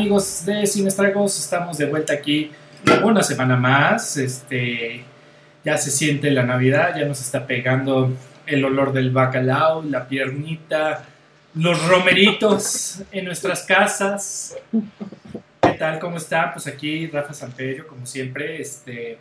[0.00, 1.38] amigos de Sin Estragos?
[1.38, 2.50] Estamos de vuelta aquí
[3.04, 4.16] una semana más.
[4.16, 5.04] Este,
[5.62, 8.10] ya se siente la Navidad, ya nos está pegando
[8.46, 11.04] el olor del bacalao, la piernita,
[11.52, 14.56] los romeritos en nuestras casas.
[15.60, 15.98] ¿Qué tal?
[15.98, 16.54] ¿Cómo están?
[16.54, 18.58] Pues aquí Rafa Samperio, como siempre.
[18.58, 19.18] Este,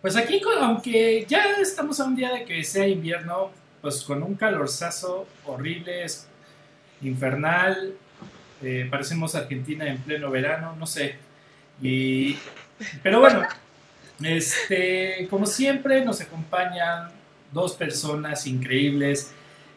[0.00, 3.50] pues aquí, aunque ya estamos a un día de que sea invierno,
[3.82, 6.06] pues con un calorzazo horrible,
[7.02, 7.92] infernal.
[8.62, 11.16] Eh, parecemos Argentina en pleno verano, no sé.
[11.80, 12.36] Y,
[13.02, 13.42] pero bueno,
[14.22, 17.10] este, como siempre nos acompañan
[17.52, 19.32] dos personas increíbles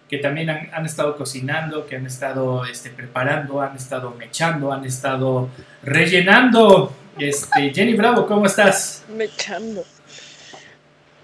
[0.10, 5.50] que también han, estado cocinando, que han estado este, preparando, han estado mechando, han estado
[5.84, 6.94] rellenando.
[7.18, 9.06] Este, Jenny Bravo, ¿cómo estás?
[9.16, 9.86] Mechando.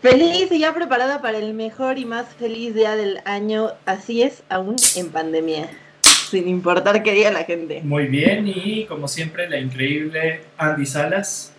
[0.02, 3.72] Feliz y ya preparada para el mejor y más feliz día del año.
[3.86, 5.68] Así es, aún en pandemia
[6.30, 7.82] sin importar qué diga la gente.
[7.82, 11.52] Muy bien, y como siempre, la increíble Andy Salas.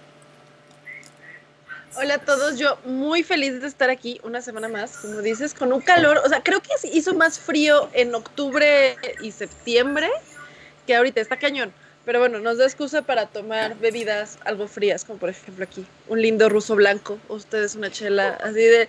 [1.97, 5.73] Hola a todos, yo muy feliz de estar aquí una semana más, como dices, con
[5.73, 10.09] un calor, o sea, creo que hizo más frío en octubre y septiembre
[10.87, 11.73] que ahorita, está cañón.
[12.09, 16.23] Pero bueno, nos da excusa para tomar bebidas algo frías, como por ejemplo aquí, un
[16.23, 18.89] lindo ruso blanco, ustedes una chela, así de...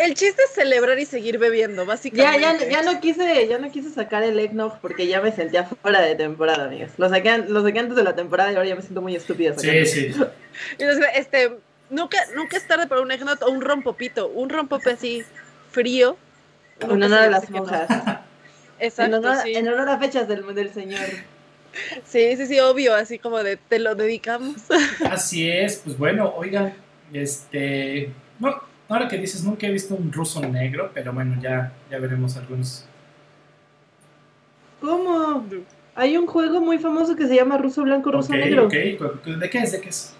[0.00, 2.42] El chiste es celebrar y seguir bebiendo, básicamente.
[2.42, 5.64] Ya, ya, ya no quise, ya no quise sacar el eggnog porque ya me sentía
[5.64, 6.90] fuera de temporada, amigas.
[6.98, 9.58] Lo saqué, lo saqué antes de la temporada y ahora ya me siento muy estúpida.
[9.58, 10.14] Sí, sí.
[11.14, 11.56] este,
[11.88, 15.24] nunca, nunca es tarde para un eggnog o un rompopito, un rompope así
[15.70, 16.18] frío.
[16.80, 17.88] En honor a las monjas.
[18.78, 21.00] Exacto, en honor, en honor a fechas del, del Señor.
[22.04, 24.56] Sí, sí, sí, obvio, así como de te lo dedicamos.
[25.10, 26.74] Así es, pues bueno, oigan,
[27.12, 31.98] este, no, ahora que dices, nunca he visto un ruso negro, pero bueno, ya, ya
[31.98, 32.84] veremos algunos.
[34.80, 35.44] ¿Cómo?
[35.94, 38.66] Hay un juego muy famoso que se llama Ruso Blanco, Ruso Negro.
[38.66, 39.72] Ok, ¿de qué es?
[39.72, 40.14] ¿De qué es?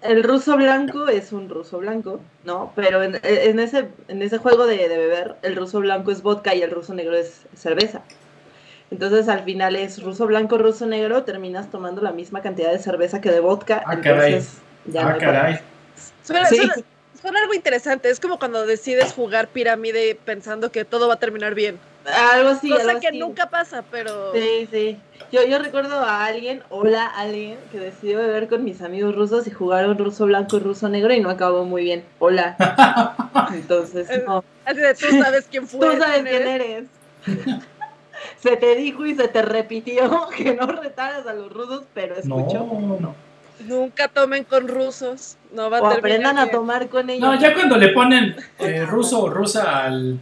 [0.00, 2.72] El ruso blanco es un ruso blanco, ¿no?
[2.76, 3.14] Pero en,
[3.58, 6.92] ese, en ese juego de, de beber, el ruso blanco es vodka y el ruso
[6.92, 8.02] negro es cerveza.
[8.94, 13.20] Entonces al final es ruso blanco, ruso negro, terminas tomando la misma cantidad de cerveza
[13.20, 13.82] que de vodka.
[13.84, 14.40] Ah, caray.
[14.96, 15.58] ah, caray.
[16.22, 16.48] Suena,
[17.40, 21.80] algo interesante, es como cuando decides jugar pirámide pensando que todo va a terminar bien.
[22.32, 22.70] Algo así.
[22.70, 24.32] Cosa que nunca pasa, pero...
[24.32, 25.00] Sí, sí.
[25.32, 29.50] Yo, yo recuerdo a alguien, hola, alguien, que decidió beber con mis amigos rusos y
[29.50, 32.04] jugaron ruso blanco y ruso negro y no acabó muy bien.
[32.20, 32.54] Hola.
[33.54, 34.44] Entonces, no.
[34.64, 35.80] Así de, tú sabes quién fue.
[35.80, 36.84] Tú sabes quién eres
[38.44, 42.58] se te dijo y se te repitió que no retaras a los rusos, pero escuchó.
[42.58, 43.14] No, no.
[43.60, 45.38] Nunca tomen con rusos.
[45.52, 47.22] No va o aprendan a tomar con ellos.
[47.22, 50.18] No, ya cuando le ponen eh, ruso o rusa al,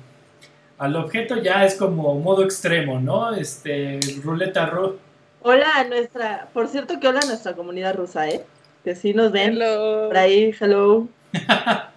[0.79, 3.35] al objeto ya es como modo extremo, ¿no?
[3.35, 4.99] Este, ruleta ru.
[5.43, 8.45] Hola a nuestra, por cierto que hola a nuestra comunidad rusa, ¿eh?
[8.85, 9.55] Que sí nos ven.
[9.55, 10.07] Hello.
[10.09, 11.09] Por ahí, hello.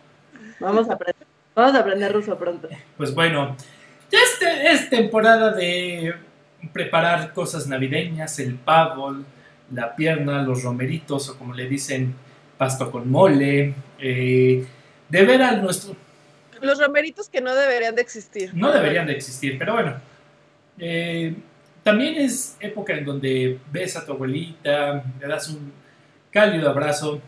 [0.60, 2.68] vamos a aprender, vamos a aprender ruso pronto.
[2.98, 3.56] Pues bueno,
[4.12, 6.16] este, es temporada de
[6.74, 9.24] preparar cosas navideñas, el pavo,
[9.72, 12.16] la pierna, los romeritos o como le dicen,
[12.58, 14.66] pasto con mole, eh,
[15.10, 15.96] de ver a nuestro...
[16.62, 18.52] Los romeritos que no deberían de existir.
[18.54, 19.96] No deberían de existir, pero bueno.
[20.80, 21.36] Eh,
[21.84, 25.72] también es época en donde ves a tu abuelita, le das un
[26.32, 27.22] cálido abrazo.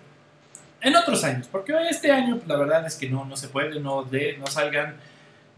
[0.82, 4.04] En otros años, porque este año la verdad es que no, no se puede, no,
[4.04, 4.96] de, no salgan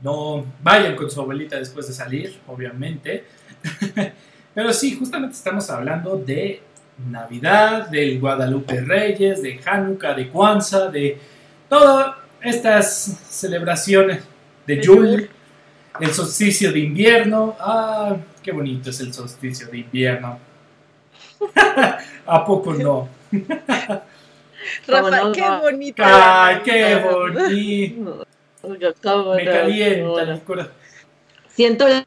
[0.01, 3.25] no vayan con su abuelita después de salir, obviamente.
[4.53, 6.61] Pero sí, justamente estamos hablando de
[7.09, 11.17] Navidad, del Guadalupe Reyes, de Hanukkah, de Kwanzaa, de
[11.67, 14.23] todas estas celebraciones
[14.65, 15.29] de Yule,
[15.99, 17.55] el solsticio de invierno.
[17.59, 20.39] Ah, qué bonito es el solsticio de invierno.
[22.25, 23.09] ¿A poco no?
[24.87, 26.03] Rafa, qué bonito.
[26.05, 28.25] Ay, qué bonito.
[28.63, 30.73] Me calienta el corazón.
[31.47, 32.05] Siento la,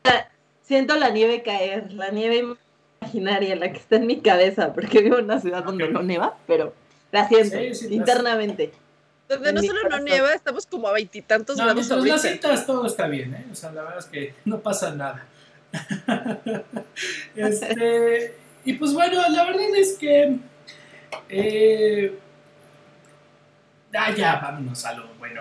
[0.62, 2.56] siento la nieve caer, la nieve
[3.00, 6.36] imaginaria, la que está en mi cabeza, porque vivo en una ciudad donde no nieva,
[6.46, 6.74] pero
[7.10, 7.58] la siento
[7.90, 8.72] internamente.
[9.28, 12.14] Donde no solo no nieva, estamos como a veintitantos no, grados ahorita.
[12.14, 13.46] las citas todo está bien, ¿eh?
[13.50, 15.26] O sea, la verdad es que no pasa nada.
[17.36, 18.34] este,
[18.64, 20.36] y pues bueno, la verdad es que...
[21.28, 22.18] Eh,
[23.94, 25.40] ah, ya, vámonos a lo bueno.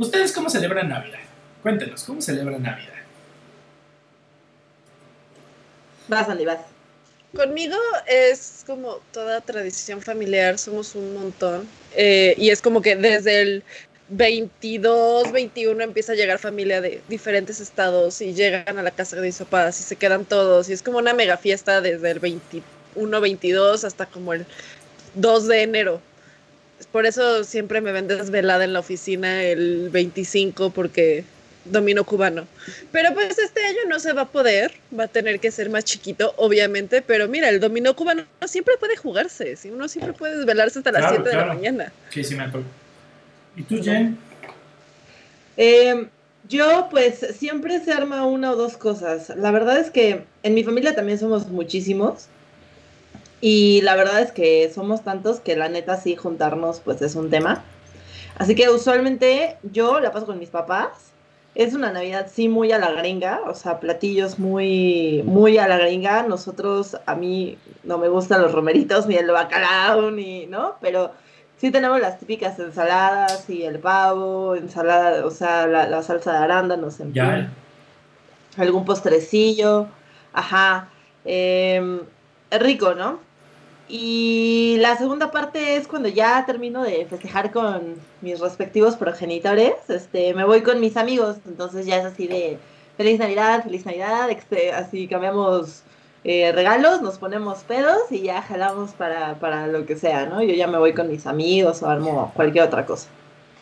[0.00, 1.18] ¿Ustedes cómo celebran Navidad?
[1.62, 2.94] Cuéntenos, ¿cómo celebran Navidad?
[6.08, 6.60] Vas, Andy, vas.
[7.36, 7.76] Conmigo
[8.06, 11.68] es como toda tradición familiar, somos un montón.
[11.94, 13.62] Eh, y es como que desde el
[14.08, 19.22] 22, 21 empieza a llegar familia de diferentes estados y llegan a la casa de
[19.22, 23.20] mis papás y se quedan todos y es como una mega fiesta desde el 21,
[23.20, 24.46] 22 hasta como el
[25.14, 26.00] 2 de enero.
[26.92, 31.24] Por eso siempre me ven desvelada en la oficina el 25 porque
[31.64, 32.46] domino cubano.
[32.92, 35.84] Pero pues este año no se va a poder, va a tener que ser más
[35.84, 39.70] chiquito, obviamente, pero mira, el dominó cubano siempre puede jugarse, ¿sí?
[39.70, 41.92] uno siempre puede desvelarse hasta las Claro, 7 de la mañana.
[42.10, 42.66] Sí, sí me acuerdo.
[43.56, 44.16] ¿Y tú, Jen?
[45.56, 46.06] Eh,
[46.48, 49.30] yo, pues, siempre se arma una o dos cosas.
[49.36, 52.26] La verdad es que en mi familia también somos muchísimos.
[53.40, 57.30] Y la verdad es que somos tantos que la neta sí juntarnos, pues, es un
[57.30, 57.64] tema.
[58.36, 61.12] Así que usualmente yo la paso con mis papás.
[61.54, 65.78] Es una Navidad sí muy a la gringa, o sea, platillos muy, muy a la
[65.78, 66.22] gringa.
[66.22, 70.76] Nosotros, a mí no me gustan los romeritos, ni el bacalao, ni, ¿no?
[70.80, 71.10] Pero
[71.56, 76.38] sí tenemos las típicas ensaladas y el pavo, ensalada, o sea, la, la salsa de
[76.38, 77.50] arándanos, en fin.
[78.56, 79.86] Algún postrecillo,
[80.32, 80.88] ajá.
[81.24, 81.82] es
[82.60, 83.29] rico, ¿no?
[83.92, 90.32] Y la segunda parte es cuando ya termino de festejar con mis respectivos progenitores, este,
[90.32, 92.58] me voy con mis amigos, entonces ya es así de
[92.96, 95.82] feliz Navidad, feliz Navidad, este, así cambiamos
[96.22, 100.40] eh, regalos, nos ponemos pedos y ya jalamos para, para lo que sea, ¿no?
[100.40, 103.08] Yo ya me voy con mis amigos o armo cualquier otra cosa.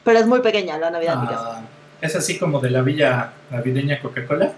[0.05, 1.17] Pero es muy pequeña la Navidad.
[1.17, 1.63] Ah,
[2.03, 4.53] es así como de la villa navideña Coca-Cola.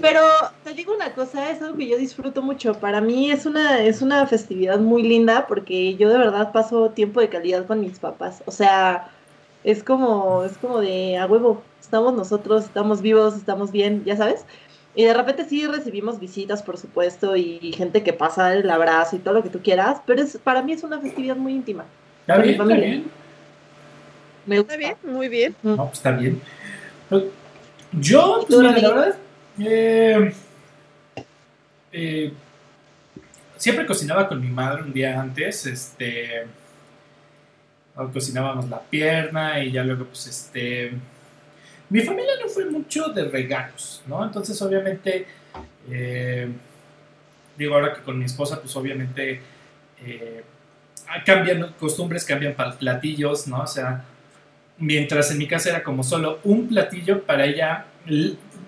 [0.00, 0.20] Pero
[0.64, 2.74] te digo una cosa, es algo que yo disfruto mucho.
[2.74, 7.20] Para mí es una, es una festividad muy linda porque yo de verdad paso tiempo
[7.20, 8.42] de calidad con mis papás.
[8.46, 9.10] O sea,
[9.62, 11.62] es como, es como de a huevo.
[11.80, 14.46] Estamos nosotros, estamos vivos, estamos bien, ya sabes.
[14.94, 19.18] Y de repente sí recibimos visitas, por supuesto, y gente que pasa el abrazo y
[19.20, 21.84] todo lo que tú quieras, pero es, para mí es una festividad muy íntima.
[22.22, 22.60] ¿Está bien?
[22.60, 23.10] ¿Está bien?
[24.46, 24.74] Me gusta.
[24.74, 25.54] Está bien, muy bien.
[25.62, 26.40] No, pues está bien.
[27.92, 29.16] Yo, ¿Y pues mira, la verdad,
[29.58, 30.32] eh,
[31.92, 32.32] eh,
[33.56, 36.46] siempre cocinaba con mi madre un día antes, este,
[38.12, 40.92] cocinábamos la pierna y ya luego, pues, este,
[41.88, 44.24] mi familia no fue mucho de regalos, ¿no?
[44.24, 45.26] Entonces, obviamente,
[45.90, 46.48] eh,
[47.58, 49.40] digo ahora que con mi esposa, pues, obviamente,
[50.04, 50.42] eh,
[51.26, 53.62] cambian costumbres, cambian platillos, ¿no?
[53.62, 54.04] O sea,
[54.78, 57.86] mientras en mi casa era como solo un platillo, para ella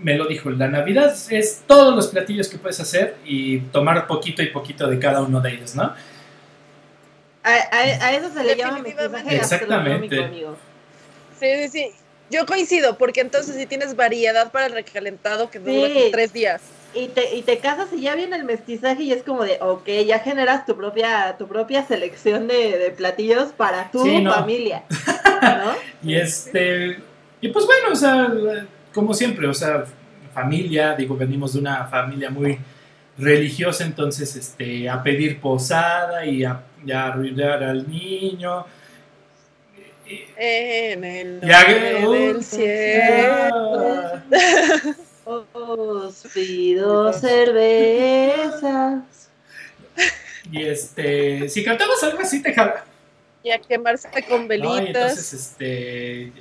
[0.02, 4.42] me lo dijo, la Navidad es todos los platillos que puedes hacer y tomar poquito
[4.42, 5.82] y poquito de cada uno de ellos, ¿no?
[5.84, 5.94] A,
[7.54, 10.24] a- a eso se le llama mestizaje Exactamente.
[10.24, 10.56] amigo.
[11.40, 11.90] Sí, sí, sí.
[12.30, 16.08] Yo coincido, porque entonces si tienes variedad para el recalentado que dura Sí.
[16.12, 16.62] tres días.
[16.94, 19.88] Y te, y te casas y ya viene el mestizaje y es como de, ok,
[20.06, 24.32] ya generas tu propia, tu propia selección de, de platillos para tu Sí, no.
[24.32, 24.84] familia.
[25.42, 25.74] ¿No?
[26.08, 26.98] Y este,
[27.40, 28.28] y pues bueno, o sea,
[28.94, 29.84] como siempre, o sea,
[30.34, 32.58] familia, digo, venimos de una familia muy
[33.18, 38.64] religiosa, entonces, este, a pedir posada y a, y a arrullar al niño.
[40.06, 44.22] Y- En el Ya, nombre uh, del cielo.
[45.54, 49.02] Os pido cervezas.
[50.50, 52.84] Y este, si cantabas algo así, te jala.
[53.44, 54.86] Y a quemarse con velitas.
[54.86, 56.32] entonces, este,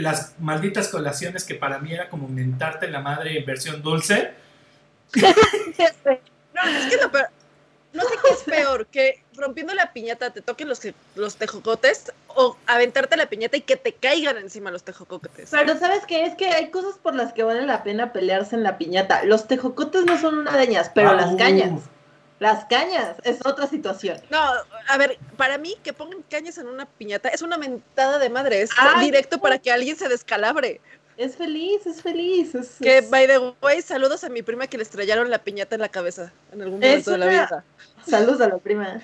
[0.00, 4.32] las malditas colaciones que para mí era como mentarte la madre en versión dulce.
[6.54, 7.28] No, es que lo peor.
[7.94, 10.80] No sé qué es peor, que rompiendo la piñata te toquen los,
[11.14, 15.50] los tejocotes o aventarte la piñata y que te caigan encima los tejocotes.
[15.50, 16.24] Pero ¿sabes qué?
[16.24, 19.24] Es que hay cosas por las que vale la pena pelearse en la piñata.
[19.24, 21.36] Los tejocotes no son una deñas, pero Ah, las uh.
[22.42, 24.18] Las cañas es otra situación.
[24.28, 24.38] No,
[24.88, 28.62] a ver, para mí que pongan cañas en una piñata es una mentada de madre,
[28.62, 29.42] es Ay, directo no.
[29.42, 30.80] para que alguien se descalabre.
[31.16, 32.52] Es feliz, es feliz.
[32.56, 35.76] Es, Que, es- by the way, saludos a mi prima que le estrellaron la piñata
[35.76, 37.64] en la cabeza en algún momento de la vida.
[38.08, 39.00] Saludos a la prima.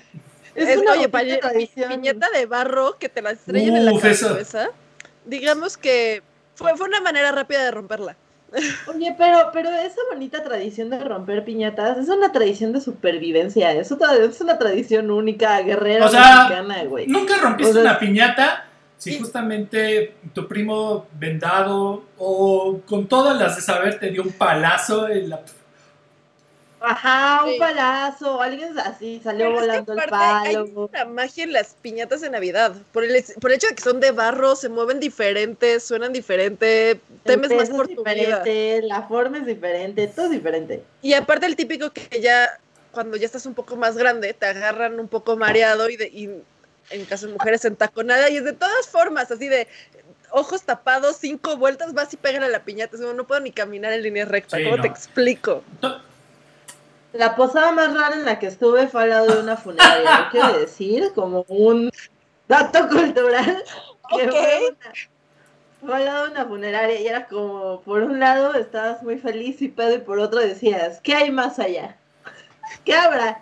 [0.53, 4.69] Es, Es- una oye, piñata de barro que te la estrellen en la cabeza.
[5.25, 6.23] Digamos que
[6.55, 8.17] fue, fue una manera rápida de romperla.
[8.87, 13.71] Oye, pero, pero esa bonita tradición de romper piñatas es una tradición de supervivencia.
[13.73, 17.07] Es, otra, es una tradición única, guerrera O sea, mexicana, güey.
[17.07, 18.65] Nunca rompiste O sea, una piñata
[18.99, 25.07] si justamente tu primo vendado o con todas las de saber te dio un palazo
[25.07, 25.41] en la...
[26.81, 27.59] Ajá, un Sí.
[27.59, 30.15] palazo, alguien así salió Pero es que volando el aparte
[30.49, 30.89] hay palo.
[30.91, 32.73] una magia en las piñatas de Navidad.
[32.93, 36.99] Por el, por el hecho de que son de barro, se mueven diferentes, suenan diferente,
[37.23, 38.13] temes más por tu vida.
[38.43, 40.83] diferente, la forma es diferente, todo es diferente.
[41.01, 42.49] Y aparte el típico que ya,
[42.91, 46.29] cuando ya estás un poco más grande, te agarran un poco mareado y, de- y
[46.91, 49.67] en caso de mujeres entaconada y es de todas formas, así de
[50.31, 52.97] ojos tapados, cinco vueltas, vas y pegan a la piñata.
[52.97, 54.57] No puedo ni caminar en línea recta.
[54.57, 54.81] Sí, ¿Cómo no.
[54.83, 55.63] te explico?
[57.13, 60.29] La posada más rara en la que estuve fue al lado de una funeraria.
[60.31, 61.11] ¿Qué quiero decir?
[61.15, 61.89] Como un
[62.47, 63.63] dato cultural.
[64.15, 64.31] que Ok.
[64.31, 64.93] fue, una-
[65.81, 69.61] fue al lado de una funeraria y era como, por un lado estabas muy feliz
[69.61, 71.97] y pedo y por otro decías, ¿qué hay más allá?
[72.85, 73.41] ¿Qué habrá?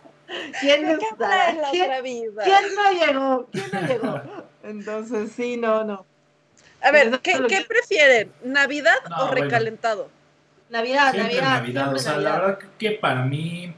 [0.59, 1.05] ¿Quién ¿De qué
[1.50, 2.43] en la ¿Quién, otra vida?
[2.43, 3.47] quién no llegó?
[3.51, 4.21] ¿Quién no llegó?
[4.63, 6.05] Entonces, sí, no, no.
[6.81, 8.31] A ver, ¿qué, prefieren?
[8.43, 9.43] ¿Navidad No, o bueno.
[9.45, 10.09] recalentado?
[10.69, 11.59] Navidad, Siempre Navidad.
[11.62, 12.31] Navidad, o sea, Navidad.
[12.31, 13.74] la verdad que para mí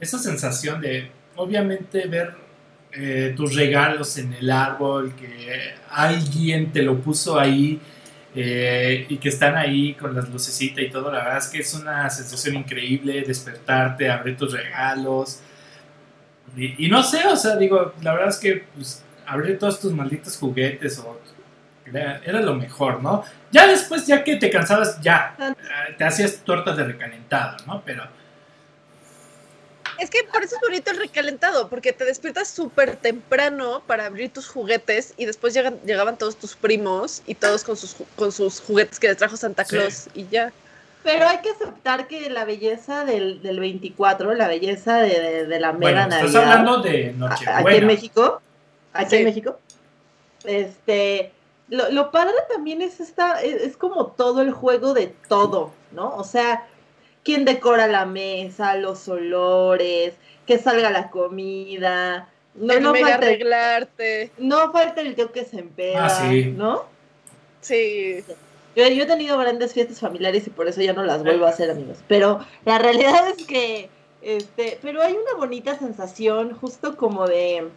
[0.00, 2.34] esa sensación de obviamente ver
[2.92, 7.80] eh, tus regalos en el árbol, que alguien te lo puso ahí
[8.34, 11.74] eh, y que están ahí con las lucecitas y todo, la verdad es que es
[11.74, 15.40] una sensación increíble despertarte, abrir tus regalos.
[16.56, 19.92] Y, y no sé, o sea, digo, la verdad es que pues, abrir todos tus
[19.92, 21.17] malditos juguetes o
[21.92, 23.24] era, era lo mejor, ¿no?
[23.50, 27.82] Ya después, ya que te cansabas, ya, eh, te hacías tortas de recalentado, ¿no?
[27.84, 28.04] Pero
[29.98, 34.32] Es que por eso es bonito el recalentado, porque te despiertas súper temprano para abrir
[34.32, 38.60] tus juguetes y después llegan, llegaban todos tus primos y todos con sus, con sus
[38.60, 39.70] juguetes que les trajo Santa Sí.
[39.76, 40.52] Claus y ya.
[41.02, 45.60] Pero hay que aceptar que la belleza del, del 24, la belleza de, de- de
[45.60, 47.86] la mera bueno, estás hablando de a- aquí en Nochebuena.
[47.86, 48.42] México,
[48.92, 49.16] aquí Sí.
[49.16, 49.58] en México,
[50.44, 51.32] este,
[51.70, 56.14] lo, lo padre también es esta, es, es como todo el juego de todo, ¿no?
[56.16, 56.66] O sea,
[57.24, 60.14] quién decora la mesa, los olores,
[60.46, 64.30] que salga la comida, no, el no mega falta, el, arreglarte.
[64.38, 66.46] no falta el tío que se empeda, Ah, sí.
[66.46, 66.84] ¿no?
[67.60, 68.24] Sí.
[68.74, 71.50] Yo, yo he tenido grandes fiestas familiares y por eso ya no las vuelvo a
[71.50, 71.98] hacer, amigos.
[72.08, 73.90] Pero la realidad es que,
[74.22, 77.68] este, pero hay una bonita sensación justo como de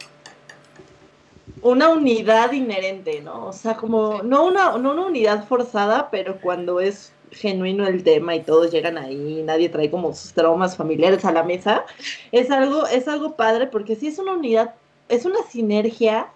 [1.62, 3.48] una unidad inherente, ¿no?
[3.48, 4.28] O sea, como, Sí.
[4.28, 8.98] no, una, no una unidad forzada, pero cuando es genuino el tema y todos llegan
[8.98, 11.86] ahí, nadie trae como sus traumas familiares a la mesa,
[12.32, 14.76] es algo, es algo padre porque sí es una unidad,
[15.08, 16.28] es una sinergia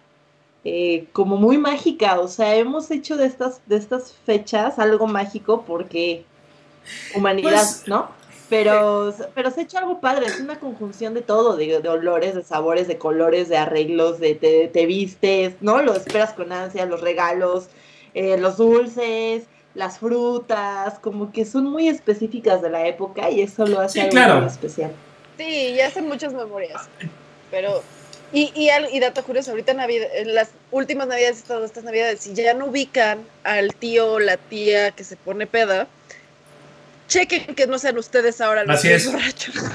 [0.63, 5.63] eh, como muy mágica, o sea, hemos hecho de estas, de estas fechas algo mágico
[5.67, 6.23] porque
[7.15, 8.09] humanidad, Pues, ¿no?
[8.63, 12.35] Pero, pero se ha hecho algo padre, es una conjunción de todo, de, de olores,
[12.35, 15.81] de sabores, de colores, de arreglos, de te, te vistes, ¿no?
[15.81, 17.67] Lo esperas con ansia, los regalos,
[18.13, 19.43] eh, los dulces,
[19.73, 23.99] las frutas, como que son muy específicas de la época y eso lo hace Sí,
[24.01, 24.35] algo claro.
[24.39, 24.91] muy especial.
[25.37, 26.81] Sí, ya hacen muchas memorias.
[27.51, 27.83] Pero,
[28.31, 31.83] y, y, al- y dato curioso, ahorita en, Navidad, en las últimas navidades, estas, estas
[31.83, 35.87] navidades, si ya no ubican al tío o la tía que se pone peda,
[37.07, 39.11] chequen que no sean ustedes ahora los Así es.
[39.11, 39.55] borrachos.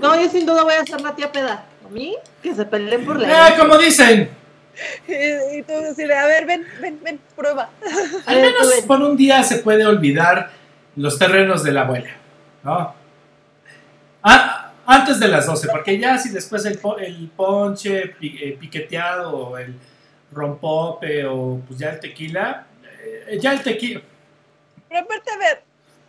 [0.00, 1.64] No, yo sin duda voy a ser la tía peda.
[1.86, 4.28] A mí, que se peleen por la Ah, como dicen,
[5.08, 7.70] Y, y tú decirle, a ver, ven, ven, ven, prueba.
[8.26, 10.50] al menos por un día se puede olvidar
[10.96, 12.10] los terrenos de la abuela,
[12.62, 12.94] ¿no?
[14.22, 18.56] Ah, antes de las 12, porque ya si después el, po- el ponche pi- eh,
[18.60, 19.74] piqueteado o el
[20.32, 22.66] rompope o pues ya el tequila,
[23.28, 24.00] eh, ya el tequila,
[24.88, 25.62] Pero aparte, a ver,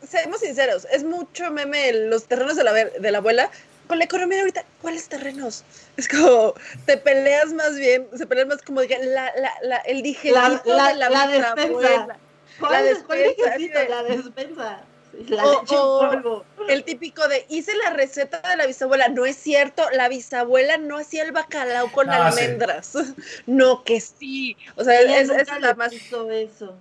[0.07, 3.49] seamos sinceros, es mucho meme el- los terrenos de la, ver- de la abuela.
[3.87, 5.63] Con la economía de ahorita, ¿cuáles terrenos?
[5.95, 6.53] Es como,
[6.85, 10.41] te peleas más bien, se pelean más como la, la, la, el digerito
[10.75, 11.55] la- de la, la bisabuela.
[11.55, 12.17] despensa.
[12.59, 13.79] ¿Cuál, La es- cuál despensa, dijecito?
[13.79, 13.87] sí.
[13.89, 14.81] La despensa.
[15.29, 16.43] La O-.
[16.67, 19.07] El típico de, hice la receta de la bisabuela.
[19.07, 22.41] No es cierto, la bisabuela no hacía el bacalao con Ah, sí.
[22.43, 22.91] almendras.
[23.47, 24.57] No, que sí.
[24.75, 25.93] O sea, es, es la más...
[25.93, 26.77] eso.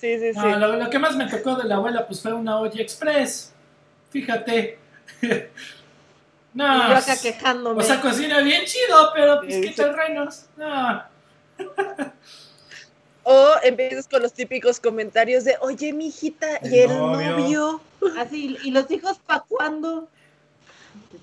[0.00, 0.40] Sí, sí, sí.
[0.40, 3.52] Lo, lo que más me tocó de la abuela pues fue una olla express.
[4.10, 4.78] Fíjate.
[6.54, 6.76] no.
[6.86, 7.82] Y yo acá quejándome.
[7.82, 10.46] O sea, cocina bien chido, pero pues Sí, qué terrenos.
[10.56, 11.02] No.
[13.22, 17.36] O empiezas con los típicos comentarios de, oye, mijita, El ¿y el novio.
[17.36, 17.80] novio?
[18.18, 20.08] Así, ¿y los hijos para cuándo?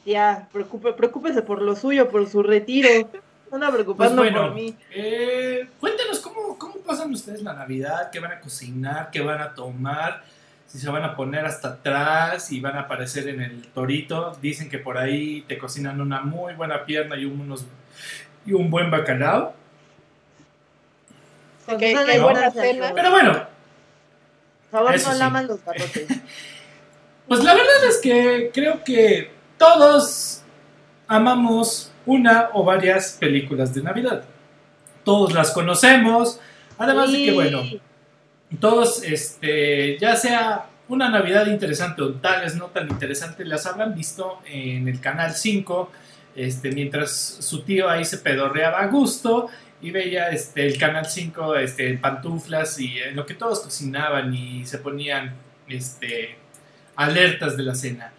[0.06, 3.10] Ya, preocupe, preocúpese por lo suyo, por su retiro.
[3.50, 4.76] No anda Pues preocupando bueno, por mí.
[4.92, 9.54] eh, cuéntanos cómo, cómo pasan ustedes la Navidad, qué van a cocinar, qué van a
[9.54, 10.24] tomar,
[10.68, 14.38] si se van a poner hasta atrás y van a aparecer en el torito.
[14.42, 17.66] Dicen que por ahí te cocinan una muy buena pierna y unos
[18.46, 19.54] y un buen bacalao.
[21.66, 22.92] Con que- que buena cena.
[22.96, 23.34] Pero bueno,
[24.72, 25.20] Por favor, no sí.
[25.20, 26.08] laman los barrotes.
[27.28, 30.44] Pues la verdad es que creo que todos
[31.10, 34.24] amamos una o varias películas de Navidad.
[35.04, 36.40] Todos las conocemos.
[36.80, 37.64] Además de que, bueno,
[38.60, 43.94] todos, este, ya sea una Navidad interesante o tal vez no tan interesante, las habrán
[43.94, 45.92] visto en el canal 5,
[46.36, 49.50] este, mientras su tío ahí se pedorreaba a gusto
[49.82, 54.34] y veía este, el Canal 5 este, en pantuflas y en lo que todos cocinaban
[54.34, 55.36] y se ponían
[55.68, 56.36] este,
[56.96, 58.12] alertas de la cena.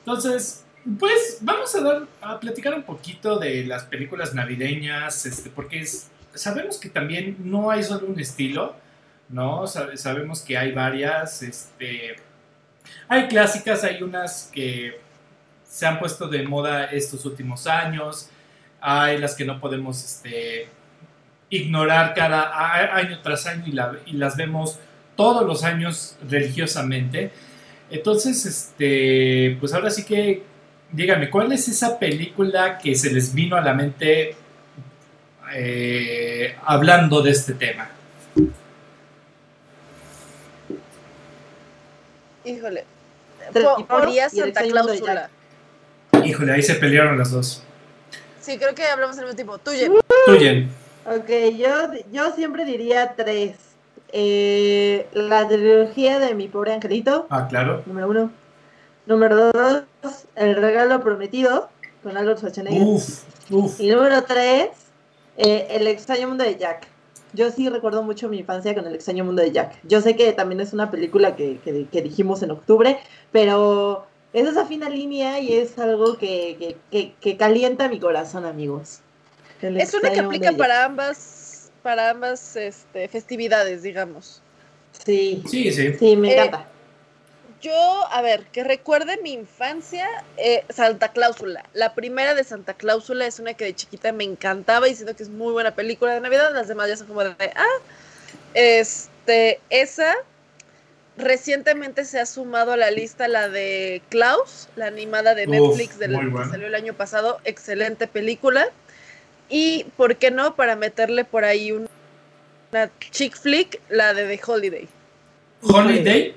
[0.00, 0.64] Entonces,
[0.98, 5.84] pues vamos a dar a platicar un poquito de las películas navideñas, este, porque
[6.34, 8.74] sabemos que también no hay solo un estilo,
[9.28, 9.66] ¿no?
[9.66, 12.16] sabemos que hay varias, este,
[13.08, 14.98] hay clásicas, hay unas que
[15.64, 18.28] se han puesto de moda estos últimos años,
[18.80, 20.68] hay las que no podemos este,
[21.50, 24.78] ignorar cada año tras año y, y las vemos
[25.14, 27.30] todos los años religiosamente.
[27.90, 30.49] Entonces, este, pues ahora sí que
[30.92, 34.36] díganme, ¿cuál es esa película que se les vino a la mente
[35.54, 37.88] eh, hablando de este tema?
[42.44, 42.84] Híjole.
[43.52, 45.30] Por Santa Cláusula.
[46.24, 47.62] Híjole, ahí se pelearon las dos.
[48.40, 49.58] Sí, creo que hablamos al mismo tiempo.
[49.58, 49.92] Tuyen.
[50.26, 50.70] Tuyen.
[51.06, 53.56] Ok, yo, yo siempre diría tres.
[54.12, 57.26] Eh, la trilogía de mi pobre angelito.
[57.30, 57.82] Ah, claro.
[57.86, 58.30] Número uno.
[59.06, 59.84] Número dos,
[60.34, 61.68] El regalo prometido
[62.02, 62.82] con Albert Schwarzenegger.
[62.82, 63.80] Uf, uf.
[63.80, 64.68] Y número tres,
[65.36, 66.86] eh, El extraño mundo de Jack.
[67.32, 69.78] Yo sí recuerdo mucho mi infancia con El extraño mundo de Jack.
[69.84, 72.98] Yo sé que también es una película que, que, dijimos en octubre,
[73.32, 79.00] pero es esa fina línea y es algo que, que calienta mi corazón, amigos.
[79.62, 84.42] es una que aplica para ambas, para ambas este, festividades, digamos.
[85.04, 85.94] Sí, sí, sí.
[85.94, 86.66] Sí, me eh, encanta
[87.60, 91.64] yo, a ver, que recuerde mi infancia, eh, Santa Cláusula.
[91.74, 95.22] La primera de Santa Cláusula es una que de chiquita me encantaba y siento que
[95.22, 96.52] es muy buena película de Navidad.
[96.52, 97.66] Las demás ya son como de, ah,
[98.54, 100.14] este, esa.
[101.16, 106.12] Recientemente se ha sumado a la lista la de Klaus, la animada de Netflix del,
[106.12, 107.40] que salió el año pasado.
[107.44, 108.68] Excelente película.
[109.50, 110.54] Y, ¿por qué no?
[110.54, 114.88] Para meterle por ahí una chick flick, la de The Holiday.
[115.62, 116.34] ¿Holiday?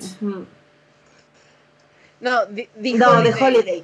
[2.23, 3.33] No, The, no, Holiday.
[3.33, 3.83] The Holiday.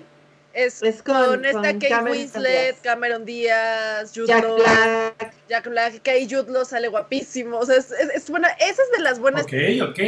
[0.53, 5.33] Es, con, esta Kate Winslet, Cameron Díaz, Jude Jack Black.
[5.47, 7.59] Jack Black, que ahí Jude Law sale guapísimo.
[7.59, 8.47] O sea, es, es, buena.
[8.59, 9.43] Esa es de las buenas.
[9.43, 9.99] Ok, ok.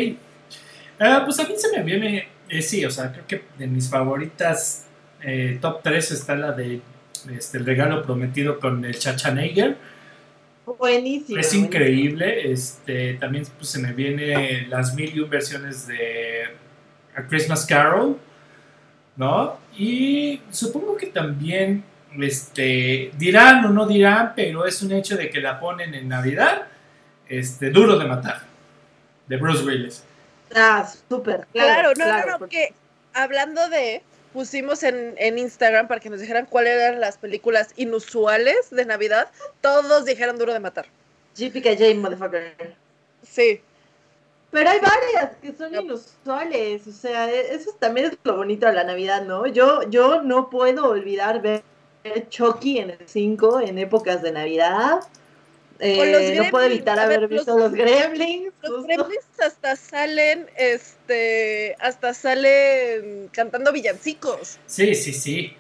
[0.99, 2.27] Uh, pues a mí se me viene.
[2.49, 4.85] Eh, sí, o sea, creo que de mis favoritas
[5.21, 6.81] eh, top 3 está la de
[7.33, 9.77] este, El regalo prometido con el Chachanegger.
[10.65, 11.39] Buenísimo.
[11.39, 12.51] Es increíble.
[12.51, 16.60] Este, también pues, se me viene las mil y un versiones de
[17.15, 18.17] a Christmas Carol,
[19.15, 19.57] ¿no?
[19.77, 21.83] Y supongo que también
[22.19, 26.67] este, dirán o no dirán, pero es un hecho de que la ponen en Navidad,
[27.27, 28.41] este, duro de matar,
[29.27, 30.03] de Bruce Willis.
[30.53, 31.47] Ah, súper.
[31.53, 32.73] Claro, no, no, no, que
[33.13, 38.69] hablando de, pusimos en, en, Instagram para que nos dijeran cuáles eran las películas inusuales
[38.71, 39.29] de Navidad,
[39.61, 40.87] todos dijeron duro de matar.
[41.35, 42.75] JPKJ, motherfucker.
[43.23, 43.61] Sí.
[44.51, 48.73] Pero hay varias que son inusuales, o sea, e-, eso también es lo bonito de
[48.73, 49.47] la Navidad, ¿no?
[49.47, 51.63] Yo, yo no puedo olvidar ver
[52.29, 54.99] Chucky en el 5 en épocas de Navidad.
[55.79, 58.53] Eh, no puedo evitar haber visto los, Gremlins.
[58.61, 64.59] Los Gremlins hasta salen, este, hasta salen cantando villancicos.
[64.67, 65.57] Sí, sí, sí.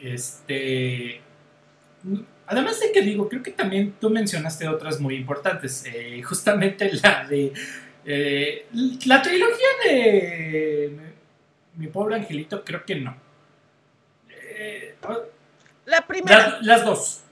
[0.00, 1.20] Este,
[2.52, 5.84] Además de que digo, creo que también tú mencionaste otras muy importantes.
[5.86, 7.52] Eh, justamente la de.
[8.04, 8.66] Eh,
[9.06, 10.98] la trilogía de.
[11.76, 13.16] Mi pobre angelito, creo que no.
[14.28, 14.96] Eh,
[15.86, 16.58] la primera.
[16.60, 17.22] Las, dos.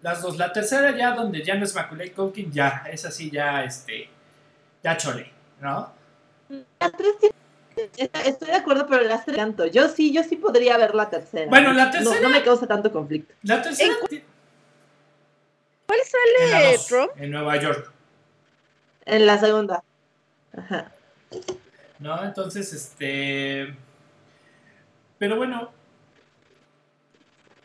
[0.00, 0.38] Las dos.
[0.38, 2.84] La tercera, ya donde ya no es Macaulay Culkin, ya.
[2.90, 4.08] Es así, ya, este.
[4.82, 5.92] Ya chole, ¿no?
[6.80, 7.16] La tres
[8.24, 9.66] Estoy de acuerdo, pero las tres tanto.
[9.66, 11.50] Yo sí, yo sí podría ver la tercera.
[11.50, 12.20] Bueno, la tercera.
[12.20, 13.34] No, no me causa tanto conflicto.
[13.42, 13.94] La tercera.
[15.94, 17.10] ¿Cuál sale Trump?
[17.16, 17.92] En Nueva York.
[19.04, 19.82] En la segunda.
[20.56, 20.92] Ajá.
[21.98, 23.74] No, entonces, este.
[25.18, 25.72] Pero bueno.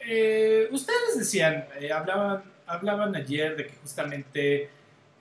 [0.01, 4.69] Eh, ustedes decían, eh, hablaban, hablaban ayer de que justamente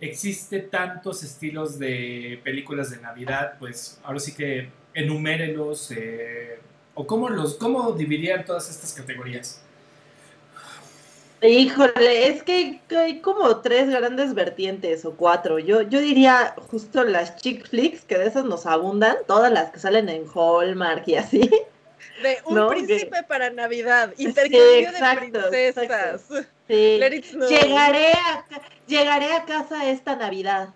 [0.01, 6.61] existe tantos estilos de películas de Navidad, pues ahora sí que enumérelos, eh,
[6.95, 9.63] o cómo los, cómo dividirían todas estas categorías.
[11.41, 15.59] Híjole, es que hay como tres grandes vertientes o cuatro.
[15.59, 19.79] Yo, yo diría justo las chick flicks, que de esas nos abundan, todas las que
[19.79, 21.51] salen en Hallmark y así.
[22.23, 26.23] De un príncipe para Navidad, intercambio de princesas.
[26.67, 27.01] Sí.
[27.49, 28.45] Llegaré, a,
[28.87, 30.71] llegaré a casa esta Navidad.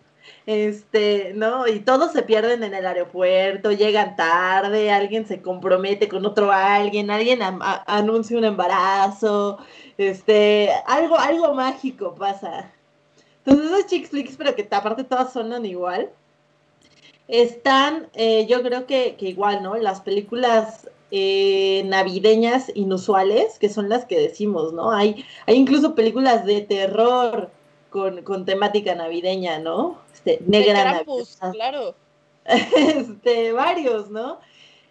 [0.47, 1.69] Este, ¿no?
[1.69, 7.11] Y todos se pierden en el aeropuerto, llegan tarde, alguien se compromete con otro alguien,
[7.11, 9.59] alguien anuncia un embarazo,
[9.99, 12.71] este, algo, algo mágico pasa.
[13.45, 16.11] Entonces esos chick flicks, pero que aparte todas sonan igual,
[17.29, 19.77] están, eh, yo creo que, igual, ¿no?
[19.77, 24.93] Las películas eh, navideñas inusuales, que son las que decimos, ¿no?
[24.93, 27.51] Hay, hay incluso películas de terror
[27.91, 29.99] con, con temática navideña, ¿no?
[30.15, 31.05] Este, negra
[31.53, 31.95] claro.
[32.45, 34.39] este, varios, ¿no?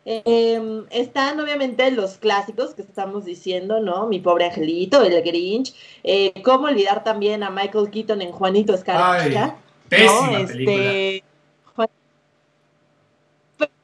[0.04, 4.08] Em, están obviamente los clásicos que estamos diciendo, ¿no?
[4.08, 5.76] Mi pobre angelito, el Grinch.
[6.04, 9.56] Eh, ¿Cómo olvidar también a Michael Keaton en Juanito Escarcha?
[9.90, 11.24] Pésima este,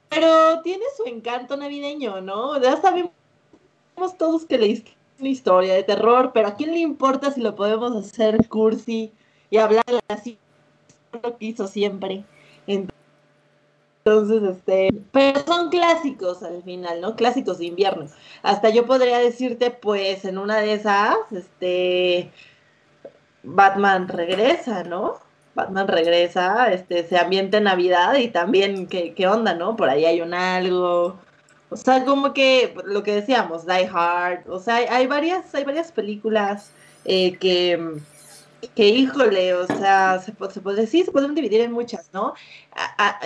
[0.10, 2.60] Pero tiene su encanto navideño, ¿no?
[2.62, 3.12] Ya sabemos
[4.17, 4.84] todos que le
[5.19, 9.12] una historia de terror, pero ¿a quién le importa si lo podemos hacer cursi
[9.49, 10.38] y hablar así
[11.23, 12.23] lo que hizo siempre?
[12.67, 13.07] Entonces,
[14.08, 17.15] este, pero son clásicos al final, ¿no?
[17.15, 18.08] Clásicos de invierno.
[18.43, 22.32] Hasta yo podría decirte, pues, en una de esas, este,
[23.43, 25.15] Batman regresa, ¿no?
[25.56, 29.76] Batman regresa, este, se ambienta en Navidad y también, ¿qué, qué onda, no?
[29.76, 31.20] Por ahí hay un algo,
[31.70, 35.91] o sea, como que lo que decíamos, Die Hard, o sea, hay, varias, hay varias
[35.91, 36.72] películas
[37.06, 38.00] eh, que,
[38.76, 42.34] que, híjole, o sea, se, puede, sí, se pueden dividir en muchas, ¿no?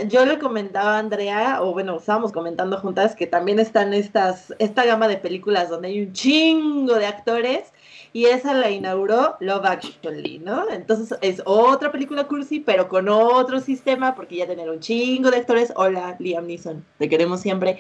[0.08, 4.86] yo le comentaba a Andrea, o bueno, estábamos comentando juntas que también están estas, esta
[4.86, 7.74] gama de películas donde hay un chingo de actores
[8.14, 10.70] y esa la inauguró Love Actually, ¿no?
[10.70, 15.38] Entonces es otra película cursi, pero con otro sistema, porque ya tener un chingo de
[15.38, 15.72] actores.
[15.76, 17.80] Hola, Liam Neeson, te queremos siempre.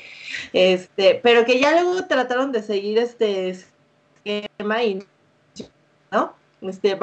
[0.53, 5.03] Este, pero que ya luego trataron de seguir este esquema y,
[6.11, 6.33] ¿no?
[6.61, 6.95] Este,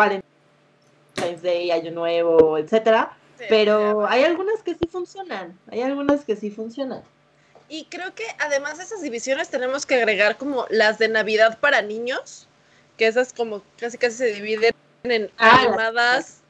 [1.19, 3.17] Valentine's Day, Año Nuevo, etcétera.
[3.49, 7.03] pero hay algunas que sí funcionan, hay algunas que sí funcionan.
[7.69, 11.83] Y creo que además de esas divisiones tenemos que agregar como las de Navidad para
[11.83, 12.49] niños,
[12.97, 14.73] que esas como casi casi se dividen
[15.05, 16.41] en ah, animadas,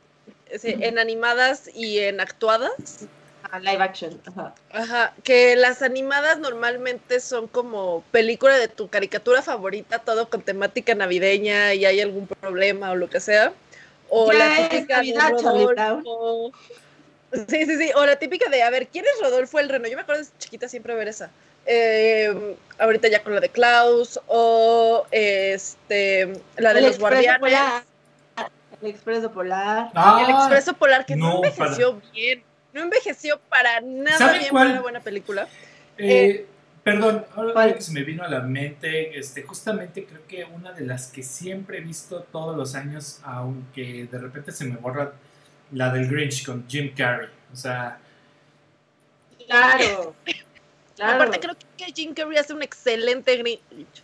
[0.51, 3.07] en animadas y en actuadas.
[3.51, 4.55] Ah, live action, ajá.
[4.73, 10.95] Ajá, que las animadas normalmente son como película de tu caricatura favorita, todo con temática
[10.95, 13.53] navideña y hay algún problema o lo que sea.
[14.09, 16.53] O la típica de Rodolfo.
[17.33, 17.91] Sí, sí, sí.
[17.95, 19.87] O la típica de, a ver, ¿quién es Rodolfo el Reno?
[19.87, 21.31] Yo me acuerdo de chiquita siempre ver esa.
[21.67, 27.85] Eh, ahorita ya con la de Klaus, o este, la de los guardianes.
[28.81, 29.91] el Expreso Polar.
[29.95, 32.43] Ah, el Expreso Polar, que no, envejeció bien.
[32.73, 34.71] No envejeció para nada bien cuál?
[34.71, 35.47] una buena película.
[35.99, 36.47] Eh, eh,
[36.93, 40.87] perdón, ahora que se me vino a la mente, este, justamente creo que una de
[40.87, 45.13] las que siempre he visto todos los años, aunque de repente se me borra,
[45.73, 47.29] la del Grinch con Jim Carrey.
[47.53, 47.99] O sea.
[49.47, 50.15] Claro.
[51.01, 54.03] Aparte creo que Jim Carrey hace un excelente Grinch.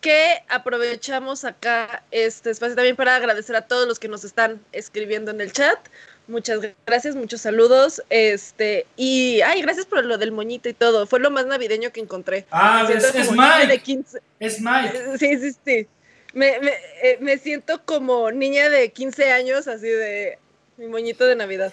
[0.00, 5.32] Que aprovechamos acá este espacio también para agradecer a todos los que nos están escribiendo
[5.32, 5.78] en el chat.
[6.26, 8.02] Muchas gracias, muchos saludos.
[8.08, 11.06] Este, y ay, gracias por lo del moñito y todo.
[11.06, 12.46] Fue lo más navideño que encontré.
[12.50, 14.04] Ah, es, es Mike.
[14.40, 15.18] Es Mike.
[15.18, 15.86] Sí, sí, sí.
[16.32, 20.38] Me, me, eh, me, siento como niña de 15 años, así de
[20.76, 21.72] mi moñito de Navidad.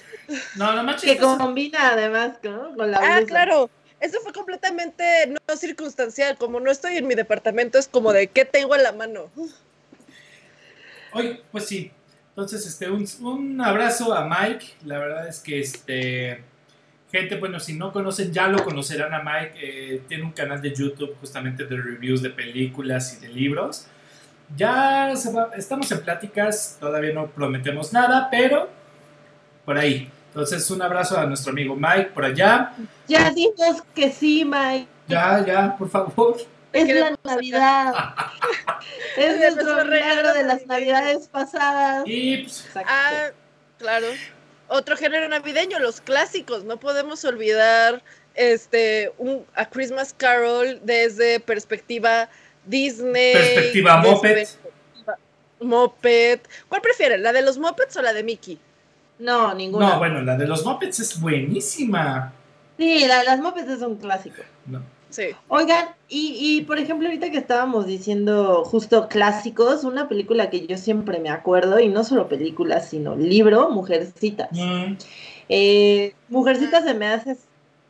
[0.55, 2.75] No, no Que combina además ¿no?
[2.75, 3.69] con la Ah, claro
[4.01, 6.37] eso fue completamente no circunstancial.
[6.37, 9.29] Como no estoy en mi departamento, es como de qué tengo en la mano.
[11.13, 11.91] Oye, pues sí.
[12.31, 14.65] Entonces, este, un, abrazo a Mike.
[14.85, 16.43] La verdad es que este.
[17.11, 19.53] Gente, bueno, si no conocen, ya lo conocerán a Mike.
[19.61, 23.87] Eh, tiene un canal de YouTube justamente de reviews de películas y de libros.
[24.55, 28.69] Ya estamos en pláticas, todavía no prometemos nada, pero
[29.65, 30.09] por ahí.
[30.27, 32.73] Entonces, un abrazo a nuestro amigo Mike por allá.
[33.07, 34.87] Ya dinos que sí, Mike.
[35.07, 36.37] Ya, ya, por favor.
[36.73, 37.93] Es la Navidad.
[39.17, 42.03] es nuestro regalo de las Navidades pasadas.
[42.05, 43.29] Y, pues, ah,
[43.77, 44.07] claro.
[44.67, 46.63] Otro género navideño, los clásicos.
[46.63, 48.01] No podemos olvidar
[48.35, 52.29] este un A Christmas Carol desde perspectiva
[52.65, 53.33] Disney.
[53.33, 54.47] Perspectiva Moped.
[55.59, 56.39] Moped.
[56.69, 57.17] ¿Cuál prefiere?
[57.17, 58.59] ¿La de los Mopeds o la de Mickey?
[59.19, 59.89] No, ninguna.
[59.89, 62.33] No, bueno, la de los Muppets es buenísima.
[62.77, 64.41] Sí, la de las Muppets es un clásico.
[64.65, 64.81] No.
[65.11, 65.27] Sí.
[65.49, 70.77] Oigan, y, y por ejemplo, ahorita que estábamos diciendo justo clásicos, una película que yo
[70.77, 74.49] siempre me acuerdo, y no solo película, sino libro, Mujercitas.
[74.51, 74.93] Mm.
[75.49, 77.37] Eh, Mujercitas se me hace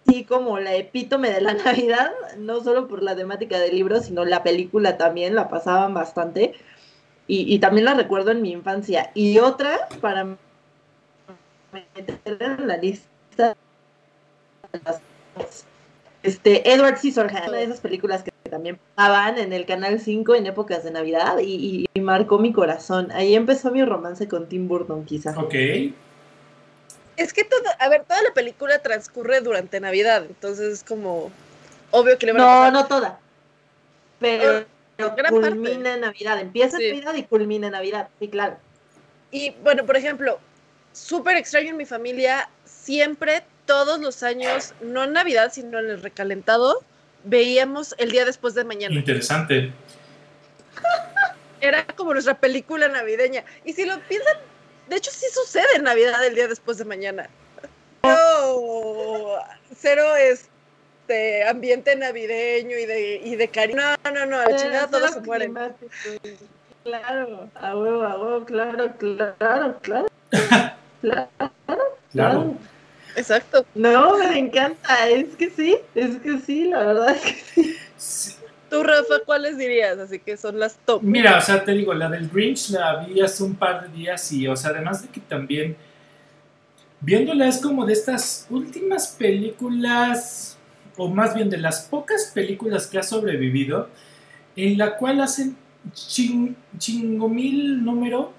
[0.07, 4.25] así como la epítome de la Navidad, no solo por la temática del libro, sino
[4.25, 6.53] la película también, la pasaban bastante.
[7.27, 9.11] Y, y también la recuerdo en mi infancia.
[9.13, 10.37] Y otra, para
[11.71, 13.55] meter en la lista
[16.23, 20.45] este Edward Scissorhands, una de esas películas que también pasaban en el canal 5 en
[20.45, 23.11] épocas de Navidad y, y, marcó mi corazón.
[23.11, 25.37] Ahí empezó mi romance con Tim Burton, quizás.
[25.37, 25.55] Ok.
[27.17, 31.31] Es que todo, a ver, toda la película transcurre durante Navidad, entonces es como
[31.91, 32.73] obvio que le van no, a pasar.
[32.73, 33.19] No, toda.
[34.19, 34.65] Pero,
[34.97, 36.85] pero culmina en Navidad, empieza Sí.
[36.85, 38.57] en Navidad y culmina en Navidad, sí, claro.
[39.31, 40.39] Y bueno, por ejemplo,
[40.93, 46.01] súper extraño en mi familia, siempre, todos los años, no en Navidad, sino en el
[46.01, 46.83] recalentado,
[47.23, 48.93] veíamos el día después de mañana.
[48.93, 49.71] Interesante.
[51.61, 53.45] Era como nuestra película navideña.
[53.63, 54.35] Y si lo piensan,
[54.89, 57.29] de hecho sí sucede en Navidad el día después de mañana.
[58.01, 59.39] Cero,
[59.79, 63.81] cero este ambiente navideño y de, y de cariño.
[64.03, 65.53] No, no, no, a la chingada todos se mueren.
[65.53, 65.91] climático.
[66.83, 70.07] Claro, a huevo, a huevo, claro, claro, claro.
[71.01, 71.29] claro.
[72.11, 72.57] Claro.
[73.15, 73.65] Exacto.
[73.75, 77.75] No, me encanta, es que sí, es que sí, la verdad es que sí.
[77.97, 78.31] Sí.
[78.69, 79.99] Tú, Rafa, ¿cuáles dirías?
[79.99, 81.03] Así que son las top.
[81.03, 84.31] Mira, o sea, te digo, la del Grinch la vi hace un par de días
[84.31, 85.75] y, o sea, además de que también
[87.01, 90.57] viéndola es como de estas últimas películas,
[90.95, 93.89] o más bien de las pocas películas que ha sobrevivido,
[94.55, 95.57] en la cual hacen
[95.93, 98.31] ching, chingomil número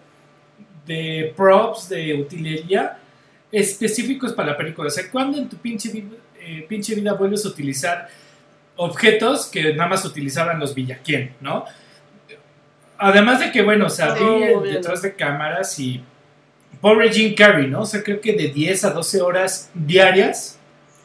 [0.86, 2.98] de props, de utilería
[3.52, 4.88] específicos para la película.
[4.88, 5.92] O sea, cuando en tu pinche,
[6.40, 8.08] eh, pinche vida vuelves a utilizar
[8.76, 11.66] objetos que nada más utilizaban los villaquien, ¿no?
[12.98, 14.60] Además de que, bueno, o sea, vi Obvio.
[14.62, 16.02] detrás de cámaras y
[16.80, 17.82] pobre Jim Carrey, ¿no?
[17.82, 20.58] O sea, creo que de 10 a 12 horas diarias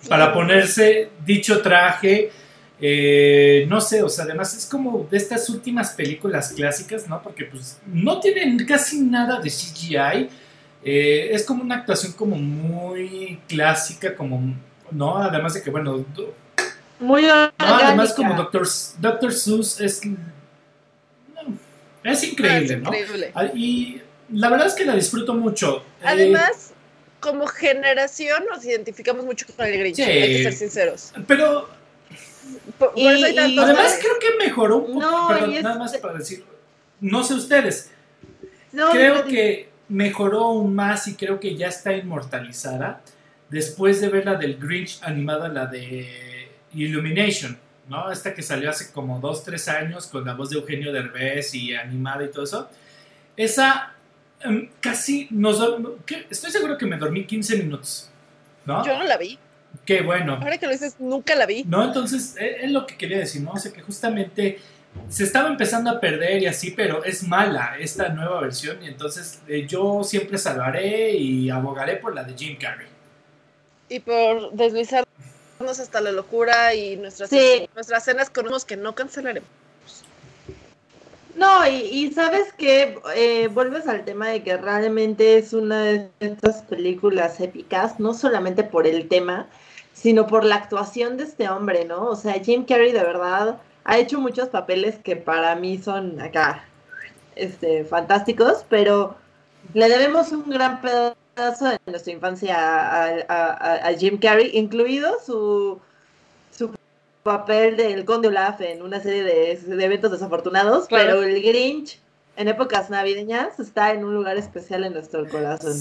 [0.08, 2.32] para ponerse dicho traje.
[2.80, 7.22] eh, no sé, o sea, además es como de estas últimas películas clásicas, ¿no?
[7.24, 10.30] Porque pues no tienen casi nada de CGI.
[10.84, 14.56] Eh, es como una actuación como muy clásica, como,
[14.92, 15.18] ¿no?
[15.18, 16.06] Además de que, bueno,
[17.00, 18.68] Muy no, además como Doctor,
[19.00, 21.58] Doctor Seuss es, no,
[22.04, 22.90] es increíble, Es ¿no?
[22.90, 23.32] increíble.
[23.36, 25.78] Ah, Y la verdad es que la disfruto mucho.
[26.02, 26.72] Eh, Además,
[27.20, 30.04] como generación nos identificamos mucho con el Grinch, Sí.
[30.04, 31.12] hay que ser sinceros.
[31.28, 31.70] pero
[32.80, 35.02] Por, por Y- eso hay tantos además creo que mejoró un poco.
[35.02, 36.46] No, perdón, nada más para decir,
[37.02, 37.92] no sé ustedes,
[38.72, 43.02] No, creo no, que mejoró aún más y creo que ya está inmortalizada
[43.50, 48.12] después de ver la del Grinch animada, la de Illumination, ¿no?
[48.12, 51.74] Esta que salió hace como 2, 3 años con la voz de Eugenio Derbez y
[51.74, 52.70] animada y todo eso.
[53.38, 53.94] Esa
[54.42, 55.60] em, casi nos...
[56.06, 58.10] que- Estoy seguro que me dormí 15 minutos,
[58.66, 58.86] ¿no?
[58.86, 59.40] Yo no la vi.
[59.86, 60.34] Qué bueno.
[60.42, 61.64] Ahora que lo dices, nunca la vi.
[61.64, 63.52] No, entonces eh, es lo que quería decir, ¿no?
[63.52, 64.60] O sea, que justamente
[65.10, 69.42] se estaba empezando a perder y así, pero es mala esta nueva versión y entonces
[69.48, 72.88] eh, yo siempre salvaré y abogaré por la de Jim Carrey.
[73.90, 75.08] Y por deslizarnos
[75.60, 77.70] hasta la locura y nuestras, Sí.
[77.74, 79.50] nuestras cenas con unos que no cancelaremos.
[81.36, 82.98] No, y, y sabes que
[83.54, 88.88] vuelves al tema de que realmente es una de estas películas épicas, no solamente por
[88.88, 89.48] el tema,
[89.94, 92.06] sino por la actuación de este hombre, ¿no?
[92.06, 93.58] O sea, Jim Carrey de verdad
[93.88, 96.64] ha hecho muchos papeles que para mí son acá,
[97.36, 99.16] este, fantásticos, pero
[99.74, 105.18] le debemos un gran pedazo de nuestra infancia a, a- a- a Jim Carrey, incluido
[105.26, 105.80] su,
[106.56, 106.76] su
[107.24, 111.06] papel del Conde Olaf en una serie de, de eventos desafortunados, Claro.
[111.20, 112.00] pero el Grinch
[112.36, 115.78] en épocas navideñas está en un lugar especial en nuestro corazón.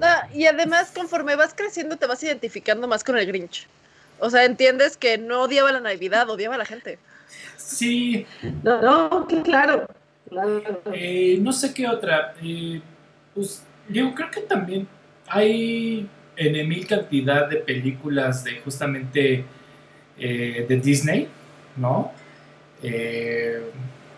[0.00, 3.68] No, y además, conforme vas creciendo, te vas identificando más con el Grinch.
[4.24, 7.00] O sea, entiendes que no odiaba la Navidad, odiaba a la gente.
[7.56, 8.24] Sí,
[8.62, 9.88] No, no, claro.
[10.28, 10.80] claro.
[10.94, 12.32] eh, no sé qué otra.
[12.40, 12.80] eh,
[13.34, 14.86] pues yo creo que también
[15.26, 19.44] hay en mil cantidad de películas de justamente
[20.18, 21.26] eh, de Disney,
[21.76, 22.12] ¿no?
[22.80, 23.60] Eh,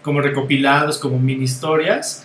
[0.03, 2.24] como recopilados, como mini historias.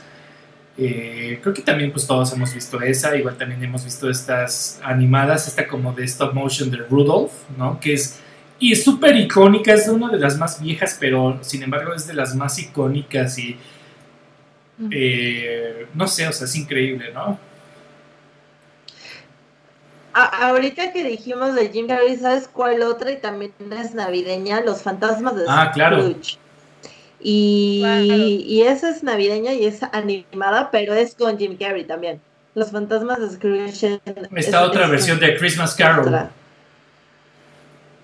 [0.82, 5.48] Eh, creo que también pues todos hemos visto esa, igual también hemos visto estas animadas,
[5.48, 7.80] esta como de stop motion de Rudolph, ¿no?
[7.80, 8.20] Que es
[8.62, 12.14] y es súper icónica, es una de las más viejas, pero sin embargo es de
[12.14, 13.58] las más icónicas y
[14.92, 17.38] eh, no sé, o sea, es increíble, ¿no?
[20.14, 23.12] A- ahorita que dijimos de Jim Carrey, ¿sabes cuál otra?
[23.12, 26.16] Y también es navideña, Los Fantasmas de Ah, claro.
[27.22, 28.04] Y, Claro.
[28.06, 32.22] y esa es navideña y es animada, pero es con Jim Carrey también.
[32.56, 34.00] Los Fantasmas de Scrooge.
[34.36, 36.06] Esta otra versión de Christmas Carol.
[36.08, 36.32] otra.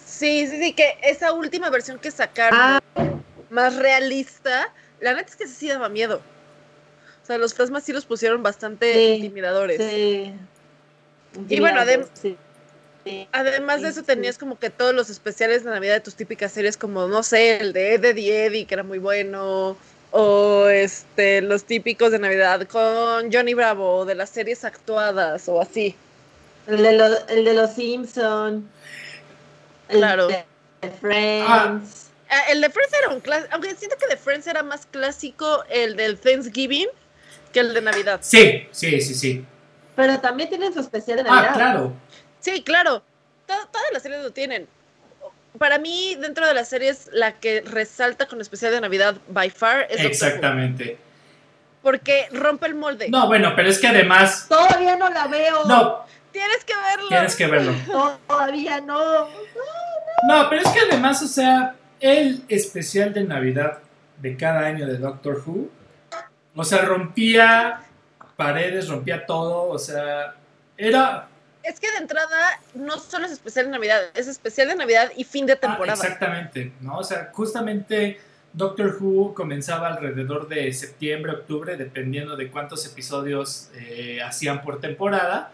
[0.06, 2.82] Sí, sí, sí, que esa última versión que sacaron, Ah.
[3.50, 6.22] más realista, la neta es que sí daba miedo.
[7.24, 9.78] O sea, los fantasmas sí los pusieron bastante Sí, intimidadores.
[9.82, 10.32] Sí,
[11.50, 12.38] Y bueno, tirazo, adem- sí.
[13.32, 16.76] Además de eso, tenías como que todos los especiales de Navidad de tus típicas series,
[16.78, 19.78] como, no sé, el de Eddie Eddie, que era muy bueno,
[20.12, 25.62] o este, los típicos de Navidad con Johnny Bravo, o de las series actuadas, o
[25.62, 25.96] así.
[26.68, 28.68] El de, los, el de los Simpson.
[29.90, 30.28] El Claro.
[30.28, 30.44] de
[31.00, 31.46] Friends.
[31.48, 31.80] Ah.
[32.28, 35.64] Ah, el de Friends era un clásico, aunque siento que de Friends era más clásico
[35.70, 36.88] el del Thanksgiving
[37.54, 38.20] que el de Navidad.
[38.24, 39.46] Sí, sí, sí, sí.
[39.96, 41.50] Pero también tienen su especial de Navidad.
[41.52, 41.94] Ah, claro.
[42.46, 43.02] Sí, claro,
[43.48, 44.68] to- todas las series lo tienen.
[45.58, 49.88] Para mí, dentro de las series, la que resalta con especial de Navidad, by far,
[49.90, 50.08] es Doctor Who.
[50.12, 50.98] Exactamente.
[51.82, 53.10] Porque rompe el molde.
[53.10, 54.46] No, bueno, pero es que además.
[54.48, 55.64] Todavía no la veo.
[55.66, 57.08] No, Tienes que verlo.
[57.08, 57.74] tienes que verlo.
[58.28, 59.28] Todavía no.
[60.28, 63.80] No, pero es que además, o sea, el especial de Navidad
[64.18, 65.70] de cada año de Doctor Who,
[66.56, 67.82] o sea, rompía
[68.36, 70.36] paredes, rompía todo, o sea,
[70.78, 71.28] era...
[71.66, 75.24] Es que de entrada no solo es especial de Navidad, es especial de Navidad y
[75.24, 75.94] fin de Ah, temporada.
[76.02, 76.98] exactamente, ¿no?
[77.00, 78.20] O sea, justamente
[78.54, 85.52] Doctor Who comenzaba alrededor de septiembre, octubre, dependiendo de cuántos episodios eh, hacían por temporada,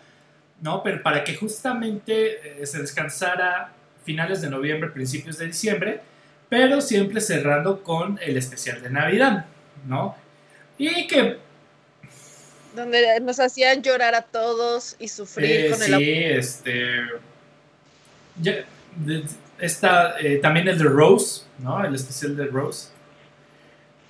[0.62, 0.84] ¿no?
[0.84, 3.72] Pero para que justamente eh, se descansara
[4.04, 6.02] finales de noviembre, principios de diciembre,
[6.50, 9.46] pero siempre cerrando con el especial de Navidad,
[9.88, 10.16] ¿no?
[10.78, 11.40] Y que
[12.76, 16.96] Donde nos hacían llorar a todos y sufrir Eh, con sí, el este.
[18.42, 19.24] ya- de-
[19.60, 21.84] está eh, también el de Rose, ¿no?
[21.84, 22.90] El especial de Rose.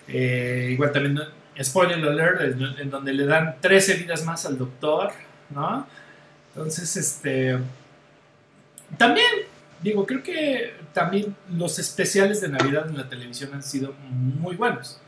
[0.08, 1.20] Eh, igual también,
[1.62, 5.12] spoiler alert, en, en donde le dan 13 vidas más al doctor,
[5.50, 5.88] ¿no?
[6.54, 7.58] Entonces, este.
[8.98, 9.28] También,
[9.82, 15.00] digo, creo que también los especiales de Navidad en la televisión han sido muy buenos,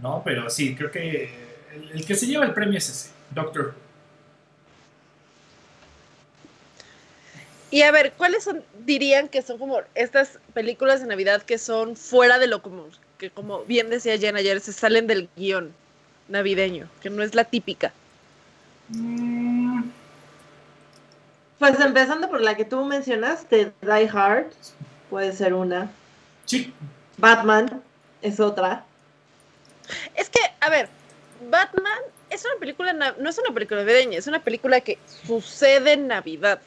[0.00, 0.22] ¿no?
[0.24, 3.74] Pero sí, creo que el, el que se lleva el premio es ese, Doctor.
[7.70, 11.96] Y a ver, ¿cuáles son, dirían que son como estas películas de Navidad que son
[11.96, 12.90] fuera de lo común?
[13.18, 15.74] Que como bien decía Jen ayer, se salen del guion
[16.28, 17.94] navideño, que no es la típica.
[18.88, 19.90] Mm,
[21.58, 24.52] Pues empezando por la que tú mencionaste, Die Hard,
[25.08, 25.96] puede ser una.
[26.44, 26.74] sí,
[27.16, 27.82] Batman
[28.20, 28.86] es otra.
[30.14, 30.88] Es que, a ver,
[31.50, 32.00] Batman
[32.30, 36.08] es una película, na- no es una película navideña, es una película que sucede en
[36.08, 36.60] Navidad.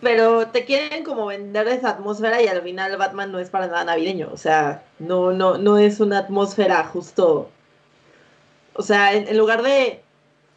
[0.00, 3.84] Pero te quieren como vender esa atmósfera y al final Batman no es para nada
[3.84, 4.28] navideño.
[4.32, 7.50] O sea, no, no, no es una atmósfera justo.
[8.74, 10.00] O sea, en, en lugar de.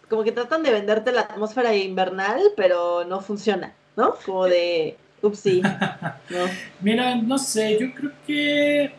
[0.09, 4.15] Como que tratan de venderte la atmósfera invernal, pero no funciona, ¿no?
[4.25, 4.97] Como de.
[5.21, 5.61] Upsi.
[6.29, 6.45] ¿no?
[6.81, 8.91] mira, no sé, yo creo que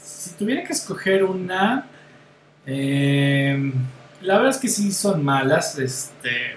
[0.00, 1.86] si tuviera que escoger una,
[2.66, 3.72] eh,
[4.22, 6.56] la verdad es que sí son malas, este...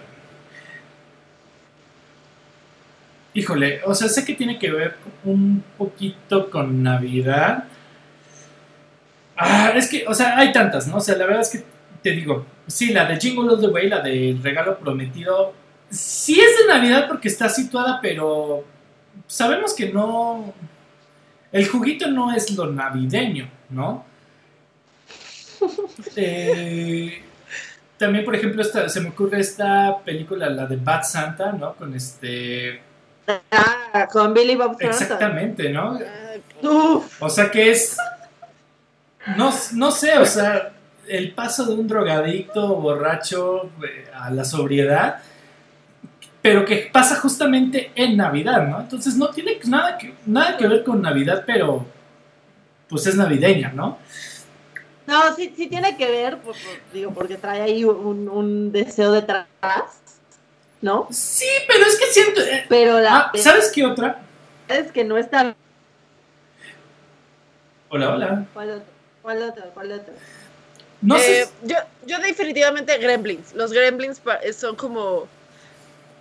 [3.33, 7.65] Híjole, o sea, sé que tiene que ver un poquito con Navidad.
[9.35, 10.97] Ah, es que, o sea, hay tantas, ¿no?
[10.97, 11.63] O sea, la verdad es que
[12.01, 15.53] te digo, sí, la de Jingle All the Way, la del regalo prometido,
[15.89, 18.63] sí es de Navidad porque está situada, pero
[19.27, 20.53] sabemos que no.
[21.51, 24.03] El juguito no es lo navideño, ¿no?
[26.15, 27.21] Eh,
[27.97, 31.73] también, por ejemplo, esta, se me ocurre esta película, la de Bad Santa, ¿no?
[31.75, 32.81] Con este.
[33.51, 34.89] Ah, con Billy Bob Thornton.
[34.89, 35.99] Exactamente, ¿no?
[35.99, 37.97] Ah, O sea que es.
[39.35, 40.73] No, no sé, o sea,
[41.07, 45.19] el paso de un drogadicto borracho eh, a la sobriedad,
[46.41, 48.79] pero que pasa justamente en Navidad, ¿no?
[48.79, 51.85] Entonces no tiene nada que, nada que ver con Navidad, pero
[52.87, 53.97] pues es navideña, ¿no?
[55.07, 59.11] No, sí, sí tiene que ver, por- por- digo, porque trae ahí un, un deseo
[59.13, 59.47] detrás,
[60.81, 61.07] ¿no?
[61.11, 62.41] Sí, pero es que siento.
[62.41, 64.19] eh, Pero la ah, ¿Sabes qué otra?
[64.67, 65.55] es que no está.
[67.89, 68.45] Hola, hola.
[68.53, 68.85] ¿Cuál otro?
[69.21, 69.63] ¿Cuál otro?
[69.73, 70.13] ¿Cuál otro?
[71.01, 71.49] No eh, sé.
[71.63, 73.53] yo, yo definitivamente Gremlins.
[73.53, 75.27] Los Gremlins pa- son como,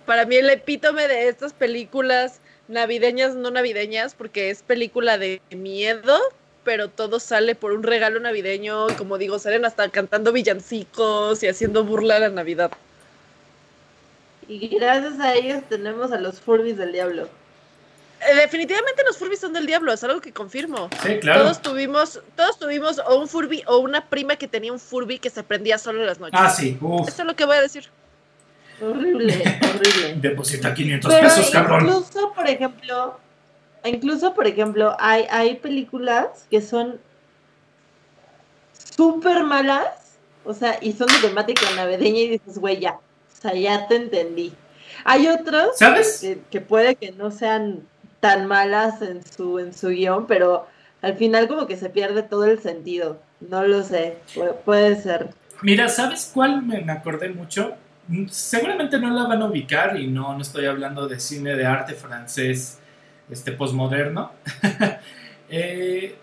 [0.05, 2.39] para mí el epítome de estas películas
[2.69, 6.17] navideñas, no navideñas, porque es película de miedo,
[6.67, 11.47] pero todo sale por un regalo navideño y como digo, salen hasta cantando villancicos y
[11.47, 12.71] haciendo burla a la Navidad.
[14.49, 17.29] Y gracias a ellos tenemos a los Furbies del Diablo.
[18.19, 20.89] Eh, definitivamente los Furbies son del diablo, es algo que confirmo.
[21.01, 21.43] Sí, claro.
[21.43, 25.29] Todos tuvimos, todos tuvimos o un Furby o una prima que tenía un Furby que
[25.29, 26.37] se prendía solo en las noches.
[26.37, 26.77] Ah, sí.
[26.81, 27.07] Uf.
[27.07, 27.85] Eso es lo que voy a decir.
[28.81, 29.41] Horrible,
[29.73, 30.15] horrible.
[30.17, 31.87] Deposita 500 Pero pesos, cabrón.
[31.87, 33.17] incluso, por ejemplo,
[33.85, 36.99] incluso, por ejemplo, hay, hay películas que son
[38.95, 43.53] súper malas, o sea, y son de temática navideña y dices, güey, ya, O sea,
[43.53, 44.53] ya te entendí.
[45.03, 46.19] Hay otros ¿Sabes?
[46.21, 47.81] que, que puede que no sean
[48.19, 50.65] tan malas en su, en su guion, pero
[51.01, 53.19] al final como que se pierde todo el sentido.
[53.41, 55.29] No lo sé, pu- puede ser.
[55.61, 57.75] Mira, ¿sabes cuál me, me acordé mucho?
[58.07, 61.65] Mm, Seguramente no la van a ubicar y no, no estoy hablando de cine de
[61.65, 62.79] arte francés
[63.29, 64.31] este posmoderno.
[65.49, 66.13] Eh,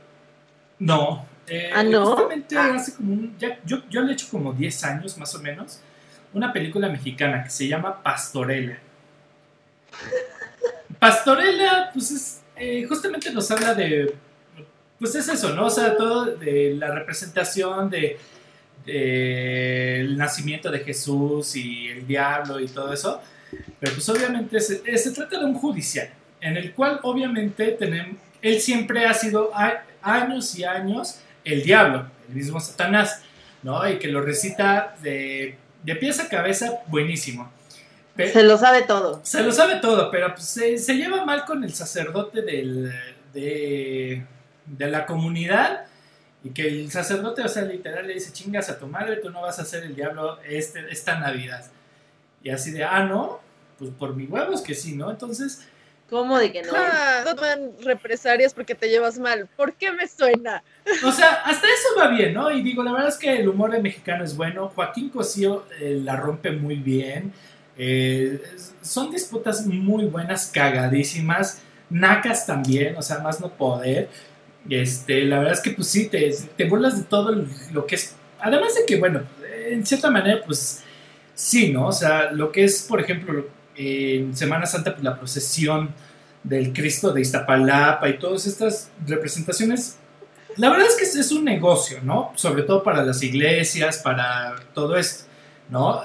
[0.81, 1.25] no.
[1.47, 2.05] eh, Ah, ¿no?
[2.09, 2.75] Justamente Ah.
[2.75, 5.81] hace como un, ya- yo, yo le he hecho como 10 años más o menos
[6.35, 8.77] una película mexicana que se llama Pastorela.
[10.99, 14.15] Pastorela, pues es, eh, justamente nos habla de,
[14.99, 15.67] pues es eso, ¿no?
[15.67, 18.19] O sea, todo de la representación de,
[18.85, 23.21] de el nacimiento de Jesús y el diablo y todo eso.
[23.81, 26.09] Pero pues obviamente se, se trata de un judicial,
[26.45, 32.07] en el cual obviamente tenemos, él siempre ha sido a- años y años el diablo,
[32.29, 33.23] el mismo Satanás,
[33.63, 33.89] ¿no?
[33.89, 37.51] Y que lo recita de, de pies a cabeza buenísimo.
[38.17, 39.21] Se lo sabe todo.
[39.25, 42.93] se lo sabe todo, pero pues, se, se lleva mal con el sacerdote del,
[43.33, 44.25] de,
[44.67, 45.87] de la comunidad
[46.45, 49.41] y que el sacerdote, o sea, literal le dice, chingas a tu madre, tú no
[49.41, 51.65] vas a ser el diablo este, esta Navidad.
[52.43, 53.41] Y así de, ah, no,
[53.79, 55.11] pues por mi huevos que sí, ¿no?
[55.11, 55.67] Entonces,
[56.15, 56.71] ¿Cómo de que no?
[56.77, 59.49] Ah, no toman represalias porque te llevas mal.
[59.57, 60.63] ¿Por qué me suena?
[61.05, 62.53] o sea, hasta eso va bien, ¿no?
[62.53, 66.01] Y digo, la verdad es que el humor de mexicano es bueno, Joaquín Cosío eh,
[66.05, 67.33] la rompe muy bien,
[67.77, 68.41] eh,
[68.81, 74.09] son disputas muy buenas, cagadísimas, nacas también, o sea, más no poder.
[74.71, 78.15] Este, la verdad es que pues sí, te, te burlas de todo lo que es,
[78.39, 79.23] además de que, bueno,
[79.69, 80.81] en cierta manera, pues
[81.35, 81.89] sí, ¿no?
[81.89, 85.91] O sea, lo que es, por ejemplo, en Semana Santa, pues la procesión
[86.43, 89.97] del Cristo de Iztapalapa y todas estas representaciones,
[90.57, 92.33] la verdad es que es, un negocio, ¿no?
[92.37, 95.25] Sobre todo para las iglesias, para todo esto,
[95.71, 96.03] ¿no?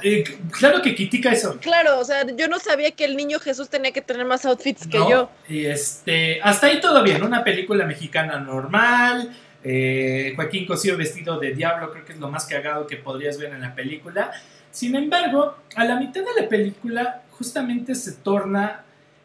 [0.51, 3.91] Claro que critica eso, Claro, o sea, yo no sabía que el niño Jesús tenía
[3.91, 5.09] que tener más outfits que ¿no?
[5.09, 5.29] yo.
[5.47, 11.53] Y este, hasta ahí todo bien, una película mexicana normal, eh, Joaquín Cosío vestido de
[11.53, 14.31] diablo, creo que es lo más cagado que podrías ver en la película.
[14.71, 18.83] Sin embargo, a la mitad de la película justamente se torna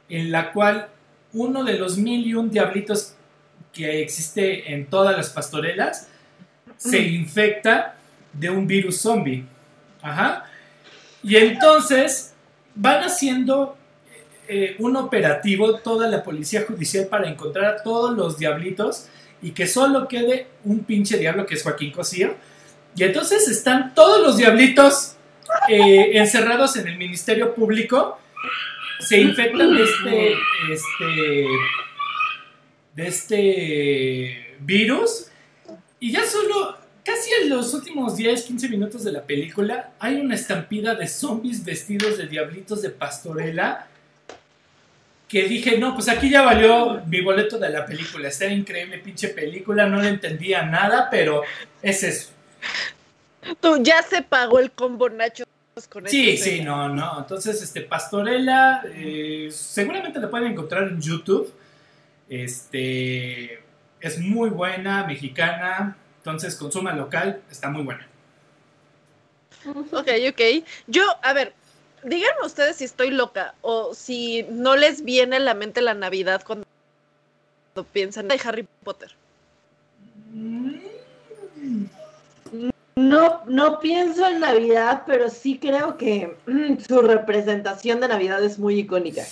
[0.08, 0.88] en la cual
[1.32, 3.14] uno de los mil y un diablitos
[3.72, 6.08] que existe en todas las pastorelas
[6.76, 7.96] se infecta
[8.32, 9.44] de un virus zombie.
[10.00, 10.44] Ajá.
[11.22, 12.34] Y entonces
[12.74, 13.76] van haciendo
[14.46, 19.08] eh, un operativo toda la policía judicial para encontrar a todos los diablitos
[19.40, 22.34] y que solo quede un pinche diablo que es Joaquín Cosío.
[22.96, 25.16] Y entonces están todos los diablitos
[25.68, 28.18] eh, encerrados en el Ministerio Público,
[29.00, 30.32] se infectan de este,
[30.72, 31.46] este,
[32.94, 35.28] de este virus
[36.00, 40.34] y ya solo, casi en los últimos 10, 15 minutos de la película, hay una
[40.34, 43.88] estampida de zombies vestidos de diablitos de pastorela
[45.28, 48.28] que dije, no, pues aquí ya valió mi boleto de la película.
[48.28, 51.42] Está increíble, pinche película, no le entendía nada, pero
[51.82, 52.30] es eso.
[53.60, 55.46] Tú ya se pagó el combo nachos
[55.88, 57.18] con Sí, esto, sí, no, no.
[57.20, 61.52] Entonces, este, Pastorela, eh, seguramente la pueden encontrar en YouTube.
[62.28, 63.60] Este,
[64.00, 65.96] es muy buena, mexicana.
[66.18, 68.06] Entonces, consuma local, está muy buena.
[69.92, 70.64] Ok, ok.
[70.86, 71.54] Yo, a ver,
[72.02, 76.42] díganme ustedes si estoy loca o si no les viene a la mente la Navidad
[76.46, 76.66] cuando
[77.92, 79.14] piensan en Harry Potter.
[82.96, 88.58] No, no pienso en Navidad, pero sí creo que mm, su representación de Navidad es
[88.58, 89.22] muy icónica.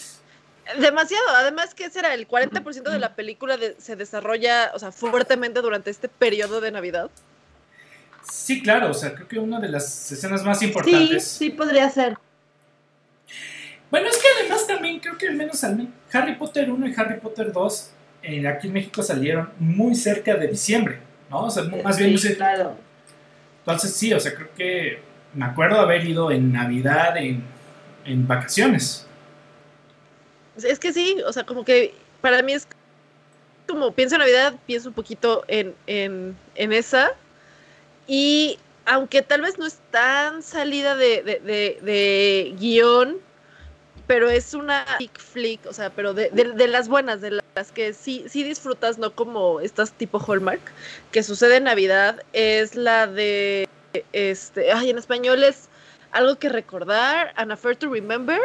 [0.80, 5.60] Demasiado, además que será el 40% de la película de- se desarrolla, o sea, fuertemente
[5.60, 7.10] durante este periodo de Navidad.
[8.28, 11.24] Sí, claro, o sea, creo que una de las escenas más Sí, importantes.
[11.26, 12.16] sí podría ser.
[13.90, 17.20] Bueno, es que además también creo que al menos al Harry Potter 1 y Harry
[17.20, 17.90] Potter 2
[18.22, 20.98] eh, aquí en México salieron muy cerca de diciembre,
[21.28, 21.46] ¿no?
[21.46, 22.76] O sea, más bien Sí, claro.
[23.62, 25.02] Entonces sí, o sea, creo que
[25.34, 27.42] me acuerdo haber ido en Navidad, en,
[28.04, 29.06] en vacaciones.
[30.62, 32.66] Es que sí, o sea, como que para mí es
[33.66, 37.12] como pienso en Navidad, pienso un poquito en, en, en esa.
[38.06, 43.18] Y aunque tal vez no es tan salida de, de, de- guion,
[44.06, 46.30] pero es una chick flick, o sea, pero de,
[46.68, 47.41] las buenas, de las
[47.74, 50.60] que sí, sí disfrutas, no como estas tipo Hallmark,
[51.10, 53.68] que sucede en Navidad, es la de,
[54.12, 55.68] este, ay, en español es
[56.12, 58.40] algo que recordar, An Affair to Remember,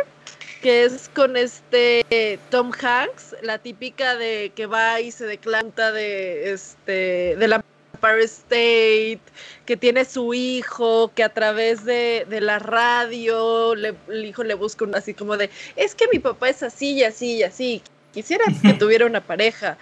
[0.62, 6.52] que es con este Tom Hanks, la típica de que va y se declanta de
[6.52, 9.22] este de la Empire State,
[9.66, 14.54] que tiene su hijo, que a través de, de la radio le- el hijo le
[14.54, 17.82] busca un así como de, es que mi papá es así y así y así,
[18.14, 19.78] quisiera que tuviera una pareja.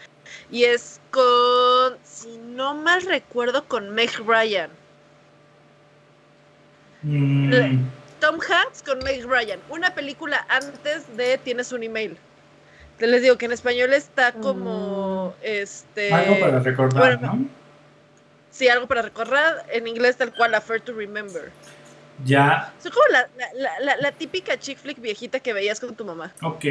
[0.52, 4.70] Y es con, si no mal recuerdo, con Meg Ryan.
[7.04, 7.52] Mm,
[8.20, 9.60] Tom Hanks con Meg Ryan.
[9.70, 12.18] Una película antes de Tienes un email.
[12.98, 16.14] Te les digo que en español está como este.
[16.14, 17.48] algo para recordar, bueno, ¿no?
[18.52, 19.66] Sí, algo para recordar.
[19.70, 21.52] En inglés tal cual, Affair to Remember.
[22.24, 25.94] Ya, Son como la, la, la- la- la típica chick flick viejita que veías con
[25.96, 26.34] tu mamá.
[26.42, 26.64] ok.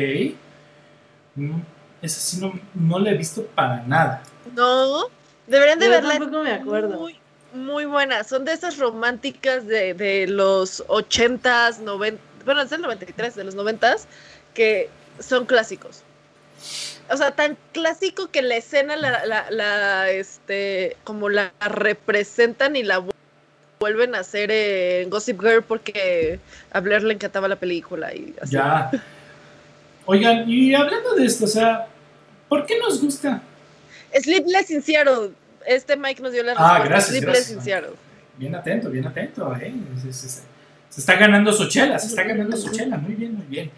[1.37, 1.61] Mm,
[2.03, 4.22] esa sí no, no la he visto para nada.
[4.55, 5.09] No,
[5.47, 6.18] deberían de Yo verla.
[6.18, 6.99] tampoco me acuerdo.
[6.99, 7.18] Muy,
[7.53, 8.24] muy buena.
[8.24, 13.57] Son de esas románticas de, de los 80s, 90, bueno, es del 93, de los
[13.57, 14.05] 90s,
[14.53, 16.03] que son clásicos.
[17.11, 22.82] O sea, tan clásico que la escena la, la, la, este, como la representan y
[22.82, 23.11] la vu-
[23.80, 26.39] vuelven a hacer en Gossip Girl porque
[26.72, 28.53] a Blair le encantaba la película y así.
[28.53, 28.91] Ya.
[30.07, 31.87] Oigan, y hablando de esto, o sea,
[32.49, 33.43] ¿por qué nos gusta?
[34.21, 35.31] Sleepless in Seattle.
[35.67, 36.85] Este Mike nos dio la Ah, respuesta.
[36.89, 37.63] gracias, Sleepless gracias, in.
[37.63, 37.91] Seattle.
[38.37, 39.73] Bien atento, bien atento, ¿eh?
[40.03, 40.43] Se, se- se-
[40.91, 43.71] se está ganando su chela, se está ganando su chela, muy bien, muy bien.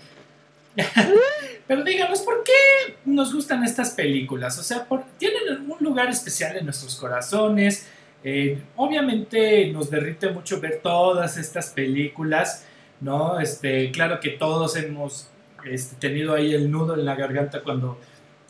[1.67, 4.59] Pero díganos, ¿por qué nos gustan estas películas?
[4.59, 7.87] O sea, por- tienen un lugar especial en nuestros corazones.
[8.25, 12.65] Eh, obviamente nos derrite mucho ver todas estas películas,
[13.01, 13.39] ¿no?
[13.41, 15.29] Este, claro que todos hemos
[15.71, 17.99] este, tenido ahí el nudo en la garganta cuando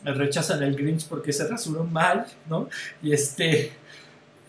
[0.03, 2.69] rechazan el Grinch porque se rasuró mal, ¿no?
[3.01, 3.71] Y este,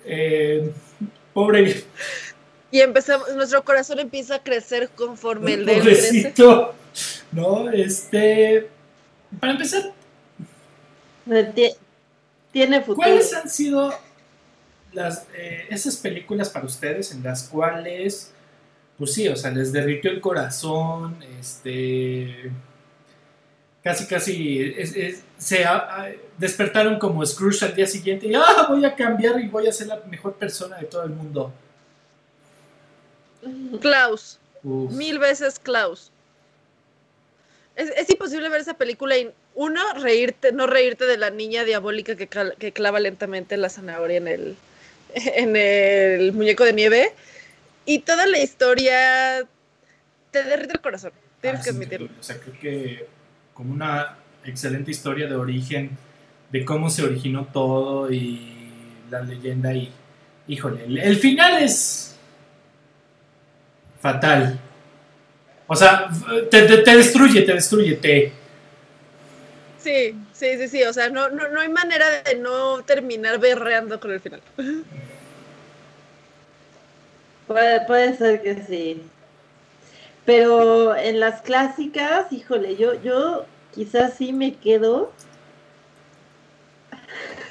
[0.05, 0.71] eh,
[1.33, 1.85] pobre
[2.71, 6.09] Y empezamos, nuestro corazón empieza a crecer conforme el de él crece.
[6.09, 6.75] Pobrecito.
[7.33, 8.69] No, este.
[9.41, 9.93] Para empezar,
[11.27, 11.77] Tie-
[12.53, 12.97] Tiene futuro.
[12.97, 13.93] ¿cuáles han sido
[14.93, 18.33] las, eh, esas películas para ustedes en las cuales,
[18.99, 22.51] pues sí, o sea, les derritió el corazón, este.
[23.83, 25.65] Casi, casi es- es- se
[26.37, 29.87] despertaron como Scrooge al día siguiente y ah, voy a cambiar y voy a ser
[29.87, 31.53] la mejor persona de todo el mundo.
[33.81, 34.91] Klaus, Uf.
[34.93, 36.11] mil veces Klaus.
[37.77, 42.17] Es, es imposible ver esa película y uno, reírte, no reírte de la niña diabólica
[42.17, 44.57] que, cal- que clava lentamente la zanahoria en el,
[45.15, 47.13] en el muñeco de nieve.
[47.89, 49.47] Y toda la historia
[50.31, 51.13] te derrite el corazón.
[51.41, 52.09] Tienes Ah, que admitirlo.
[52.21, 53.07] O sea, creo que
[53.55, 55.97] como una excelente historia de origen,
[56.53, 58.53] de cómo se originó todo y
[59.11, 59.91] la leyenda y,
[60.49, 62.15] híjole, el, el final es
[64.01, 64.59] fatal.
[65.67, 66.11] O sea,
[66.51, 68.33] te, te- te destruye, te destruye, te...
[69.79, 70.83] Sí, sí, sí, sí.
[70.85, 74.43] O sea, no, no, no hay manera de no terminar berreando con el final.
[77.49, 79.03] Puede, puede ser que sí.
[80.27, 85.11] Pero en las clásicas, híjole, yo, yo quizás sí me quedo.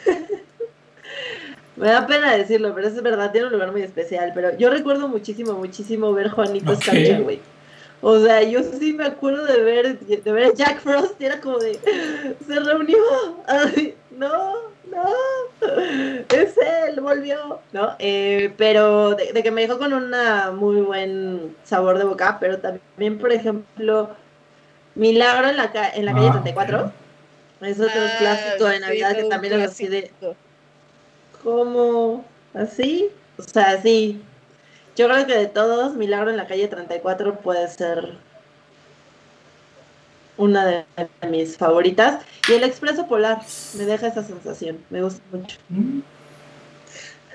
[1.76, 4.32] me da pena decirlo, pero es verdad, tiene un lugar muy especial.
[4.36, 6.80] Pero yo recuerdo muchísimo, muchísimo ver Juanito Ok.
[6.80, 7.42] Escarcha, güey.
[8.02, 11.42] O sea, yo sí me acuerdo de ver, de ver a Jack Frost y era
[11.42, 11.74] como de,
[12.48, 12.98] se reunió,
[13.48, 14.54] Ay, no,
[14.92, 15.04] no,
[16.32, 17.96] es él, volvió, ¿no?
[18.00, 20.12] Eh, pero de, de que me dejó con un
[20.58, 24.10] muy buen sabor de boca, pero también, por ejemplo,
[24.96, 26.92] Milagro en la, ca- en la calle Ah, 34,
[27.62, 30.12] es otro Ah, clásico de sí, Navidad que también es así de.
[31.44, 32.26] ¿cómo?
[32.54, 33.10] ¿Así?
[33.38, 34.22] O sea, sí.
[34.98, 38.14] Yo creo que de todos, Milagro en la calle 34 puede ser
[40.38, 40.86] una de
[41.30, 42.24] mis favoritas.
[42.50, 43.42] Y el Expreso Polar
[43.76, 45.58] me deja esa sensación, me gusta mucho.
[45.70, 46.00] Mm,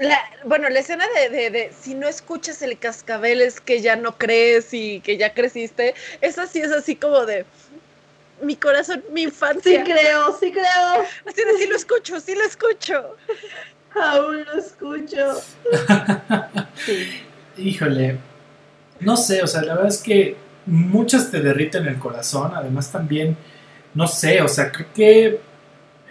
[0.00, 3.94] La- bueno, la escena de, de, de si no escuchas el cascabel es que ya
[3.94, 7.44] no crees y que ya creciste, esa sí es así como de
[8.40, 9.84] mi corazón, mi Sí infancia.
[9.84, 11.04] creo, sí creo.
[11.26, 13.16] Así de sí lo escucho, sí lo escucho.
[13.94, 15.40] Aún lo escucho.
[16.84, 17.22] Sí.
[17.56, 18.18] Híjole,
[19.00, 20.36] no sé, o sea, la verdad es que
[20.66, 23.36] muchas te derriten el corazón, además también,
[23.94, 25.40] no sé, o sea, creo que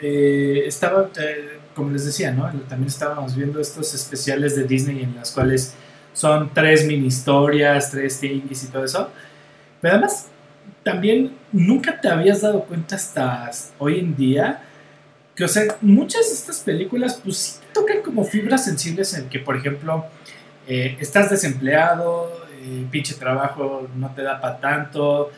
[0.02, 2.44] eh, estaba, eh, como les decía, ¿no?
[2.68, 5.74] También estábamos viendo estos especiales de Disney en las cuales
[6.14, 9.10] son tres mini historias, tres things y todo eso,
[9.80, 10.28] pero además
[10.84, 14.64] también nunca te habías dado cuenta hasta hoy en día
[15.36, 19.40] que, o sea, muchas de estas películas, pues sí tocan como fibras sensibles en que,
[19.40, 20.06] por ejemplo,
[20.68, 25.32] eh, estás desempleado, eh, pinche trabajo no te da para tanto,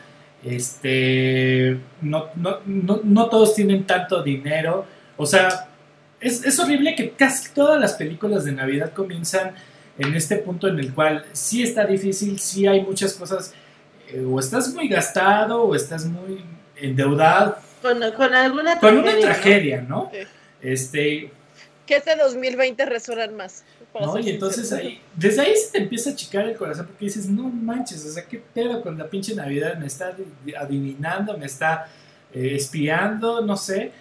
[0.44, 4.84] este, no, no, no, no todos tienen tanto dinero,
[5.16, 5.68] o sea,
[6.20, 9.54] es, es horrible que casi todas las películas de Navidad comienzan
[9.98, 13.54] en este punto en el cual sí está difícil, sí hay muchas cosas,
[14.08, 16.44] eh, o estás muy gastado o estás muy
[16.76, 20.10] endeudado, Con, con alguna con una tragedia, ¿no?
[20.12, 20.20] Sí.
[20.60, 21.30] Este,
[21.86, 23.64] Que este 2020 resuenan más.
[23.94, 24.18] Para ¿no?
[24.18, 27.44] Y entonces ahí, desde ahí se te empieza a achicar el corazón porque dices, no
[27.48, 31.86] manches, o sea, qué pedo con la pinche Navidad, me está adi- adivinando, me está
[32.34, 33.92] eh, espiando, no sé.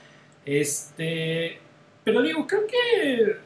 [0.46, 1.58] Este,
[2.04, 3.38] pero digo, creo que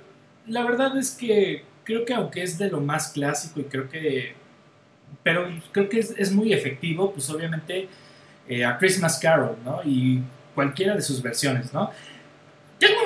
[0.47, 4.33] la verdad es que creo que aunque es de lo más clásico y creo que,
[5.23, 7.87] pero creo que es, es muy efectivo, pues obviamente
[8.47, 9.81] eh, a Christmas Carol, ¿no?
[9.85, 10.21] Y
[10.55, 11.91] cualquiera de sus versiones, ¿no?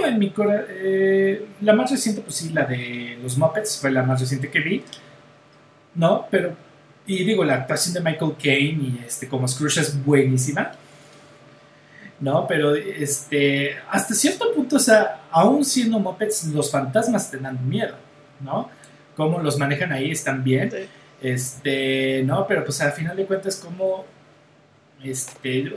[0.06, 0.66] En mi corazón,
[1.62, 4.84] la más reciente, pues sí, la de los Muppets, fue la más reciente que vi,
[5.96, 6.28] ¿no?
[6.32, 6.56] Pero,
[7.06, 10.72] y digo, la actuación de Michael Caine y este, como Scrooge es buenísima,
[12.20, 12.46] ¿no?
[12.48, 17.96] Pero, este, hasta cierto punto, o sea, aún siendo Muppets, los fantasmas te dan miedo,
[18.42, 18.70] ¿no?
[19.16, 20.78] Cómo los manejan ahí están bien, Sí.
[21.22, 22.46] este, ¿no?
[22.48, 24.06] Pero, pues al final de cuentas, como,
[25.04, 25.72] este,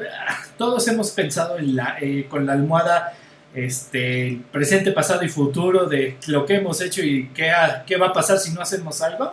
[0.59, 3.14] todos hemos pensado en la, eh, con la almohada
[3.55, 7.96] este, el presente, pasado y futuro de lo que hemos hecho y qué, ha- qué
[7.96, 9.32] va a pasar si no hacemos algo.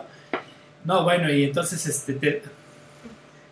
[0.84, 2.42] No, bueno, y entonces este, te-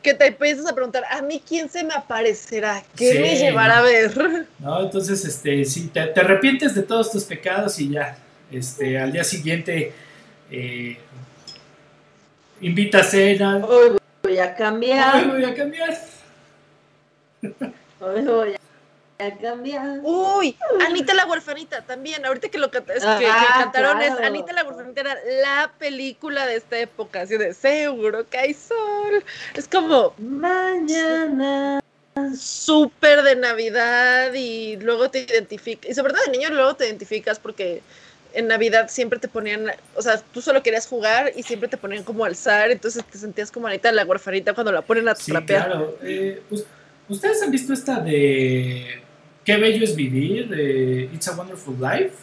[0.02, 2.82] Que te empiezas a preguntar, ¿a mí quién se me aparecerá?
[2.96, 3.18] ¿Qué Sí.
[3.18, 4.46] me llevará a ver?
[4.58, 4.80] ¿no?
[4.82, 8.16] Entonces, este, sí, te, te arrepientes de todos tus pecados y ya,
[8.50, 9.92] este, al día siguiente
[10.50, 10.96] eh,
[12.60, 13.56] invita a cena.
[13.64, 15.26] Hoy voy a cambiar.
[15.28, 15.98] voy a cambiar.
[18.00, 18.58] Hoy voy a
[19.28, 20.00] cambiar.
[20.02, 20.56] Uy,
[20.86, 22.24] Anita la huerfanita también.
[22.24, 24.12] Ahorita que lo canta- es que, que Ah, cantaron es.
[24.20, 29.24] Anita la huerfanita era la película de esta época, así de seguro que hay sol.
[29.54, 31.80] Es como Mañana.
[32.36, 37.38] súper de Navidad y luego te identificas, y sobre todo de niño luego te identificas
[37.38, 37.82] porque
[38.32, 42.04] en Navidad siempre te ponían, o sea, tú solo querías jugar y siempre te ponían
[42.04, 45.66] como alzar, entonces te sentías como Anita la huerfanita cuando la ponen a Sí, trapear.
[45.66, 45.98] claro.
[46.02, 46.64] Eh, us-
[47.08, 49.02] ¿Ustedes han visto esta de
[49.44, 50.48] Qué bello es vivir?
[50.48, 52.14] de It's a Wonderful Life.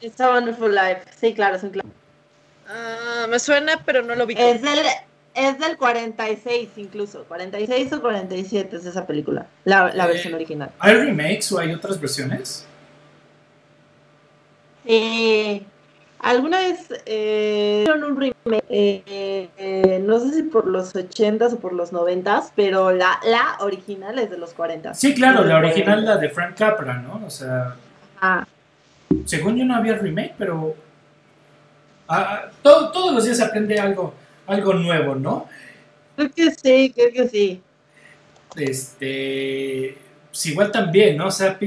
[0.00, 1.02] It's a Wonderful Life.
[1.18, 1.94] Sí, claro, es un clásico.
[2.68, 4.34] Ah, me suena, pero no lo vi.
[4.38, 4.78] Es del,
[5.34, 7.24] es del 46 incluso.
[7.24, 9.46] 46 o 47 es esa película.
[9.64, 10.70] La, la Eh, versión original.
[10.78, 12.64] ¿Hay remakes o hay otras versiones?
[14.86, 15.62] Eh,
[16.22, 21.58] Alguna vez eh, hicieron un remake, eh, eh, no sé si por los 80s o
[21.58, 24.92] por los 90s, pero la, la original es de los 40.
[24.92, 27.22] Sí, claro, la original, la de Frank Capra, ¿no?
[27.26, 27.74] O sea,
[28.20, 28.46] Ah,
[29.24, 30.74] según yo no había remake, pero
[32.06, 34.12] ah, ah, todo- todos los días se aprende algo,
[34.46, 35.48] algo nuevo, ¿no?
[36.16, 37.62] creo que sí, creo que sí.
[38.56, 39.96] Este,
[40.30, 41.28] pues igual también, ¿no?
[41.28, 41.58] O sea,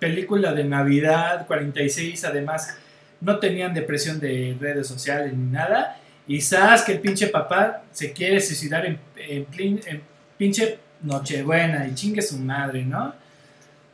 [0.00, 2.76] película de Navidad, 46, además,
[3.20, 6.00] no tenían depresión de redes sociales ni nada.
[6.28, 10.02] Y sabes que el pinche papá se quiere suicidar en, en plin- en
[10.36, 13.14] pinche Nochebuena y chingue su madre, ¿no?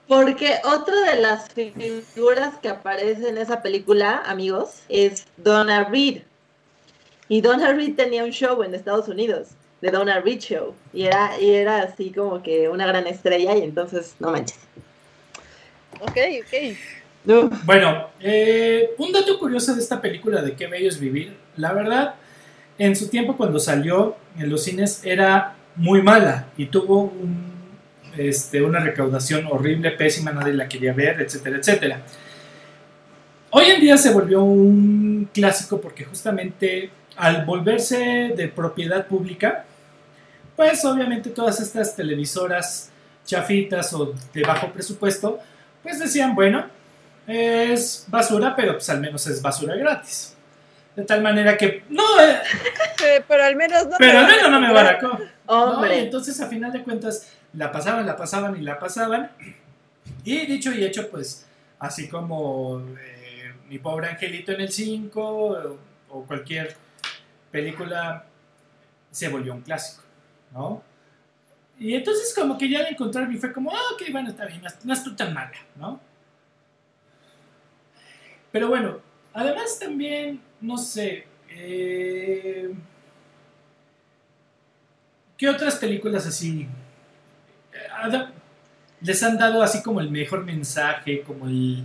[0.08, 6.22] Porque otra de las figuras que aparece en esa película, amigos, es Donna Reed.
[7.28, 9.48] Y Donna Reed tenía un show en Estados Unidos,
[9.80, 10.74] The Donna Reed Show.
[10.92, 14.58] Y era, y era así como que una gran estrella y entonces, no manches.
[16.00, 16.76] Ok, ok.
[17.24, 22.14] Bueno, eh, un dato curioso de esta película de Qué Bello es Vivir, la verdad,
[22.78, 27.12] en su tiempo cuando salió en los cines era muy mala y tuvo
[28.16, 32.02] este, una recaudación horrible, pésima, nadie la quería ver, etcétera, etcétera.
[33.50, 39.64] Hoy en día se volvió un clásico porque justamente al volverse de propiedad pública,
[40.56, 42.90] pues obviamente todas estas televisoras
[43.24, 45.38] chafitas o de bajo presupuesto,
[45.82, 46.66] pues decían, bueno,
[47.26, 50.36] es basura, pero pues al menos es basura gratis.
[50.96, 52.40] De tal manera que, no, eh,
[53.04, 54.68] Eh, pero al menos no pero te al menos no me.
[54.68, 59.30] Y Hombre, entonces a final de cuentas la pasaban, la pasaban y la pasaban.
[60.24, 61.46] Y dicho y hecho, pues
[61.78, 65.78] así como eh, Mi pobre angelito en el 5 o,
[66.10, 66.76] o cualquier
[67.50, 68.24] película
[69.10, 70.02] se volvió un clásico,
[70.52, 70.82] ¿no?
[71.78, 74.70] Y entonces como que ya al encontrarme fue como, ah, ok, bueno, está bien, no,
[74.84, 76.00] no estoy tan mala, ¿no?
[78.52, 78.98] Pero bueno,
[79.32, 82.72] además también, no sé, eh,
[85.36, 86.68] ¿qué otras películas así
[87.72, 88.28] eh,
[89.00, 91.84] les han dado así como el mejor mensaje, como el,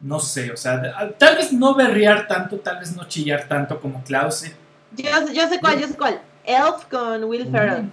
[0.00, 0.80] no sé, o sea,
[1.18, 4.54] tal vez no berrear tanto, tal vez no chillar tanto como Klaus, eh,
[4.92, 6.20] yo, yo sé cuál, yo sé cuál.
[6.44, 7.90] Elf con Will Ferrell.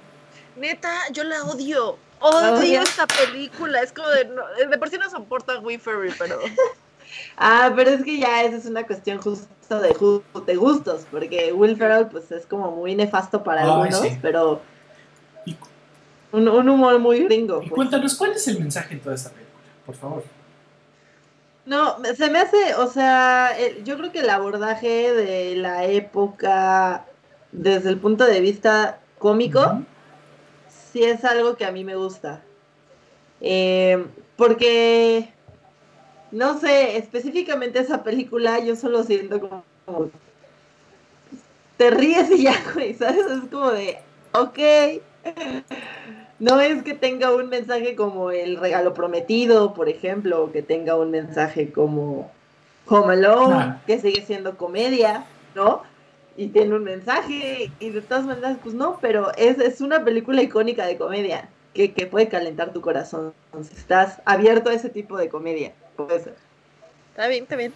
[0.56, 1.98] Neta, yo la odio.
[2.20, 3.82] Odio esta película.
[3.82, 4.30] Es como de.
[4.70, 6.40] de por sí no soporta a Will Ferry, pero.
[7.38, 9.96] Ah, pero es que ya esa es una cuestión justo de,
[10.46, 14.62] de gustos, porque Will Ferrell pues es como muy nefasto para algunos, pero
[16.32, 17.58] un, humor muy gringo.
[17.58, 17.72] Y pues.
[17.72, 19.64] cuéntanos, ¿cuál es el mensaje en toda esta película?
[19.86, 20.24] Por favor.
[21.66, 23.54] No, se me hace, o sea,
[23.84, 27.06] yo creo que el abordaje de la época
[27.52, 29.82] desde el punto de vista cómico,
[30.92, 32.42] sí es algo que a mí me gusta.
[33.42, 34.06] Eh,
[34.36, 35.34] porque
[36.32, 39.64] no sé, específicamente esa película yo solo siento como,
[41.78, 43.26] te ríes y ya, güey, ¿sabes?
[43.26, 44.00] Es como de,
[44.34, 44.60] ok,
[46.40, 50.96] no es que tenga un mensaje como el regalo prometido, por ejemplo, o que tenga
[50.96, 52.32] un mensaje como
[52.88, 55.84] Home Alone, que sigue siendo comedia, ¿no?
[56.38, 60.42] Y tiene un mensaje, y de todas maneras, pues no, pero es, es una película
[60.42, 65.18] icónica de comedia que, que puede calentar tu corazón si estás abierto a ese tipo
[65.18, 65.74] de comedia.
[65.96, 66.36] Puede ser.
[67.12, 67.74] Está bien, está bien.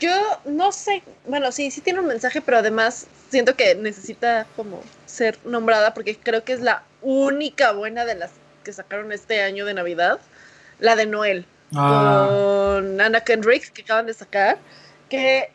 [0.00, 0.10] Yo
[0.44, 5.38] no sé, bueno, sí, sí tiene un mensaje, pero además siento que necesita como ser
[5.44, 8.30] nombrada porque creo que es la única buena de las
[8.64, 10.20] que sacaron este año de Navidad,
[10.78, 12.26] la de Noel, ah.
[12.28, 14.58] con Anna Kendrick que acaban de sacar,
[15.08, 15.50] que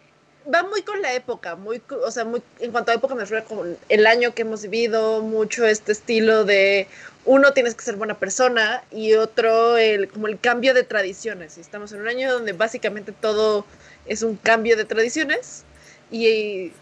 [0.51, 3.45] va muy con la época, muy, o sea, muy, en cuanto a época me refiero
[3.45, 6.87] con el año que hemos vivido, mucho este estilo de
[7.25, 11.57] uno tienes que ser buena persona y otro el, como el cambio de tradiciones.
[11.57, 13.65] Estamos en un año donde básicamente todo
[14.05, 15.63] es un cambio de tradiciones
[16.11, 16.73] y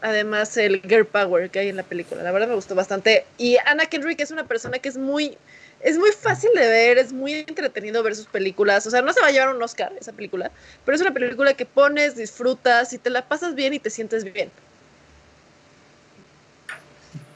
[0.00, 2.22] además el girl power que hay en la película.
[2.22, 3.24] La verdad me gustó bastante.
[3.38, 5.38] Y Anna Kendrick es una persona que es muy
[5.80, 8.86] es muy fácil de ver, es muy entretenido ver sus películas.
[8.86, 10.50] O sea, no se va a llevar un Oscar esa película,
[10.84, 14.24] pero es una película que pones, disfrutas y te la pasas bien y te sientes
[14.24, 14.50] bien.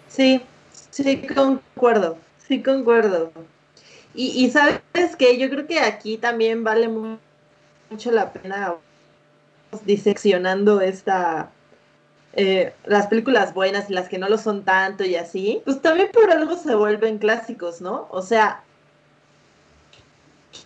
[0.09, 0.43] Sí,
[0.91, 2.19] sí, concuerdo.
[2.47, 3.33] Sí, concuerdo.
[4.13, 4.81] Y, sabes
[5.17, 8.75] que yo creo que aquí también vale mucho la pena
[9.85, 11.51] diseccionando esta
[12.35, 16.11] eh, las películas buenas y las que no lo son tanto y así, pues también
[16.13, 18.07] por algo se vuelven clásicos, ¿no?
[18.11, 18.63] O sea,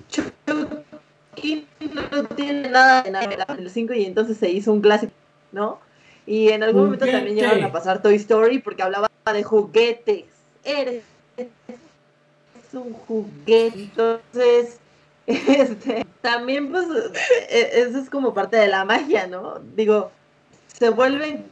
[0.08, 1.66] Chucky
[2.12, 5.12] no tiene nada de nada en el 5 y entonces se hizo un clásico,
[5.52, 5.78] ¿no?
[6.26, 10.24] Y en algún momento también llegaron a pasar Toy Story porque hablaba de juguetes.
[10.64, 11.02] Eres
[11.36, 13.78] es un juguete.
[13.78, 14.78] Entonces,
[15.26, 16.86] este, también pues
[17.48, 19.60] e, eso es como parte de la magia, ¿no?
[19.76, 20.10] Digo,
[20.85, 21.47] se vuelven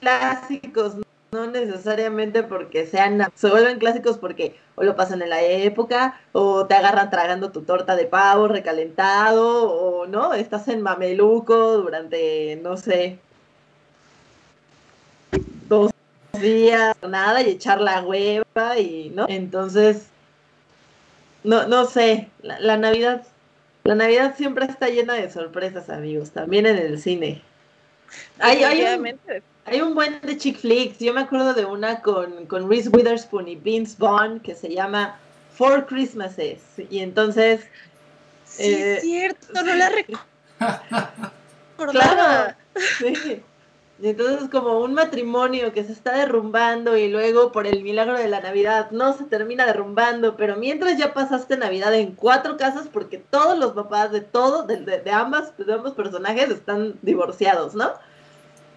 [0.00, 0.96] clásicos,
[1.30, 6.66] no necesariamente porque sean, se vuelven clásicos porque o lo pasan en la época, o
[6.66, 12.76] te agarran tragando tu torta de pavo recalentado, o no, estás en mameluco durante, no
[12.76, 13.20] sé,
[15.68, 15.92] dos
[16.32, 19.26] días, nada, y echar la hueva, y, ¿no?
[19.28, 20.08] Entonces,
[21.44, 23.24] no, no sé, la, Navidad,
[23.84, 27.44] la Navidad siempre está llena de sorpresas, amigos, también en el cine.
[28.38, 29.20] Hay, hay, un,
[29.64, 33.48] hay un buen de chick flicks, yo me acuerdo de una con, con Reese Witherspoon
[33.48, 35.18] y Vince Vaughn que se llama
[35.54, 37.60] Four Christmases, y entonces...
[38.44, 40.24] Sí, es eh, cierto, no la recuerdo.
[41.92, 42.54] claro,
[42.98, 43.42] sí.
[44.02, 48.28] Y entonces como un matrimonio que se está derrumbando y luego por el milagro de
[48.28, 53.18] la Navidad no se termina derrumbando, pero mientras ya pasaste Navidad en cuatro casas porque
[53.18, 57.90] todos los papás de todo, de, de, ambas, de ambos personajes están divorciados, ¿no?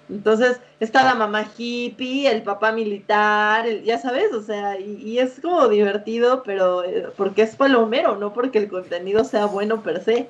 [0.09, 5.69] Entonces está la mamá hippie, el papá militar, ya sabes, o sea, y, es como
[5.69, 10.29] divertido, pero eh, porque es palomero, no porque el contenido sea bueno per se.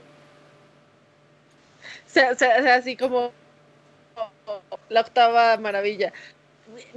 [2.05, 3.31] O sea, o sea así como
[4.93, 6.13] la octava maravilla.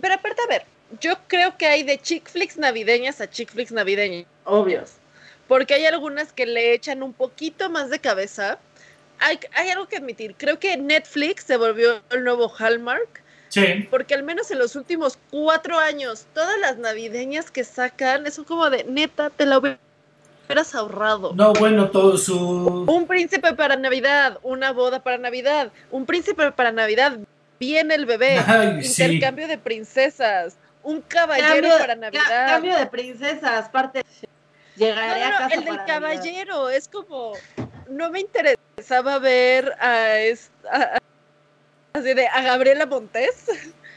[0.01, 0.65] Pero aparte, a ver,
[1.01, 4.27] yo creo que hay de chick flicks navideñas a chick flicks navideñas.
[4.45, 4.93] Obvios.
[5.49, 8.59] Porque hay algunas que le echan un poquito más de cabeza.
[9.19, 10.35] Hay, hay algo que admitir.
[10.37, 13.23] Creo que Netflix se volvió el nuevo Hallmark.
[13.49, 13.87] Sí.
[13.91, 18.69] Porque al menos en los últimos cuatro años, todas las navideñas que sacan, son como
[18.71, 21.33] de neta, te la hubieras ahorrado.
[21.35, 22.37] No, bueno, todo su.
[22.87, 27.19] Un príncipe para Navidad, una boda para Navidad, un príncipe para Navidad,
[27.59, 28.37] viene el bebé,
[28.83, 32.49] intercambio de princesas, un caballero para Navidad.
[32.49, 34.03] cambio de princesas, parte.
[34.77, 37.33] Llegaré a casa el del caballero, es como,
[37.89, 40.17] no me interesaba ver a,
[41.95, 43.47] así de, a Gabriela Montes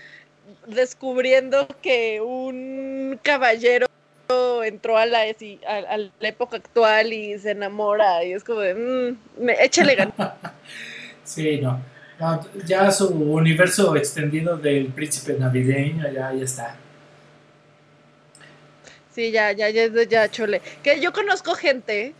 [0.68, 3.88] descubriendo que un caballero
[4.64, 9.50] entró a la, a, la época actual y se enamora y es como de, mm,
[9.60, 10.16] échale ganas.
[11.26, 11.99] sí, no
[12.66, 16.76] ya su universo extendido del príncipe navideño, ya, ya está.
[19.12, 20.62] Sí, ya, ya, ya, ya, chole.
[20.84, 22.14] Que yo conozco gente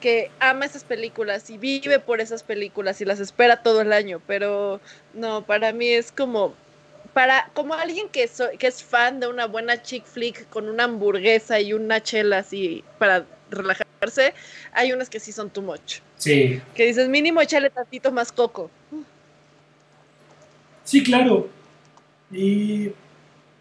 [0.00, 4.20] que ama esas películas y vive por esas películas y las espera todo el año,
[4.26, 4.80] pero
[5.14, 6.54] no, para mí es como
[7.14, 8.28] para como alguien que
[8.58, 12.84] que es fan de una buena chick flick con una hamburguesa y una chela así
[12.98, 14.34] para relajarse,
[14.72, 16.00] hay unas que sí son too much.
[16.16, 16.60] Sí.
[16.74, 18.70] Que dices, mínimo échale tantito más coco.
[20.86, 21.48] Sí, claro.
[22.30, 22.92] Y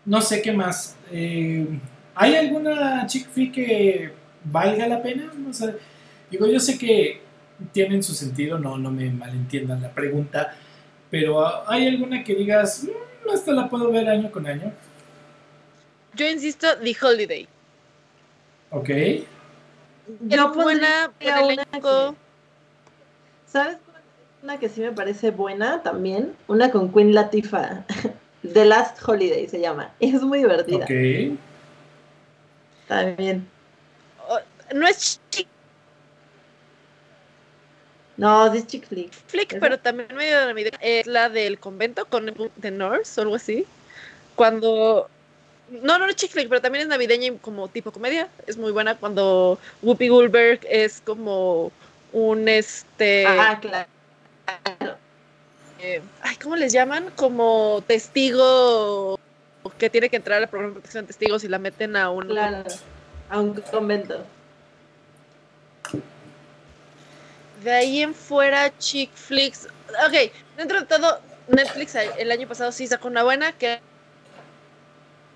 [0.05, 0.95] no sé qué más.
[1.11, 1.67] Eh,
[2.13, 4.11] ¿Hay alguna chick flick que
[4.43, 5.33] valga la pena?
[5.49, 5.75] O sea,
[6.29, 7.21] digo, yo sé que
[7.71, 10.55] tienen su sentido, no, no me malentiendan la pregunta,
[11.09, 14.71] pero ¿hay alguna que digas, mm, hasta la puedo ver año con año?
[16.13, 17.47] Yo insisto, The Holiday.
[18.69, 18.89] Ok.
[20.21, 22.15] Yo buena, una que,
[23.47, 23.77] ¿Sabes
[24.45, 26.35] una que sí me parece buena también?
[26.47, 27.83] Una con Queen Latifah.
[28.53, 29.91] The Last Holiday se llama.
[29.99, 30.85] Es muy divertida.
[30.85, 31.37] Ok.
[32.87, 33.47] También.
[34.29, 34.37] Oh,
[34.75, 35.47] no es chick
[38.17, 39.11] No, es chick flick.
[39.11, 40.37] Flick, pero también medio
[40.79, 42.31] Es la del convento con
[42.61, 43.65] The Nurse o algo así.
[44.35, 45.09] Cuando
[45.71, 48.29] no, no es chick flick, pero también es navideña y como tipo comedia.
[48.45, 51.71] Es muy buena cuando Whoopi Goldberg es como
[52.13, 53.25] un este.
[53.25, 53.94] Ah, claro.
[55.79, 57.11] Eh, ay, ¿cómo les llaman?
[57.15, 59.19] Como testigo
[59.77, 62.27] que tiene que entrar al programa de protección de testigos y la meten a un.
[62.27, 62.63] Claro,
[63.29, 64.25] a un convento.
[67.63, 69.67] De ahí en fuera, chick flicks.
[70.07, 73.79] Ok, dentro de todo, Netflix el año pasado sí sacó una buena que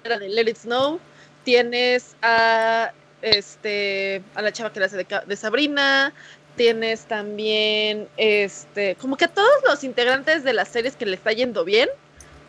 [0.03, 0.99] era de Let It Snow.
[1.43, 2.91] Tienes a
[3.21, 6.13] este a la chava que la hace de, Sabrina.
[6.59, 11.31] Tienes también este como que a todos los integrantes de las series que le está
[11.31, 11.87] yendo bien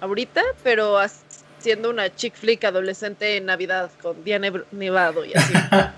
[0.01, 0.99] ahorita, pero
[1.61, 5.55] siendo una chick flick adolescente en Navidad con Diane Nevado y así.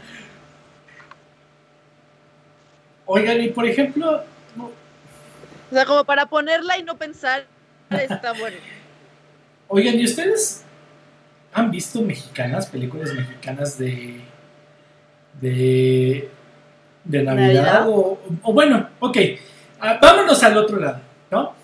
[3.07, 4.23] Oigan, y por ejemplo.
[4.59, 7.47] O sea, como para ponerla y no pensar,
[7.89, 8.59] está bueno.
[9.69, 10.65] Oigan, ¿y ustedes
[11.55, 14.21] han visto mexicanas, películas mexicanas de.
[15.41, 16.29] de.
[17.05, 17.87] De Navidad?
[17.89, 18.19] O,
[18.53, 19.19] bueno, ok.
[19.81, 21.01] Ah, vámonos al otro lado,
[21.31, 21.55] ¿no?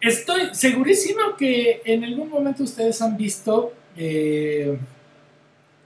[0.00, 4.78] Estoy segurísimo que en algún momento ustedes han visto eh,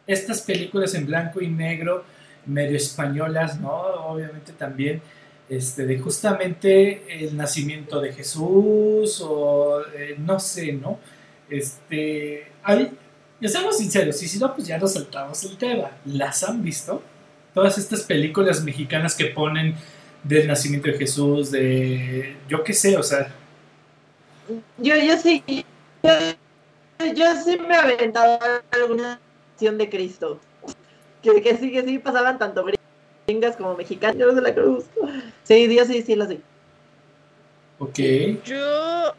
[0.06, 2.04] estas películas en blanco y negro,
[2.46, 3.70] medio españolas, ¿no?
[3.70, 5.00] Obviamente también
[5.48, 10.98] este, de justamente el nacimiento de Jesús o eh, no sé, ¿no?
[11.48, 12.90] Este, hay,
[13.40, 15.90] ya seamos sinceros, y si no, pues ya nos saltamos el tema.
[16.04, 17.02] ¿Las han visto?
[17.54, 19.74] Todas estas películas mexicanas que ponen
[20.22, 23.32] del nacimiento de Jesús, de yo qué sé, o sea.
[24.78, 25.42] Yo, yo sí,
[26.02, 28.38] yo, sí me he aventado
[28.70, 29.20] alguna
[29.52, 30.40] acción de Cristo.
[31.22, 32.64] Que, que sí, que sí pasaban tanto
[33.26, 34.16] gringas como mexicanas.
[34.16, 34.84] Yo de la cruz.
[35.44, 36.40] Sí, Dios sí, sí, lo sé.
[37.78, 37.98] Ok.
[38.44, 39.14] Yo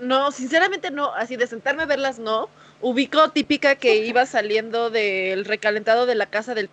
[0.00, 2.48] no, sinceramente no, así de sentarme a verlas no.
[2.80, 6.70] Ubico típica que iba saliendo del recalentado de la casa del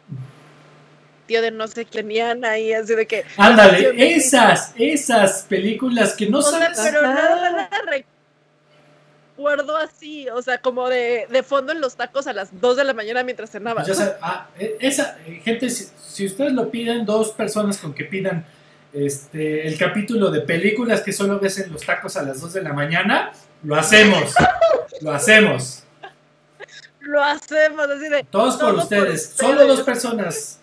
[1.28, 2.10] tío de no sé quién
[2.46, 3.26] ahí, así de que...
[3.36, 6.80] Ándale, esas, esas películas que no, sabes...
[6.82, 7.70] Pero nada, nada
[9.38, 12.84] recuerdo así, o sea, como de, de, fondo en los tacos a las 2 de
[12.86, 13.84] la mañana mientras cenaba.
[14.22, 18.46] ah, e, esa, eh, gente, si, si ustedes lo piden, dos personas con que pidan
[18.94, 22.62] este, el capítulo de películas que solo ves en los tacos a las 2 de
[22.64, 23.32] la mañana,
[23.64, 24.34] lo hacemos.
[25.02, 25.84] lo hacemos.
[27.08, 28.24] Lo hacemos, así de.
[28.24, 30.60] Todos por ustedes, solo dos personas.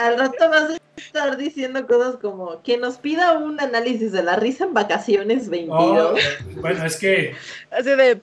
[0.00, 4.36] al rato vas a estar diciendo cosas como que nos pida un análisis de la
[4.36, 6.20] risa en vacaciones 22.
[6.60, 7.34] bueno, es que.
[7.70, 8.20] Así de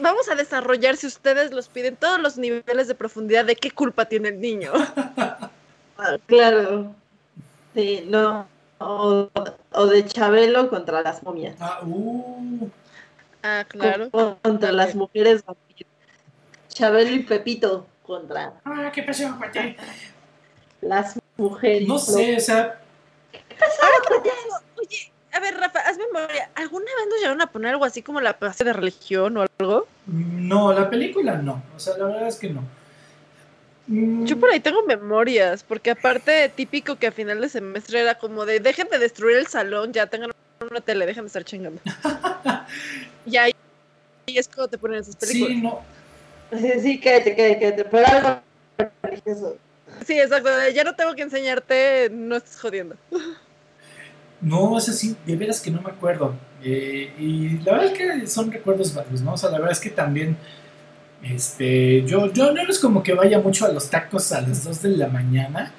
[0.00, 4.06] vamos a desarrollar, si ustedes los piden, todos los niveles de profundidad de qué culpa
[4.06, 4.72] tiene el niño.
[6.00, 6.94] Ah, claro.
[7.74, 8.46] Sí, no.
[8.78, 9.28] O,
[9.90, 11.56] de Chabelo contra las momias.
[11.58, 12.70] Ah, uh.
[13.48, 14.10] Ah claro.
[14.10, 15.44] Contra las mujeres
[16.68, 18.54] Chabelo y Pepito contra.
[18.64, 19.36] Ah, ¿qué pasó,
[20.80, 21.86] Las mujeres.
[21.88, 22.80] No sé, o sea.
[23.32, 23.82] ¿Qué pasó,
[24.78, 26.50] Oye, a ver, Rafa, haz memoria.
[26.54, 29.86] ¿Alguna vez nos llegaron a poner algo así como la clase de religión o algo?
[30.06, 31.62] No, la película no.
[31.76, 32.62] O sea, la verdad es que no.
[33.88, 34.24] Mm.
[34.24, 38.46] Yo por ahí tengo memorias, porque aparte típico que a final de semestre era como
[38.46, 40.30] de dejen de destruir el salón, ya tengan
[40.60, 41.80] una tele, dejen de estar chingando.
[43.26, 43.54] y ahí
[44.26, 45.48] es cuando te ponen esas películas.
[45.48, 45.80] Sí, no.
[46.58, 48.42] Sí, sí, cállate, cállate, cállate, pero algo
[49.02, 49.56] religioso.
[50.06, 52.96] Sí, exacto, ya no tengo que enseñarte, no estés jodiendo.
[54.40, 56.34] No, es así, de veras que no me acuerdo.
[56.62, 59.34] Eh, y la verdad es que son recuerdos vagos, ¿no?
[59.34, 60.36] O sea, la verdad es que también,
[61.22, 64.82] este, yo, yo no es como que vaya mucho a los tacos a las 2
[64.82, 65.72] de la mañana.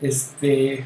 [0.00, 0.84] Este.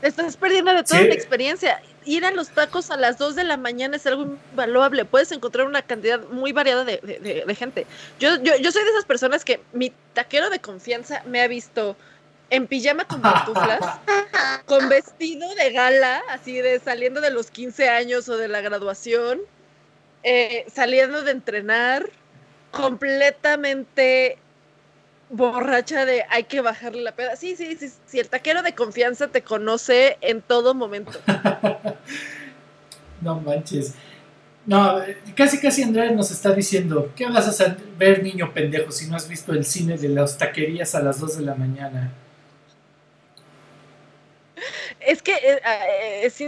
[0.00, 1.80] Estás perdiendo de toda una experiencia.
[2.04, 5.04] Ir a los tacos a las 2 de la mañana es algo invaluable.
[5.04, 7.86] Puedes encontrar una cantidad muy variada de, de, de gente.
[8.18, 11.96] Yo, yo, yo soy de esas personas que mi taquero de confianza me ha visto
[12.52, 13.80] en pijama con pantuflas,
[14.66, 19.40] con vestido de gala, así de saliendo de los 15 años o de la graduación,
[20.22, 22.10] eh, saliendo de entrenar,
[22.70, 24.38] completamente
[25.32, 27.34] borracha de hay que bajarle la peda.
[27.36, 31.18] Sí, sí, sí, sí, el taquero de confianza te conoce en todo momento.
[33.20, 33.94] no manches.
[34.64, 35.00] No,
[35.34, 39.28] casi casi Andrés nos está diciendo, ¿qué vas a ver niño pendejo si no has
[39.28, 42.12] visto el cine de las taquerías a las 2 de la mañana?
[45.00, 46.40] Es que eh, eh, es,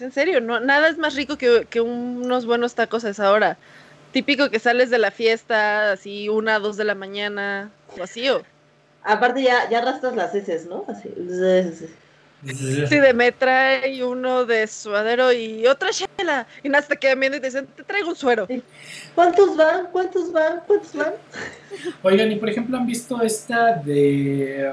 [0.00, 3.58] en serio, no, nada es más rico que, unos buenos tacos a esa hora.
[4.12, 8.42] Típico que sales de la fiesta, así una, dos de la mañana, vacío.
[9.02, 10.84] Aparte ya, ya arrastras las heces, ¿no?
[10.88, 11.08] Así.
[12.44, 16.46] Sí, de metra y uno de suadero y otra chela.
[16.62, 18.48] Y nada, te quedan viendo y te dicen, te traigo un suero.
[19.14, 19.86] ¿Cuántos van?
[19.92, 20.60] ¿Cuántos van?
[20.66, 21.12] ¿Cuántos van?
[22.02, 24.72] Oigan, y por ejemplo, ¿han visto esta de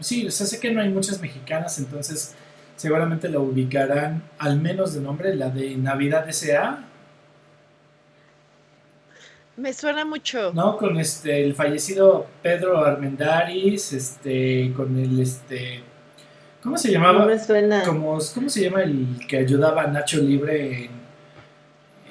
[0.00, 2.34] sí, o sea, sé que no hay muchas mexicanas, entonces
[2.76, 6.84] seguramente la ubicarán al menos de nombre, la de Navidad S.A.
[9.58, 10.52] Me suena mucho.
[10.54, 10.76] ¿No?
[10.76, 15.80] Con este, el fallecido Pedro Armendaris, este, con el, este,
[16.62, 17.26] ¿cómo se llamaba?
[17.26, 17.82] me suena.
[17.84, 20.88] ¿Cómo se llama el que ayudaba a Nacho Libre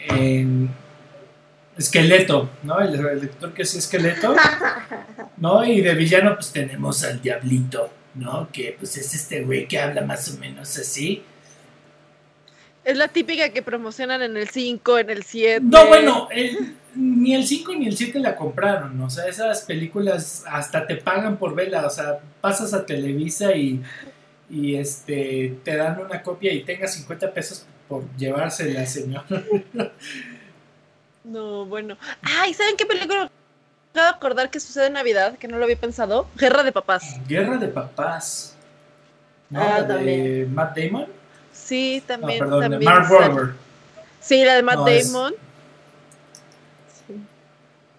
[0.09, 0.69] en
[1.77, 2.81] Esqueleto, ¿no?
[2.81, 4.35] El, lector que es esqueleto,
[5.37, 5.63] ¿no?
[5.63, 8.49] Y de villano, pues tenemos al Diablito, ¿no?
[8.51, 11.23] Que pues es este güey que habla más o menos así.
[12.87, 15.59] Es la típica que promocionan en el 5, en el 7.
[15.61, 16.29] No, bueno,
[16.95, 21.35] ni el 5 ni el 7 la compraron, o sea, esas películas hasta te pagan
[21.35, 23.83] por verla, o sea, pasas a Televisa y,
[24.49, 29.25] y este te dan una copia y tengas 50 pesos por llevársela, señor.
[31.25, 31.97] No, bueno.
[32.21, 33.31] Ay, ¿saben qué película acabo
[33.93, 35.37] de acordar que sucede en Navidad?
[35.37, 36.29] Que no lo había pensado.
[36.37, 37.19] Guerra de Papás.
[37.27, 38.55] Guerra de Papás.
[39.49, 39.59] ¿No?
[39.61, 41.16] Ah, de Matt Damon.
[41.67, 42.39] Sí, también.
[42.39, 43.55] perdón, también Mark Wahlberg.
[44.21, 45.33] Sí, la de Matt Damon.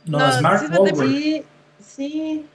[0.07, 1.09] No, es Mark Wahlberg.
[1.09, 1.45] Sí,
[1.87, 2.47] sí.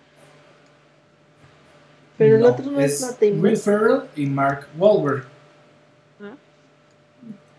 [2.17, 3.41] Pero el otro no es, Matt Damon.
[3.41, 5.25] Will Ferrell y Mark Wahlberg.
[6.21, 6.33] ¿Ah?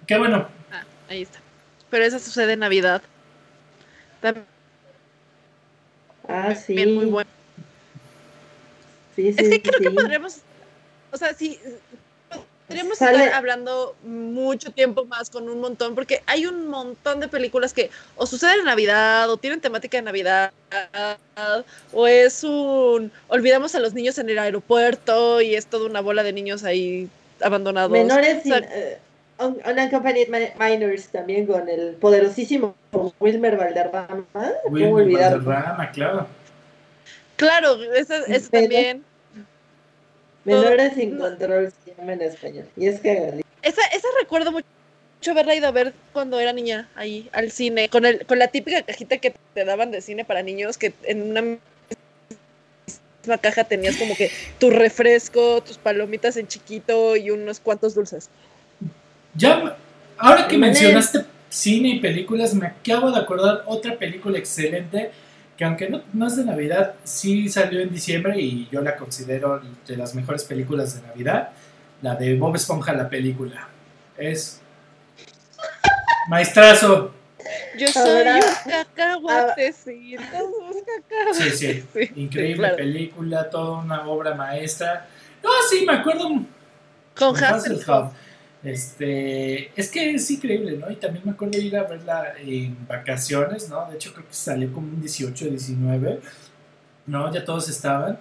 [0.07, 0.49] Qué bueno.
[0.73, 1.45] Ah, ahí está
[1.95, 3.03] pero esa sucede en Navidad.
[4.21, 4.45] También
[6.27, 6.75] ah, sí.
[6.87, 7.31] muy bueno.
[9.15, 10.39] Sí, sí, es que creo que podríamos,
[11.13, 11.61] o sea, sí,
[12.67, 17.73] podríamos estar hablando mucho tiempo más con un montón, porque hay un montón de películas
[17.73, 20.53] que o suceden en Navidad, o tienen temática de Navidad,
[21.93, 26.23] o es un, olvidamos a los niños en el aeropuerto y es toda una bola
[26.23, 27.09] de niños ahí
[27.41, 27.91] abandonados.
[27.91, 28.99] Menores, eh,
[29.39, 32.75] Unaccompanied Minors también con el poderosísimo
[33.21, 34.25] Wilmer Valderrama.
[34.71, 36.27] Wilmer Valderrama, claro.
[37.37, 38.15] Claro, eso,
[38.51, 39.03] también.
[40.45, 42.67] Menores sin control se llama en español.
[42.77, 43.43] Y es que.
[43.63, 44.67] Esa, esa recuerdo mucho
[45.31, 48.83] haberla ido a ver cuando era niña ahí al cine, con, el, con la típica
[48.83, 54.15] cajita que te daban de cine para niños, que en una misma caja tenías como
[54.17, 58.29] que tu refresco, tus palomitas en chiquito y unos cuantos dulces.
[59.35, 59.77] Ya,
[60.19, 65.11] ahora que mencionaste cine y películas, me acabo de acordar otra película excelente
[65.57, 69.97] que aunque no, es de Navidad, sí salió en diciembre y yo la considero de
[69.97, 71.51] las mejores películas de Navidad,
[72.03, 73.69] la de Bob Esponja, la película.
[74.17, 74.61] Es
[76.29, 77.13] maestrazo.
[77.79, 78.41] Yo soy un
[78.71, 80.17] cacahuate, sí,
[81.35, 81.85] sí, sí,
[82.17, 85.07] increíble película, toda una obra maestra.
[85.43, 86.31] No, sí, me acuerdo.
[87.15, 88.13] Con Hasselhoff.
[88.65, 90.91] Este, es que es increíble, ¿no?
[90.91, 93.87] Y también me acuerdo ir a verla en vacaciones, ¿no?
[93.91, 96.21] De hecho, creo que salió como un 18, 19,
[97.07, 97.31] ¿no?
[97.33, 98.19] Ya todos estaban.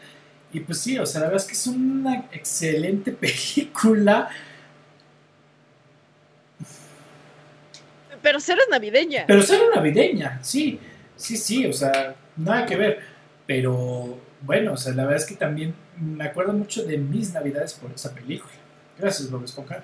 [0.51, 4.29] Y pues sí, o sea, la verdad es que es una excelente película.
[8.21, 9.23] Pero cero navideña.
[9.25, 10.77] Pero cero navideña, sí.
[11.15, 12.99] Sí, sí, o sea, nada que ver.
[13.47, 17.73] Pero bueno, o sea, la verdad es que también me acuerdo mucho de mis navidades
[17.75, 18.51] por esa película.
[18.99, 19.83] Gracias, Bob Esponja.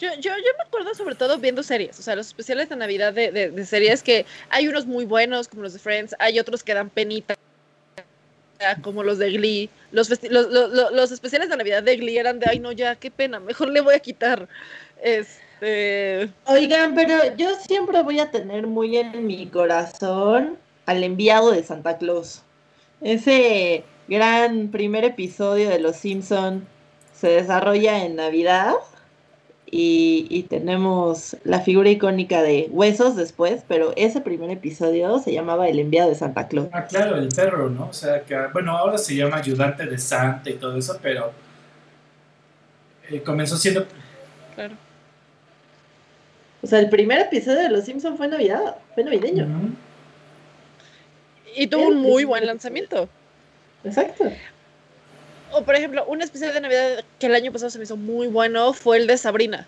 [0.00, 3.12] Yo, yo, yo, me acuerdo sobre todo viendo series, o sea, los especiales de Navidad
[3.12, 6.74] de, de, series que hay unos muy buenos, como los de Friends, hay otros que
[6.74, 7.36] dan penita,
[8.82, 9.70] como los de Glee.
[9.92, 13.10] Los, los- los- los especiales de Navidad de Glee eran de, ay, no, ya, qué
[13.12, 14.48] pena, mejor le voy a quitar.
[15.00, 16.30] Este.
[16.46, 21.98] Oigan, pero yo siempre voy a tener muy en mi corazón al enviado de Santa
[21.98, 22.42] Claus.
[23.00, 26.66] Ese gran primer episodio de Los Simpson
[27.22, 28.74] se desarrolla en Navidad
[29.70, 35.68] y, y tenemos la figura icónica de Huesos después, pero ese primer episodio se llamaba
[35.68, 36.66] El enviado de Santa Claus.
[36.72, 37.86] Ah, claro, el perro, ¿no?
[37.86, 41.30] O sea, que, bueno, ahora se llama ayudante de Santa y todo eso, pero
[43.08, 43.86] eh, comenzó siendo...
[44.56, 44.74] Claro.
[46.60, 49.46] O sea, el primer episodio de Los Simpson fue Navidad, fue navideño.
[51.54, 53.08] Y tuvo un muy buen lanzamiento.
[53.84, 54.24] Exacto.
[55.52, 58.26] O por ejemplo, un especial de Navidad que el año pasado se me hizo muy
[58.28, 59.66] bueno fue el de Sabrina.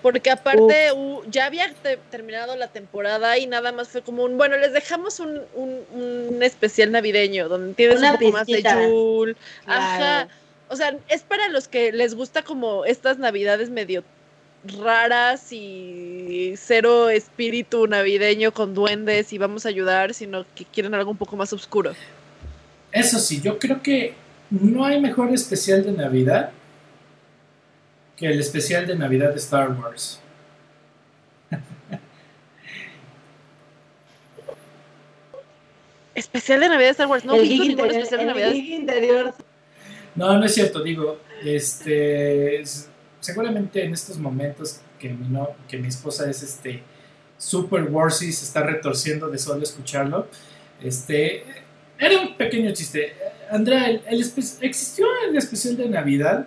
[0.00, 0.88] Porque aparte
[1.30, 5.20] ya había te- terminado la temporada y nada más fue como un, bueno, les dejamos
[5.20, 8.60] un, un- un especial navideño donde tienes Una un poco más de.
[8.62, 9.24] Claro.
[9.66, 10.28] Ajá.
[10.68, 14.02] O sea, es para los que les gusta como estas navidades medio
[14.80, 21.10] raras y cero espíritu navideño con duendes y vamos a ayudar, sino que quieren algo
[21.10, 21.94] un poco más oscuro.
[22.92, 24.14] Eso sí, yo creo que
[24.52, 26.50] no hay mejor especial de Navidad
[28.16, 30.20] que el especial de Navidad de Star Wars.
[36.14, 37.24] Especial de Navidad de Star Wars.
[37.24, 38.52] No el geek interior, especial de Navidad.
[38.52, 39.34] interior
[40.14, 42.62] No, no es cierto, digo, este,
[43.20, 46.82] seguramente en estos momentos que mi, no, que mi esposa es este
[47.38, 50.28] super Warsy, se está retorciendo de solo escucharlo,
[50.82, 51.61] este,
[52.06, 53.14] era un pequeño chiste.
[53.50, 54.20] Andrea, el,
[54.60, 56.46] existió el especial de Navidad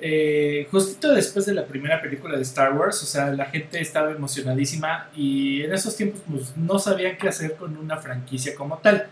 [0.00, 4.10] eh, justito después de la primera película de Star Wars, o sea, la gente estaba
[4.10, 9.06] emocionadísima y en esos tiempos pues, no sabían qué hacer con una franquicia como tal.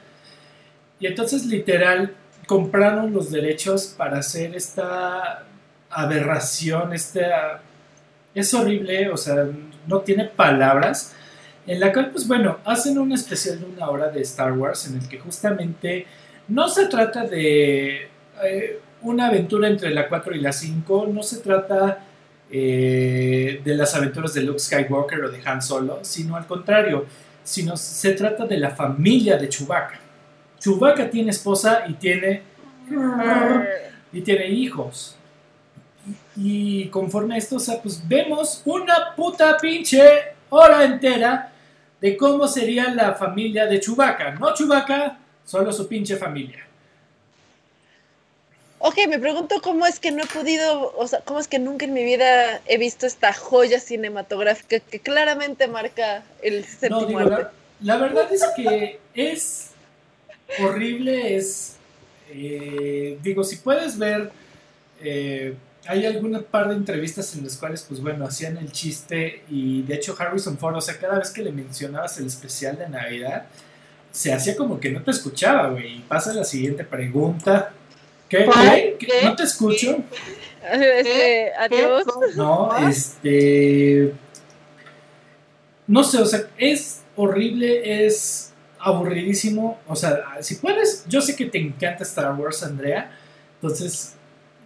[1.01, 2.15] Y entonces literal
[2.47, 5.47] compraron los derechos para hacer esta
[5.91, 7.63] aberración, esta...
[8.35, 9.47] Es horrible, o sea,
[9.87, 11.15] no tiene palabras,
[11.67, 14.99] en la cual, pues bueno, hacen un especial de una hora de Star Wars en
[14.99, 16.07] el que justamente
[16.49, 18.09] no se trata de
[18.45, 22.05] eh, una aventura entre la 4 y la 5, no se trata
[22.51, 27.07] eh, de las aventuras de Luke Skywalker o de Han Solo, sino al contrario,
[27.45, 30.01] sino se trata de la familia de Chewbacca.
[30.59, 32.43] Chewbacca tiene esposa y tiene
[34.13, 35.17] y tiene hijos.
[36.37, 40.03] Y conforme a esto, o sea, pues vemos una puta pinche
[40.51, 41.52] hora entera
[42.03, 44.33] de cómo sería la familia de Chewbacca.
[44.33, 46.67] No Chewbacca, solo su pinche familia.
[48.81, 51.85] Ok, me pregunto cómo es que no he podido, o sea, cómo es que nunca
[51.85, 57.21] en mi vida he visto esta joya cinematográfica que claramente marca el No, séptimo digo,
[57.21, 57.43] arte.
[57.81, 59.71] la, la verdad es que es
[60.59, 61.77] horrible, es...
[62.31, 64.33] eh, digo, si puedes ver,
[65.01, 65.55] eh,
[65.87, 69.95] hay alguna par de entrevistas en las cuales, pues bueno, hacían el chiste y de
[69.95, 73.47] hecho Harrison Ford, o sea, cada vez que le mencionabas el especial de Navidad,
[74.13, 75.97] se hacía como que no te escuchaba, güey.
[75.97, 77.73] Y pasa la siguiente pregunta.
[78.29, 78.45] ¿Qué?
[78.45, 78.97] ¿Qué?
[78.99, 79.07] ¿Qué?
[79.07, 79.25] ¿Qué?
[79.25, 79.99] ¿No te escucho?
[80.71, 82.05] Este, adiós.
[82.37, 84.13] No, este.
[85.87, 89.81] No sé, o sea, es horrible, es aburridísimo.
[89.89, 93.11] O sea, si puedes, yo sé que te encanta Star Wars, Andrea.
[93.61, 94.15] Entonces,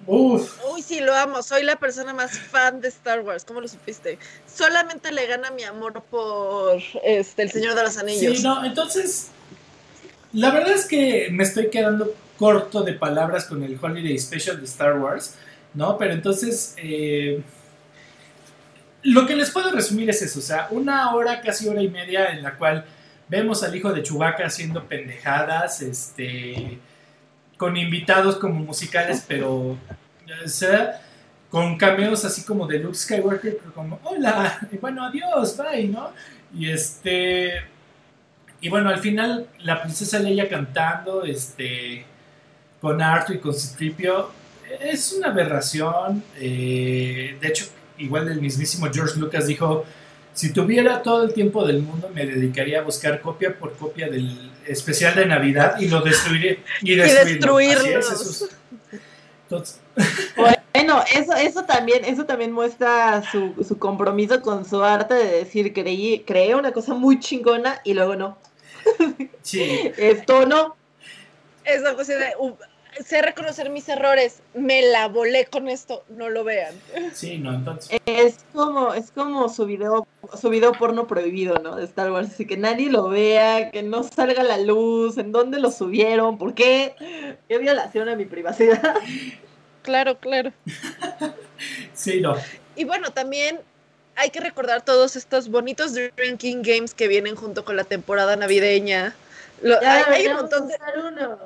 [0.06, 1.42] Uy, sí, lo amo.
[1.42, 3.44] Soy la persona más fan de Star Wars.
[3.44, 4.18] ¿Cómo lo supiste?
[4.46, 8.36] Solamente le gana mi amor por este, El Señor de los Anillos.
[8.38, 9.28] Sí, no, entonces.
[10.32, 14.66] La verdad es que me estoy quedando corto de palabras con el Holiday Special de
[14.66, 15.34] Star Wars,
[15.74, 15.96] ¿no?
[15.98, 16.74] Pero entonces.
[16.76, 17.42] eh,
[19.06, 22.32] lo que les puedo resumir es eso, o sea, una hora, casi hora y media
[22.32, 22.84] en la cual
[23.28, 26.78] vemos al hijo de Chewbacca haciendo pendejadas, este,
[27.56, 29.76] con invitados como musicales, pero,
[31.50, 36.10] con cameos así como de Luke Skywalker, como, hola, bueno, adiós, bye, ¿no?
[36.54, 37.62] Y este,
[38.60, 42.04] y bueno, al final la princesa Leia cantando, este,
[42.80, 44.30] con Arthur y con Citripio,
[44.80, 47.66] es una aberración, eh, de hecho,
[47.98, 49.84] igual el mismísimo George Lucas dijo,
[50.34, 54.50] si tuviera todo el tiempo del mundo me dedicaría a buscar copia por copia del
[54.68, 57.86] especial de Navidad y lo destruiré y es, destruirlos.
[58.12, 58.48] eso es-
[59.44, 59.80] Entonces,
[60.36, 65.72] Bueno, eso, eso también, eso también muestra su, su compromiso con su arte de decir
[65.72, 68.36] creí, creé una cosa muy chingona y luego no.
[69.42, 70.76] sí, Esto no.
[71.64, 72.34] Es algo así de.
[72.38, 72.52] uh,
[73.04, 76.74] sé reconocer mis errores, me la volé con esto, no lo vean.
[77.12, 78.00] Sí, no, entonces.
[78.06, 80.06] Es como, es como su video,
[80.40, 81.76] su video porno prohibido, ¿no?
[81.76, 85.32] De Star Wars, así que nadie lo vea, que no salga a la luz, en
[85.32, 86.94] dónde lo subieron, por qué,
[87.48, 88.94] qué violación a mi privacidad.
[89.82, 90.52] Claro, claro.
[91.94, 92.36] Sí, no.
[92.74, 93.60] Y bueno, también
[94.16, 99.14] hay que recordar todos estos bonitos drinking games que vienen junto con la temporada navideña.
[99.62, 101.38] Lo- Ya hay, hay un montón de, uno.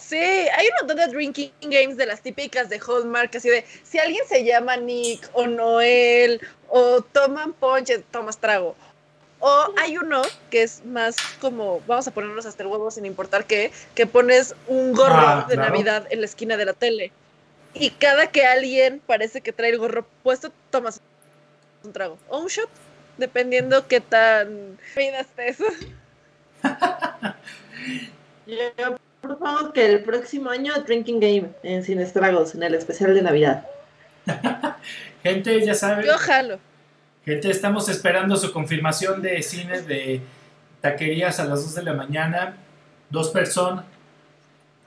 [0.00, 3.98] Sí, hay un montón de drinking games de las típicas de Hallmark, así de si
[3.98, 8.74] alguien se llama Nick o Noel o toman ponche, tomas trago.
[9.40, 13.44] O hay uno que es más como, vamos a ponernos hasta el huevo sin importar
[13.44, 15.56] qué, que pones un gorro Ah, de.
[15.56, 17.12] Navidad en la esquina de la tele.
[17.74, 21.00] Y cada que alguien parece que trae el gorro puesto, tomas
[21.84, 22.18] un trago.
[22.28, 22.68] O un shot,
[23.16, 25.58] dependiendo qué tan vida estés.
[28.46, 33.22] Yo propongo que el próximo año Drinking Game en Sin Estragos, en el especial de
[33.22, 33.66] Navidad.
[35.22, 36.04] Gente, ya saben.
[36.04, 36.58] Yo jalo.
[37.24, 40.22] Gente, estamos esperando su confirmación de cine de
[40.80, 42.56] taquerías a las 2 de la mañana.
[43.10, 43.84] Dos personas.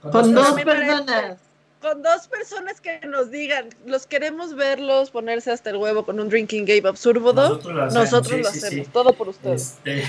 [0.02, 1.38] Con dos personas.
[1.82, 6.30] Con dos personas que nos digan, los queremos verlos ponerse hasta el huevo con un
[6.30, 7.34] drinking game absurdo.
[7.34, 8.12] Nosotros lo hacemos.
[8.12, 8.92] Nosotros sí, lo sí, hacemos, sí.
[8.94, 9.80] todo por ustedes.
[9.84, 10.04] Este,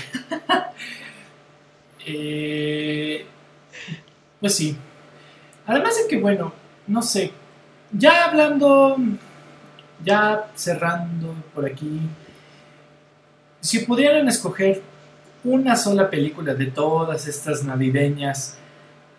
[2.05, 3.25] eh,
[4.43, 4.75] pues sí.
[5.65, 6.51] Además de que, bueno,
[6.85, 7.31] no sé.
[7.93, 8.97] Ya hablando,
[10.03, 12.01] ya cerrando por aquí.
[13.61, 14.81] Si pudieran escoger
[15.45, 18.57] una sola película de todas estas navideñas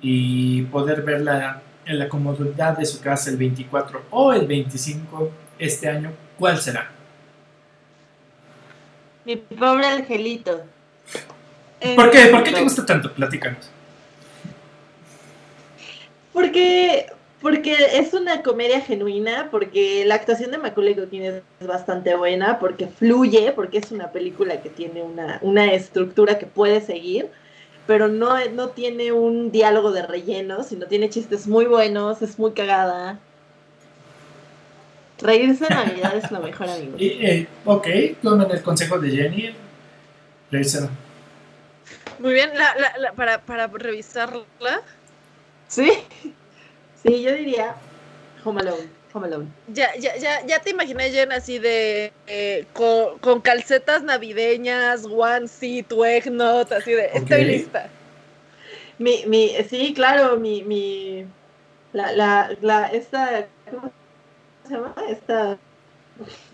[0.02, 5.88] y poder verla en la comodidad de su casa el 24 o el 25 este
[5.88, 6.90] año, ¿cuál será?
[9.24, 10.64] Mi pobre angelito.
[11.96, 12.26] ¿Por qué?
[12.26, 13.10] ¿Por qué te Eh, gusta tanto?
[13.14, 13.70] Platícanos.
[16.34, 17.06] Porque,
[17.40, 22.88] porque es una comedia genuina, porque la actuación de Macaulay Culkin es bastante buena, porque
[22.88, 27.30] fluye, porque es una película que tiene una, una estructura que puede seguir,
[27.86, 32.52] pero no, no tiene un diálogo de relleno, sino tiene chistes muy buenos, es muy
[32.52, 33.18] cagada.
[35.20, 36.96] Reírse en Navidad es lo mejor, amigo.
[36.98, 37.86] Y, eh, ok,
[38.22, 39.54] tomen el consejo de Jenny.
[40.50, 40.88] Revísalo.
[42.18, 44.44] Muy bien, la- la- la- para, para revisarla.
[45.74, 45.90] ¿Sí?
[47.02, 47.74] Sí, yo diría
[48.44, 48.88] Home Alone.
[49.12, 49.46] Home Alone.
[49.72, 55.82] Ya, ya, ya, ya te imaginé, Jen, así de eh, con, con calcetas navideñas, onesie,
[55.82, 57.88] tu eggnog, así de estoy lista.
[58.98, 61.26] Mi, mi, sí, claro, mi, mi,
[61.92, 63.90] la, la, la, esta, ¿cómo
[64.68, 64.94] se llama?
[65.08, 65.58] Esta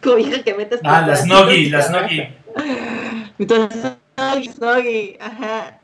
[0.02, 0.80] cobija que metes.
[0.82, 2.28] Ah, por las pedacitos Noggy, y las te Noggy.
[3.38, 5.79] Entonces, Snoggy, Snoggy, ajá.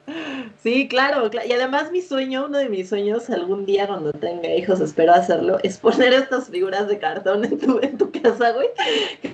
[0.63, 4.55] Sí, claro, cla- y además mi sueño, uno de mis sueños algún día cuando tenga
[4.55, 8.69] hijos, espero hacerlo, es poner estas figuras de cartón en tu, en tu casa, güey,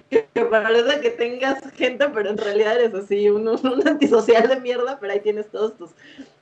[0.09, 3.49] que, que parece que tengas gente, pero en realidad eres así, un,
[3.87, 5.91] antisocial de mierda, pero ahí tienes todos tus,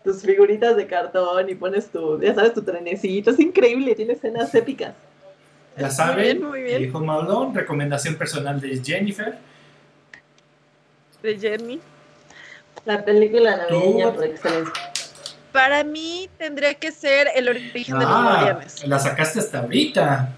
[0.04, 4.54] tus figuritas de cartón y pones tu, ya sabes, tu trenecito, es increíble, tiene escenas
[4.54, 4.94] épicas.
[5.76, 7.10] Ya Muy saben, bien, muy bien.
[7.10, 9.38] Alone, recomendación personal de Jennifer.
[11.22, 11.80] De Jenny.
[12.90, 14.72] La película navideña por excelencia.
[15.52, 18.84] Para mí tendría que ser el origen de los Ah, guardianes.
[18.86, 20.28] la sacaste hasta ahorita.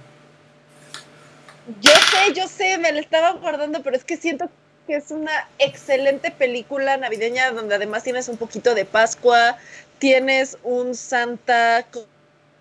[1.80, 4.50] Yo sé, yo sé, me la estaba guardando, pero es que siento
[4.86, 9.56] que es una excelente película navideña donde además tienes un poquito de Pascua,
[9.98, 11.86] tienes un Santa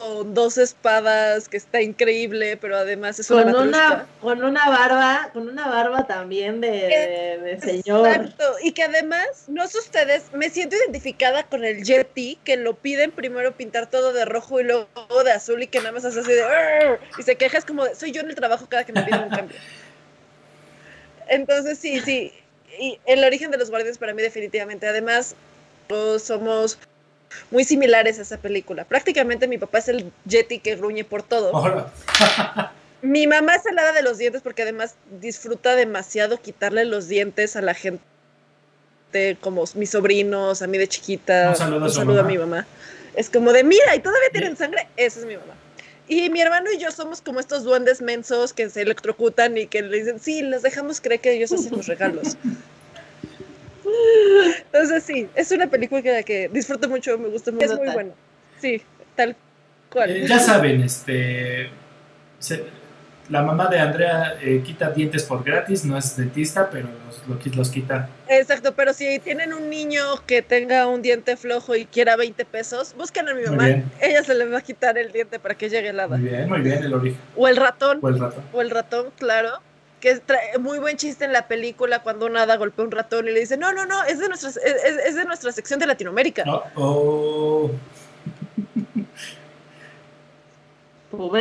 [0.01, 5.29] con, dos espadas que está increíble, pero además es una Con una, con una barba,
[5.33, 8.07] con una barba también de, de- de señor.
[8.07, 12.75] Exacto, y que además, no sé ustedes, me siento identificada con el Yeti, que lo
[12.75, 14.87] piden primero pintar todo de rojo y luego
[15.23, 16.43] de azul y que nada más hace así de
[17.17, 19.23] y se queja, es como de, soy yo en el trabajo cada que me piden
[19.23, 19.57] un cambio.
[21.27, 22.33] Entonces sí, sí,
[22.79, 25.35] y el origen de los guardianes para mí definitivamente, además
[25.87, 26.77] todos somos
[27.49, 28.85] muy similares a esa película.
[28.85, 31.51] Prácticamente mi papá es el Yeti que gruñe por todo.
[33.01, 37.61] Mi mamá es helada de los dientes porque además disfruta demasiado quitarle los dientes a
[37.61, 38.03] la gente,
[39.39, 41.49] como mis sobrinos, a mí de chiquita.
[41.49, 42.31] Un saludo a su saludo a mamá.
[42.31, 42.67] mi mamá.
[43.15, 45.53] Es como de, mira, y todavía tienen sangre, esa es mi mamá.
[46.07, 49.81] Y mi hermano y yo somos como estos duendes mensos que se electrocutan y que
[49.81, 52.37] le dicen, sí, les dejamos creer que ellos hacen los regalos.
[54.73, 58.11] Entonces sí, es una película que, que disfruto mucho, me gusta mucho, es muy buena.
[58.59, 58.81] Sí,
[59.15, 59.35] tal
[59.91, 60.09] cual.
[60.09, 61.69] eh, ya saben, este.
[62.39, 62.81] se-
[63.29, 67.55] la mamá de Andrea eh, quita dientes por gratis, no es dentista, pero los, los,
[67.55, 68.09] los quita.
[68.27, 72.93] Exacto, pero si tienen un niño que tenga un diente flojo y quiera 20 pesos,
[72.97, 73.69] busquen a mi mamá.
[74.01, 76.17] Ella se le va a quitar el diente para que llegue el hada.
[76.17, 77.21] Muy bien, muy bien, el origen.
[77.37, 77.99] O el ratón.
[78.01, 78.43] O el ratón.
[78.51, 79.51] O el ratón, claro.
[80.01, 80.21] Que es
[80.59, 83.55] muy buen chiste en la película cuando un hada golpea un ratón y le dice,
[83.55, 86.43] no, no, no, es de nuestra, es, es de nuestra sección de Latinoamérica.
[86.43, 87.71] No, oh.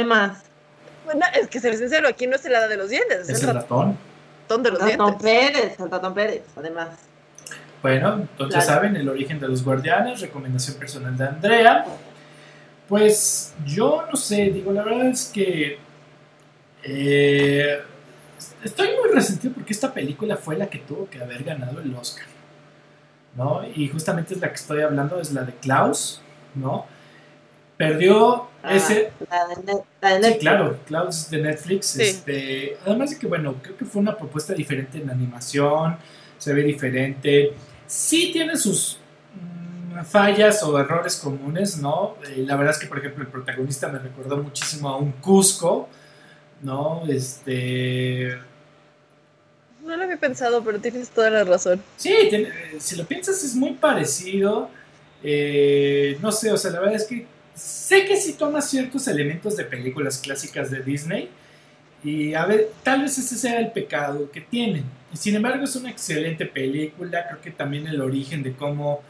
[0.06, 0.44] más
[1.40, 3.96] es que ser sincero, aquí no es el hada de los dientes, es, el ratón.
[4.42, 6.88] ratón de los ratón Pérez, el ratón Pérez, además.
[7.82, 11.86] Bueno, entonces saben el origen de los guardianes, recomendación personal de Andrea.
[12.88, 15.78] Pues yo no sé, digo, la verdad es que
[16.82, 17.80] eh,
[18.64, 22.26] estoy muy resentido porque esta película fue la que tuvo que haber ganado el Oscar,
[23.36, 23.62] ¿no?
[23.74, 26.20] Y justamente es la que estoy hablando, es la de Klaus,
[26.54, 26.86] ¿no?
[27.76, 29.10] Perdió ah, ese.
[30.00, 31.98] La de, Sí, claro, Klaus de Netflix.
[31.98, 35.96] Este, además de que, bueno, creo que fue una propuesta diferente en animación,
[36.36, 37.54] se ve diferente.
[37.86, 38.98] Sí tiene sus
[39.34, 42.16] mm, fallas o errores comunes, ¿no?
[42.28, 45.88] Eh, la verdad es que, por ejemplo, el protagonista me recordó muchísimo a un Cusco,
[46.62, 47.02] ¿no?
[47.08, 48.36] Este.
[49.82, 51.82] No lo había pensado, pero tienes toda la razón.
[51.96, 52.14] Sí,
[52.78, 54.70] si lo piensas es muy parecido.
[55.22, 59.56] Eh, no sé, o sea, la verdad es que sé que sí toma ciertos elementos
[59.56, 61.28] de películas clásicas de Disney
[62.02, 64.82] y a ver, tal vez ese sea el pecado que tiene.
[65.12, 69.02] Y sin embargo es una excelente película, creo que también el origen de cómo...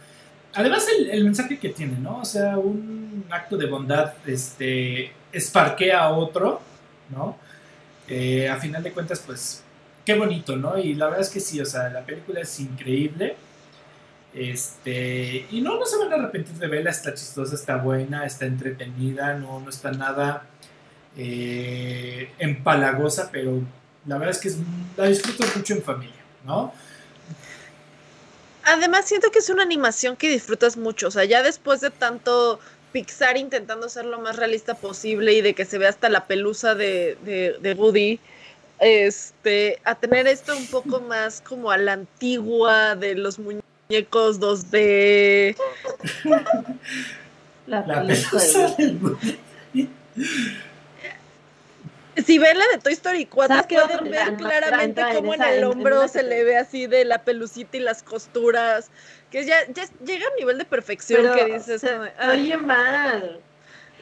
[0.55, 2.19] Además el, mensaje que tiene, ¿no?
[2.19, 6.61] O sea, un acto de bondad este, esparquea a otro,
[7.11, 7.37] ¿no?
[8.09, 9.63] Eh, a final de cuentas, pues,
[10.05, 10.79] qué bonito, ¿no?
[10.79, 13.37] Y la verdad es que sí, o sea, la película es increíble.
[14.33, 18.47] Este, y no, no se van a arrepentir de verla, está chistosa, está buena, está
[18.47, 20.47] entretenida, no, no está nada
[21.17, 23.61] eh, empalagosa, pero
[24.07, 24.53] la verdad es que
[24.97, 26.73] la disfruto mucho en familia, ¿no?
[28.63, 32.61] Además, siento que es una animación que disfrutas mucho, o sea, ya después de tanto
[32.93, 36.75] Pixar intentando ser lo más realista posible y de que se vea hasta la pelusa
[36.75, 38.19] de, de, de Woody,
[38.81, 44.41] este, a tener esto un poco más como a la antigua de los muñecos muñecos
[44.41, 45.57] 2D.
[47.67, 48.17] La, la
[52.25, 56.23] Si ven la de Toy Story 4, pueden ver claramente cómo en el hombro se
[56.23, 58.91] le ve así de la pelucita y las costuras.
[59.31, 61.85] Que ya, ya llega a un nivel de perfección que dices.
[62.33, 63.41] oye, mal.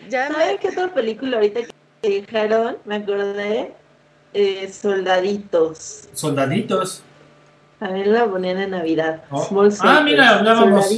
[0.09, 1.61] Ya ¿Saben qué otra película ahorita
[2.03, 2.79] que dijeron?
[2.85, 3.75] Me acordé.
[4.35, 6.09] Eh, soldaditos.
[6.13, 7.03] ¿Soldaditos?
[7.79, 9.25] También la ponían en Navidad.
[9.31, 9.69] Oh.
[9.81, 10.89] ah, mira, hablábamos.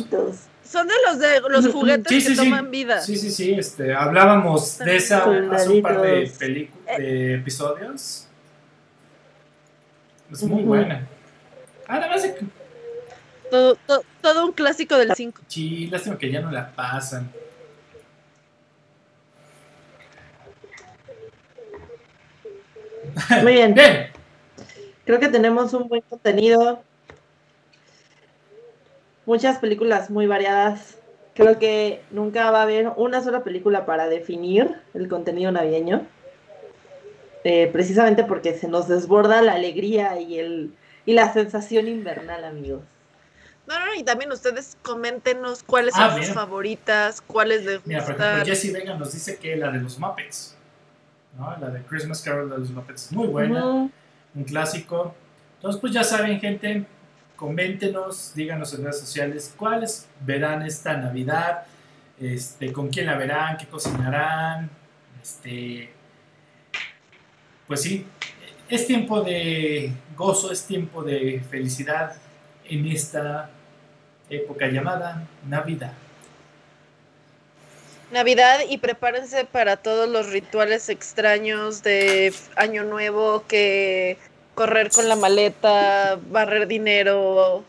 [0.65, 3.01] Son de los de los juguetes que toman vida.
[3.01, 3.53] Sí, sí, sí.
[3.53, 8.29] Este, hablábamos de esa hace un par de, de episodios.
[10.31, 11.07] Es muy buena.
[11.89, 12.37] Ah, nada más de
[13.51, 15.43] todo, todo, todo, un clásico del 5.
[15.49, 17.31] Sí, lástima que ya no la pasan.
[23.43, 23.75] Muy bien.
[23.75, 24.07] bien.
[25.05, 26.83] Creo que tenemos un buen contenido.
[29.27, 30.99] Muchas películas muy variadas.
[31.35, 36.07] Creo que nunca va a haber una sola película para definir el contenido navideño.
[37.45, 40.75] Eh, precisamente porque se nos desborda la alegría y, el,
[41.07, 42.83] y la sensación invernal, amigos.
[43.71, 48.17] No, no, y también ustedes coméntenos cuáles son ah, sus favoritas, cuáles les Mira, por
[48.17, 50.57] ejemplo, Jessie Vega nos dice que la de los Muppets,
[51.39, 51.57] ¿no?
[51.57, 53.89] La de Christmas Carol de los Muppets es muy buena
[54.35, 55.15] un clásico.
[55.55, 56.85] Entonces, pues ya saben, gente,
[57.37, 61.63] coméntenos, díganos en redes sociales cuáles verán esta Navidad,
[62.19, 64.69] este, con quién la verán, qué cocinarán,
[65.23, 65.93] este,
[67.69, 68.05] pues sí,
[68.69, 72.17] es tiempo de gozo, es tiempo de felicidad
[72.65, 73.49] en esta
[74.31, 75.93] época llamada Navidad.
[78.13, 84.19] Navidad y prepárense para todos los rituales extraños de Año Nuevo, que
[84.55, 87.65] correr con la maleta, barrer dinero,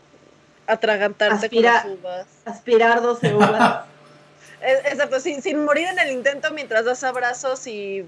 [0.66, 2.26] atragantarse con las uvas.
[2.44, 3.84] Aspirar 12 uvas.
[4.62, 8.04] Exacto, sin, sin morir en el intento mientras das abrazos y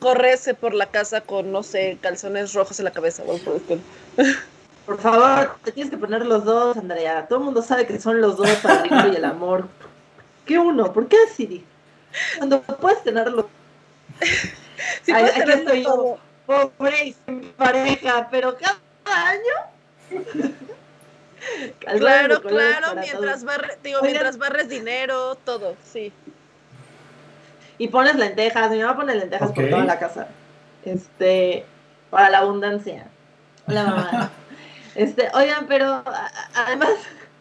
[0.00, 3.22] corres por la casa con, no sé, calzones rojos en la cabeza.
[4.88, 7.28] Por favor, te tienes que poner los dos, Andrea.
[7.28, 9.68] Todo el mundo sabe que son los dos para el y el amor
[10.48, 10.92] qué uno?
[10.92, 11.64] ¿Por qué así?
[12.38, 13.48] Cuando puedes tenerlo.
[15.02, 19.54] sí, Ay, aquí estoy yo, pobre y sin pareja, pero cada año.
[21.78, 26.12] claro, claro, mientras barres, digo, mientras barres dinero, todo, sí.
[27.76, 30.28] Y pones lentejas, mi mamá pone lentejas por toda la casa.
[30.84, 31.64] Este,
[32.10, 33.06] para la abundancia.
[33.66, 34.32] Hola, mamá.
[34.98, 36.02] Este, oigan, pero
[36.56, 36.90] además,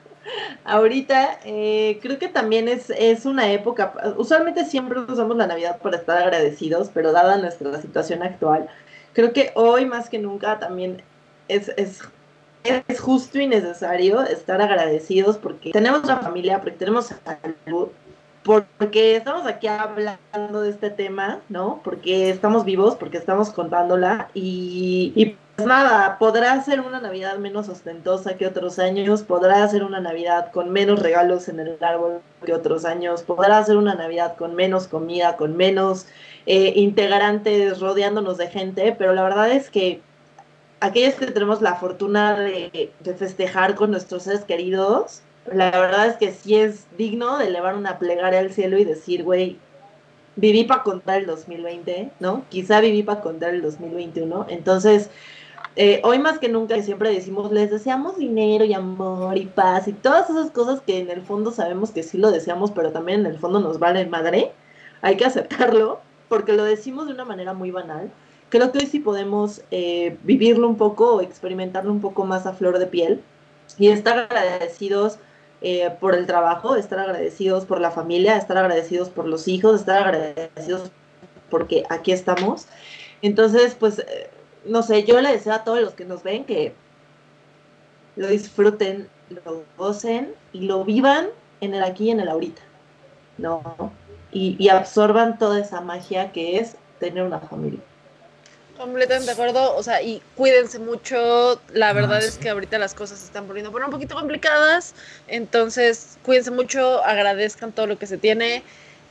[0.63, 5.97] ahorita eh, creo que también es, es una época, usualmente siempre usamos la Navidad para
[5.97, 8.69] estar agradecidos, pero dada nuestra situación actual,
[9.13, 11.01] creo que hoy más que nunca también
[11.47, 12.01] es, es,
[12.63, 17.87] es justo y necesario estar agradecidos porque tenemos la familia, porque tenemos salud,
[18.43, 21.81] porque estamos aquí hablando de este tema, ¿no?
[21.83, 25.35] Porque estamos vivos, porque estamos contándola y,
[25.65, 30.71] nada, podrá ser una Navidad menos ostentosa que otros años, podrá ser una Navidad con
[30.71, 35.35] menos regalos en el árbol que otros años, podrá ser una Navidad con menos comida,
[35.35, 36.05] con menos
[36.45, 40.01] eh, integrantes rodeándonos de gente, pero la verdad es que
[40.79, 45.21] aquellos que tenemos la fortuna de, de festejar con nuestros seres queridos,
[45.51, 49.23] la verdad es que sí es digno de elevar una plegaria al cielo y decir,
[49.23, 49.57] güey,
[50.35, 52.45] viví para contar el 2020, ¿no?
[52.49, 54.45] Quizá viví para contar el 2021.
[54.49, 55.09] Entonces,
[55.75, 59.93] eh, hoy más que nunca siempre decimos, les deseamos dinero y amor y paz y
[59.93, 63.25] todas esas cosas que en el fondo sabemos que sí lo deseamos, pero también en
[63.27, 64.51] el fondo nos vale madre.
[65.01, 68.11] Hay que aceptarlo porque lo decimos de una manera muy banal.
[68.49, 72.53] Creo que hoy sí podemos eh, vivirlo un poco o experimentarlo un poco más a
[72.53, 73.21] flor de piel
[73.77, 75.19] y estar agradecidos
[75.61, 80.07] eh, por el trabajo, estar agradecidos por la familia, estar agradecidos por los hijos, estar
[80.07, 80.91] agradecidos
[81.49, 82.67] porque aquí estamos.
[83.21, 84.29] Entonces, pues, eh,
[84.67, 86.73] no sé, yo le deseo a todos los que nos ven que
[88.15, 91.27] lo disfruten, lo gocen y lo vivan
[91.61, 92.61] en el aquí y en el ahorita,
[93.37, 93.91] ¿no?
[94.31, 97.79] Y, y absorban toda esa magia que es tener una familia.
[98.77, 101.59] Completamente de acuerdo, o sea, y cuídense mucho.
[101.73, 104.93] La verdad es que ahorita las cosas se están poniendo por un poquito complicadas,
[105.27, 108.61] entonces cuídense mucho, agradezcan todo lo que se tiene.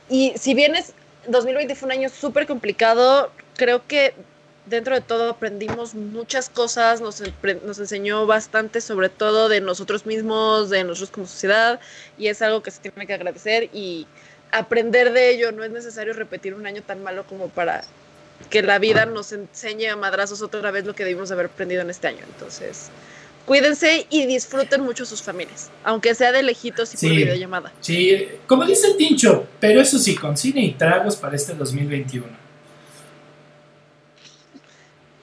[0.09, 0.93] Y si bien es
[1.27, 4.13] 2020 fue un año súper complicado, creo que
[4.69, 7.21] dentro de todo aprendimos muchas cosas, nos,
[7.63, 11.79] nos enseñó bastante sobre todo de nosotros mismos, de nosotros como sociedad,
[12.17, 14.07] y es algo que se tiene que agradecer y
[14.51, 15.51] aprender de ello.
[15.51, 17.83] No es necesario repetir un año tan malo como para
[18.49, 21.89] que la vida nos enseñe a madrazos otra vez lo que debimos haber aprendido en
[21.89, 22.23] este año.
[22.33, 22.89] Entonces,
[23.45, 27.73] cuídense y disfruten mucho sus familias, aunque sea de lejitos y por videollamada.
[27.81, 32.27] Sí, como dice el Tincho, pero eso sí, con cine y tragos para este 2021.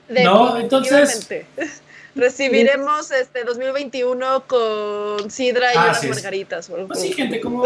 [0.08, 1.28] No, entonces
[2.14, 6.70] recibiremos este 2021 con sidra y unas margaritas.
[6.86, 7.64] Pues sí, gente, como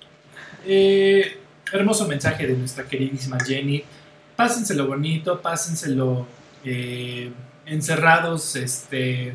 [0.66, 1.38] eh,
[1.72, 3.84] hermoso mensaje de nuestra queridísima Jenny
[4.38, 6.24] pásenselo bonito, pásenselo
[6.64, 7.32] eh,
[7.66, 9.34] encerrados, este...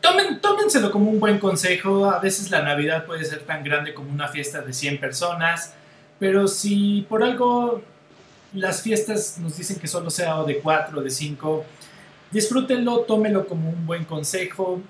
[0.00, 2.08] Tomen, tómenselo como un buen consejo.
[2.08, 5.74] A veces la Navidad puede ser tan grande como una fiesta de 100 personas,
[6.20, 7.82] pero si por algo
[8.54, 11.64] las fiestas nos dicen que solo sea de 4 o de 5,
[12.30, 14.80] disfrútenlo, tómenlo como un buen consejo.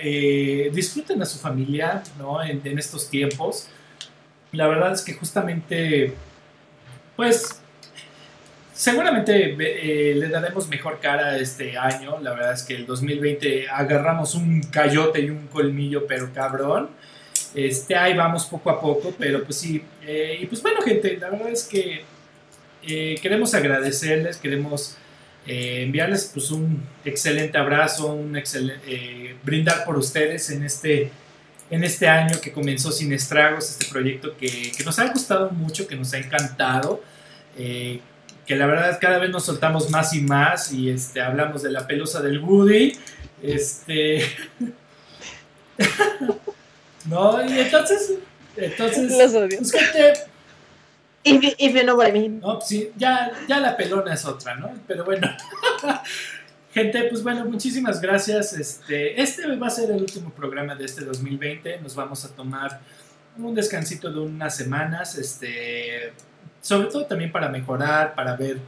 [0.00, 2.42] Eh, disfruten a su familia ¿no?
[2.42, 3.68] en, en estos tiempos.
[4.52, 6.14] La verdad es que justamente,
[7.16, 7.62] pues
[8.82, 12.18] Seguramente eh, le daremos mejor cara este año.
[12.20, 16.90] La verdad es que el 2020 agarramos un cayote y un colmillo, pero cabrón.
[17.54, 19.84] Este, ahí vamos poco a poco, pero pues sí.
[20.04, 22.02] Eh, y pues bueno, gente, la verdad es que
[22.86, 24.96] eh, queremos agradecerles, queremos
[25.44, 31.10] enviarles pues un excelente abrazo, un excelente, brindar por ustedes en este,
[31.68, 35.88] en este año que comenzó sin estragos, este proyecto que, que nos ha gustado mucho,
[35.88, 37.02] que nos ha encantado
[38.46, 41.86] que la verdad cada vez nos soltamos más y más y este, hablamos de la
[41.86, 42.96] pelusa del Woody.
[43.42, 44.24] Este.
[47.06, 48.14] no, y entonces.
[48.56, 49.12] Entonces.
[49.12, 49.58] Los odio.
[49.58, 50.12] Pues, gente,
[51.24, 52.40] if, if you know what I mean.
[52.40, 54.70] No, pues sí, ya, ya la pelona es otra, ¿no?
[54.86, 55.28] Pero bueno.
[56.72, 58.54] Gente, pues bueno, muchísimas gracias.
[58.54, 61.80] Este, este va a ser el último programa de este 2020.
[61.80, 62.80] Nos vamos a tomar
[63.36, 65.18] un descansito de unas semanas.
[65.18, 66.14] Este,
[66.62, 68.58] sobre todo también para mejorar, para ver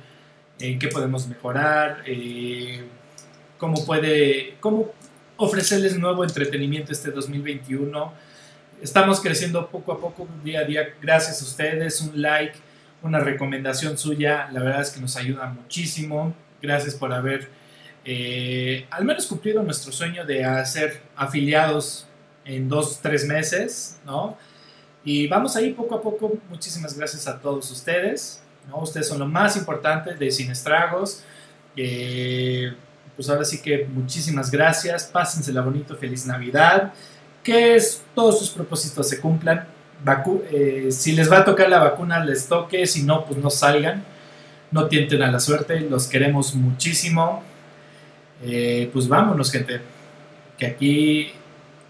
[0.58, 2.84] en qué podemos mejorar, eh,
[3.56, 4.92] cómo puede, cómo
[5.36, 8.12] ofrecerles nuevo entretenimiento este 2021.
[8.82, 12.58] Estamos creciendo poco a poco, día a día, gracias a ustedes, un like,
[13.02, 16.34] una recomendación suya, la verdad es que nos ayuda muchísimo.
[16.60, 17.48] Gracias por haber
[18.04, 22.06] eh, al menos cumplido nuestro sueño de hacer afiliados
[22.44, 24.36] en dos, tres meses, ¿no?
[25.04, 26.38] Y vamos ahí poco a poco.
[26.48, 28.42] Muchísimas gracias a todos ustedes.
[28.68, 28.78] ¿no?
[28.78, 31.22] Ustedes son lo más importante de Sin Estragos.
[31.76, 32.72] Eh,
[33.14, 35.04] pues ahora sí que muchísimas gracias.
[35.04, 35.94] Pásensela bonito.
[35.96, 36.94] Feliz Navidad.
[37.44, 37.80] Que
[38.14, 39.68] todos sus propósitos se cumplan.
[40.50, 42.86] Eh, si les va a tocar la vacuna, les toque.
[42.86, 44.04] Si no, pues no salgan.
[44.70, 47.44] no tienten a la suerte, los queremos muchísimo.
[48.42, 49.80] Eh, pues vámonos, gente.
[50.58, 51.32] Que aquí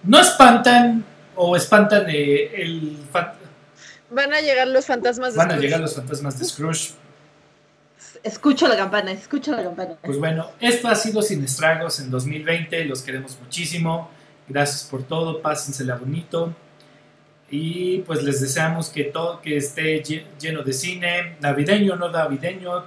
[0.02, 1.04] no espantan
[1.34, 2.98] o espantan eh, el...
[4.10, 6.92] Van a llegar los fantasmas de Van a llegar los fantasmas de Scrooge.
[8.22, 9.96] Escucho la campana, escucho la campana.
[10.02, 12.84] Pues bueno, esto ha sido Sin Estragos en 2020.
[12.84, 14.10] Los queremos muchísimo.
[14.48, 15.40] Gracias por todo.
[15.40, 16.54] Pásensela bonito.
[17.50, 22.84] Y pues les deseamos que todo que esté lle- lleno de cine, navideño, no navideño,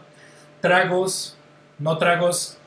[0.62, 1.38] tragos,
[1.80, 2.58] no tragos,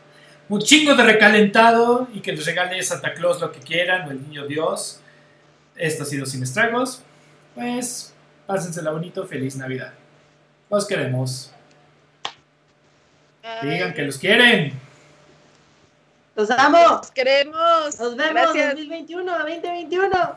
[0.49, 4.23] un chingo de recalentado y que les regale Santa Claus lo que quieran o el
[4.23, 5.01] niño Dios.
[5.77, 7.03] Esto ha sido Sin Estragos.
[7.55, 8.15] Pues
[8.47, 9.27] pásensela bonito.
[9.27, 9.93] Feliz Navidad.
[10.71, 11.53] Los queremos.
[13.63, 14.73] Digan que los quieren.
[16.41, 16.79] Los amo.
[16.79, 18.01] Los queremos.
[18.01, 18.71] Nos vemos Gracias.
[18.71, 20.37] 2021, 2021.